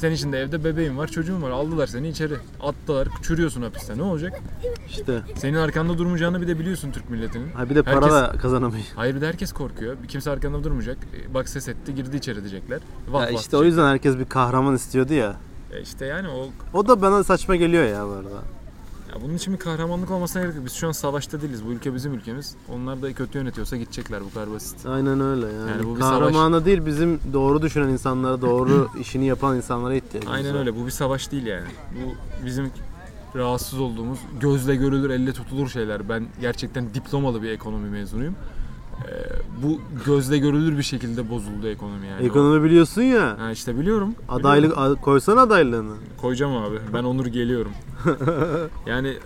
[0.03, 1.51] Senin şimdi evde bebeğin var, çocuğun var.
[1.51, 2.33] Aldılar seni içeri.
[2.61, 3.97] Attılar, çürüyorsun hapiste.
[3.97, 4.41] Ne olacak?
[4.89, 5.21] İşte.
[5.35, 7.51] Senin arkanda durmayacağını bir de biliyorsun Türk milletinin.
[7.51, 8.87] Ha bir de para Herkes- da kazanamayız.
[8.95, 9.97] Hayır bir de herkes korkuyor.
[10.07, 10.97] Kimse arkanda durmayacak.
[11.13, 12.79] E, Bak ses etti, girdi içeri diyecekler.
[13.09, 15.35] Vah Ya vah işte o yüzden herkes bir kahraman istiyordu ya.
[15.71, 18.43] E işte yani o O da bana saçma geliyor ya bu arada.
[19.15, 20.65] Ya bunun için bir kahramanlık olmasına gerek yok.
[20.65, 21.65] Biz şu an savaşta değiliz.
[21.65, 22.55] Bu ülke bizim ülkemiz.
[22.69, 24.21] Onlar da kötü yönetiyorsa gidecekler.
[24.25, 24.85] Bu kadar basit.
[24.85, 25.71] Aynen öyle yani.
[25.71, 30.53] Yani bu bir Kahramana değil bizim doğru düşünen insanlara, doğru işini yapan insanlara ihtiyacımız Aynen
[30.55, 30.59] var.
[30.59, 30.75] öyle.
[30.75, 31.67] Bu bir savaş değil yani.
[31.95, 32.71] Bu bizim
[33.35, 36.09] rahatsız olduğumuz, gözle görülür, elle tutulur şeyler.
[36.09, 38.35] Ben gerçekten diplomalı bir ekonomi mezunuyum.
[38.93, 39.13] Ee,
[39.63, 42.25] bu gözle görülür bir şekilde bozuldu ekonomi yani.
[42.25, 43.35] Ekonomi biliyorsun ya.
[43.39, 44.15] Ha işte biliyorum.
[44.29, 45.93] Adaylık a- koysana adaylığını.
[46.17, 46.79] Koyacağım abi.
[46.93, 47.71] Ben Onur geliyorum.
[48.85, 49.17] yani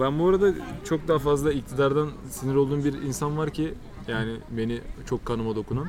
[0.00, 0.50] ben bu arada
[0.84, 3.74] çok daha fazla iktidardan sinir olduğum bir insan var ki
[4.08, 5.86] yani beni çok kanıma dokunan.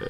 [0.00, 0.06] Ee,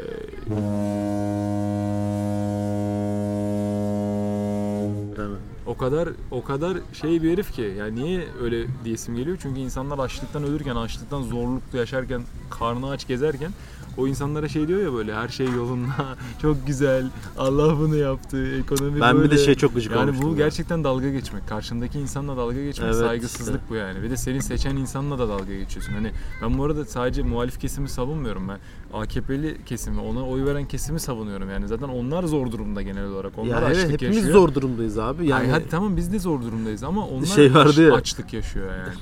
[5.76, 9.38] o kadar o kadar şey bir herif ki yani niye öyle diyesim geliyor?
[9.42, 13.52] Çünkü insanlar açlıktan ölürken, açlıktan zorlukla yaşarken, karnı aç gezerken
[13.96, 15.88] o insanlara şey diyor ya böyle her şey yolunda,
[16.42, 17.06] çok güzel,
[17.38, 19.30] Allah bunu yaptı, ekonomi Ben böyle.
[19.30, 20.36] bir de şey çok gıcık Yani bu ya.
[20.36, 21.48] gerçekten dalga geçmek.
[21.48, 23.66] Karşındaki insanla dalga geçmek Evet, saygısızlık işte.
[23.70, 24.02] bu yani.
[24.02, 25.92] Bir de seni seçen insanla da dalga geçiyorsun.
[25.92, 28.58] Hani ben bu arada sadece muhalif kesimi savunmuyorum ben.
[28.94, 31.68] AKP'li kesimi, ona oy veren kesimi savunuyorum yani.
[31.68, 33.38] Zaten onlar zor durumda genel olarak.
[33.38, 34.34] Onlar Ya açlık evet hepimiz yaşıyor.
[34.34, 35.26] zor durumdayız abi.
[35.26, 37.94] Yani Yani hadi tamam biz de zor durumdayız ama onlar Şey vardı ya.
[37.94, 38.94] açlık yaşıyor yani.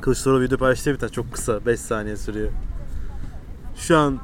[0.00, 2.50] Kılıçdaroğlu video paylaştı bir tane çok kısa 5 saniye sürüyor.
[3.76, 4.18] Şu an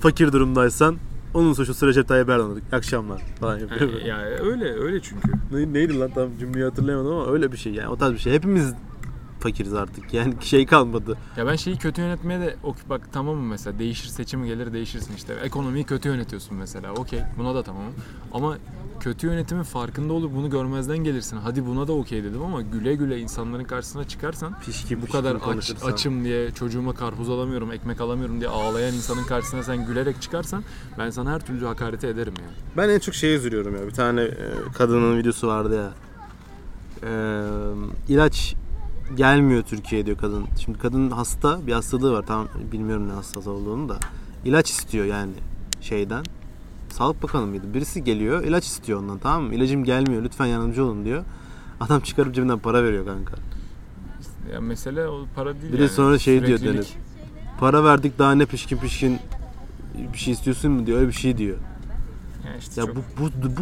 [0.00, 0.96] fakir durumdaysan
[1.34, 2.56] onun suçlusu Recep Tayyip Erdoğan.
[2.56, 3.92] İyi akşamlar falan yapıyor.
[3.92, 5.28] Yani, yani öyle öyle çünkü.
[5.52, 8.32] Ne- Neydi lan tam cümleyi hatırlayamadım ama öyle bir şey yani o tarz bir şey.
[8.32, 8.74] Hepimiz
[9.40, 11.16] fakiriz artık yani şey kalmadı.
[11.36, 15.14] Ya ben şeyi kötü yönetmeye de ok- bak tamam mı mesela değişir seçimi gelir değişirsin
[15.16, 17.82] işte ekonomiyi kötü yönetiyorsun mesela okey buna da tamam
[18.32, 18.56] ama
[19.04, 23.20] kötü yönetimin farkında olup bunu görmezden gelirsin hadi buna da okey dedim ama güle güle
[23.20, 28.50] insanların karşısına çıkarsan Pişkin bu kadar aç, açım diye çocuğuma karpuz alamıyorum ekmek alamıyorum diye
[28.50, 30.64] ağlayan insanın karşısına sen gülerek çıkarsan
[30.98, 32.52] ben sana her türlü hakareti ederim yani.
[32.76, 33.86] Ben en çok şeye üzülüyorum ya.
[33.86, 35.92] Bir tane e, kadının videosu vardı ya.
[37.10, 37.12] E,
[38.08, 38.54] ilaç
[39.16, 40.44] gelmiyor Türkiye'ye diyor kadın.
[40.64, 42.26] Şimdi kadın hasta, bir hastalığı var.
[42.26, 43.98] Tam bilmiyorum ne hastası olduğunu da.
[44.44, 45.32] İlaç istiyor yani
[45.80, 46.24] şeyden.
[46.94, 47.74] Sağlık Bakanı mıydı?
[47.74, 49.54] Birisi geliyor, ilaç istiyor ondan tamam mı?
[49.54, 51.24] İlacım gelmiyor, lütfen yardımcı olun diyor.
[51.80, 53.34] Adam çıkarıp cebinden para veriyor kanka.
[54.52, 55.92] Ya mesele o para değil Bir de yani.
[55.92, 56.74] sonra şey diyor Süreklilik.
[56.74, 57.04] dönüp.
[57.60, 59.18] Para verdik daha ne pişkin pişkin
[60.12, 60.98] bir şey istiyorsun mu diyor.
[60.98, 61.56] Öyle bir şey diyor.
[62.46, 63.60] Yani işte Ya çok- bu bu bu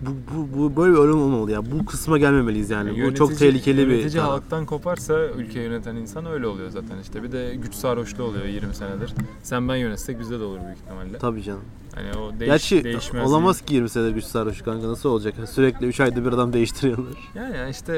[0.00, 0.10] bu
[0.56, 1.70] bu, bu, böyle bir ölüm olmamalı ya.
[1.72, 2.98] Bu kısma gelmemeliyiz yani.
[2.98, 6.98] Yani o çok yönetici- tehlikeli bir Yönetici halktan koparsa ülke yöneten insan öyle oluyor zaten
[7.02, 7.22] işte.
[7.22, 9.14] Bir de güç sarhoşluğu oluyor 20 senedir.
[9.42, 11.18] Sen ben yönetsek bizde de olur büyük ihtimalle.
[11.18, 11.60] Tabii canım.
[11.94, 13.28] Hani o değiş, Gerçi değişmez.
[13.30, 15.34] olamaz ki 20 senedir güç sarhoş kanka nasıl olacak?
[15.52, 17.14] Sürekli 3 ayda bir adam değiştiriyorlar.
[17.34, 17.96] Yani, işte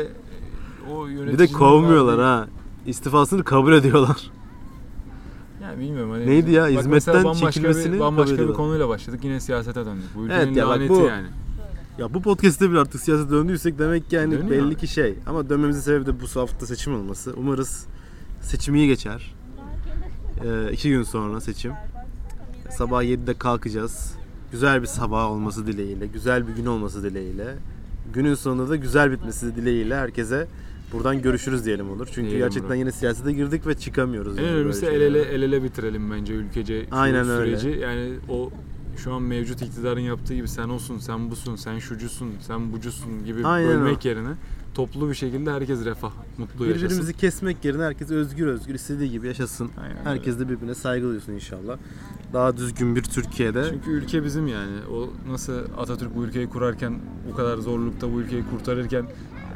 [0.88, 2.46] e, o Bir yöneticinin de kovmuyorlar verdiği- ha.
[2.86, 4.30] İstifasını kabul ediyorlar.
[5.74, 6.26] Yani bilmiyorum hani.
[6.26, 6.62] Neydi ya?
[6.62, 9.20] Bak Hizmetten bambaşka çekilmesini bir, bambaşka bir konuyla başladık.
[9.24, 10.04] Yine siyasete döndük.
[10.16, 11.26] Bu ülkenin Evet ya laneti bu- yani.
[11.98, 14.50] Ya bu podcast'te bile artık siyasete döndüysek demek ki yani Dönüyor.
[14.50, 15.14] belli ki şey.
[15.26, 17.34] Ama dönmemizin sebebi de bu hafta seçim olması.
[17.36, 17.86] Umarız
[18.40, 19.34] seçim iyi geçer.
[20.44, 21.72] Ee, iki gün sonra seçim.
[22.70, 24.14] Sabah 7'de kalkacağız.
[24.52, 27.56] Güzel bir sabah olması dileğiyle, güzel bir gün olması dileğiyle.
[28.12, 30.46] Günün sonunda da güzel bitmesi dileğiyle herkese
[30.94, 32.06] buradan görüşürüz diyelim olur.
[32.06, 32.74] Çünkü Diyelim gerçekten bro.
[32.74, 34.38] yine siyasete girdik ve çıkamıyoruz.
[34.38, 37.58] En önemlisi el ele, el ele bitirelim bence ülkece Aynen öyle.
[37.58, 37.80] süreci.
[37.80, 38.50] Yani o
[38.96, 43.46] şu an mevcut iktidarın yaptığı gibi sen olsun, sen busun, sen şucusun, sen bucusun gibi
[43.46, 44.30] Aynen bölmek yerine
[44.74, 46.86] toplu bir şekilde herkes refah, mutlu yaşasın.
[46.86, 49.70] Birbirimizi kesmek yerine herkes özgür özgür istediği gibi yaşasın.
[49.82, 50.08] Aynen öyle.
[50.08, 51.76] Herkes de birbirine saygı duysun inşallah.
[52.32, 53.66] Daha düzgün bir Türkiye'de.
[53.70, 54.76] Çünkü ülke bizim yani.
[54.92, 56.98] O nasıl Atatürk bu ülkeyi kurarken
[57.32, 59.06] bu kadar zorlukta bu ülkeyi kurtarırken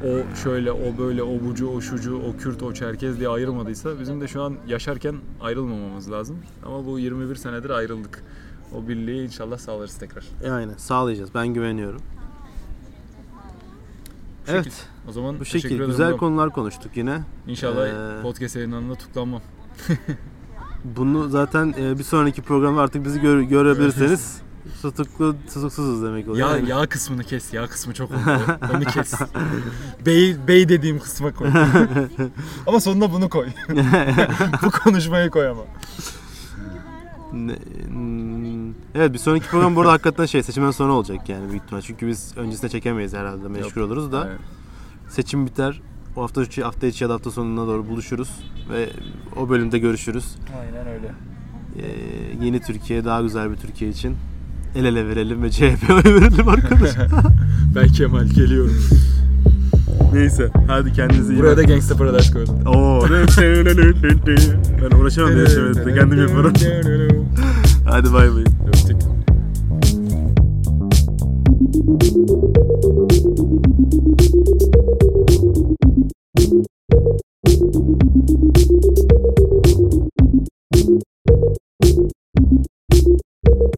[0.05, 4.21] o şöyle, o böyle, o bucu, o şucu, o Kürt, o Çerkez diye ayırmadıysa bizim
[4.21, 6.37] de şu an yaşarken ayrılmamamız lazım.
[6.67, 8.23] Ama bu 21 senedir ayrıldık.
[8.75, 10.25] O birliği inşallah sağlarız tekrar.
[10.45, 11.35] E, Aynen sağlayacağız.
[11.35, 12.01] Ben güveniyorum.
[14.47, 14.65] Bu Evet.
[14.65, 14.77] şekil.
[15.09, 15.45] O zaman Bu
[15.75, 15.87] ederim.
[15.87, 17.21] güzel konular konuştuk yine.
[17.47, 17.89] İnşallah
[18.19, 19.41] Ee, podcast yayınlarında tuklanmam.
[20.85, 24.41] Bunu zaten e, bir sonraki programda artık bizi gör- görebilirseniz
[24.83, 26.51] tutuklu tutuksuzuz demek oluyor.
[26.51, 27.53] Ya Yani yağ kısmını kes.
[27.55, 28.19] Yağ kısmı çok oldu.
[28.75, 29.15] Onu kes.
[30.07, 31.49] Bey bey dediğim kısma koy.
[32.67, 33.47] ama sonuna bunu koy.
[34.63, 35.63] Bu konuşmayı koy ama.
[37.33, 41.65] Ne- hmm, Evet bir sonraki program bu arada hakikaten şey seçimden sonra olacak yani büyük
[41.65, 41.81] ihtimal.
[41.83, 44.27] Çünkü biz öncesinde çekemeyiz herhalde meşgul oluruz da.
[44.29, 44.41] Evet.
[45.09, 45.81] Seçim biter.
[46.17, 48.31] O hafta içi, hafta içi ya da hafta sonuna doğru buluşuruz
[48.71, 48.91] ve
[49.37, 50.37] o bölümde görüşürüz.
[50.61, 51.13] Aynen öyle.
[51.79, 54.17] Ee, yeni Türkiye, daha güzel bir Türkiye için
[54.79, 56.91] el ele verelim ve CHP oy verelim arkadaş.
[57.75, 58.75] Ben Kemal geliyorum.
[60.13, 61.69] Neyse, hadi kendinize iyi Buraya da bakın.
[61.69, 62.67] Gangsta Paradise koydum.
[62.67, 63.03] Oo.
[64.83, 65.95] ben uğraşamam diye söylemedim.
[65.95, 66.53] Kendim yaparım.
[67.85, 68.45] Hadi bay bay.
[68.69, 68.97] Öptük.
[83.47, 83.75] Thank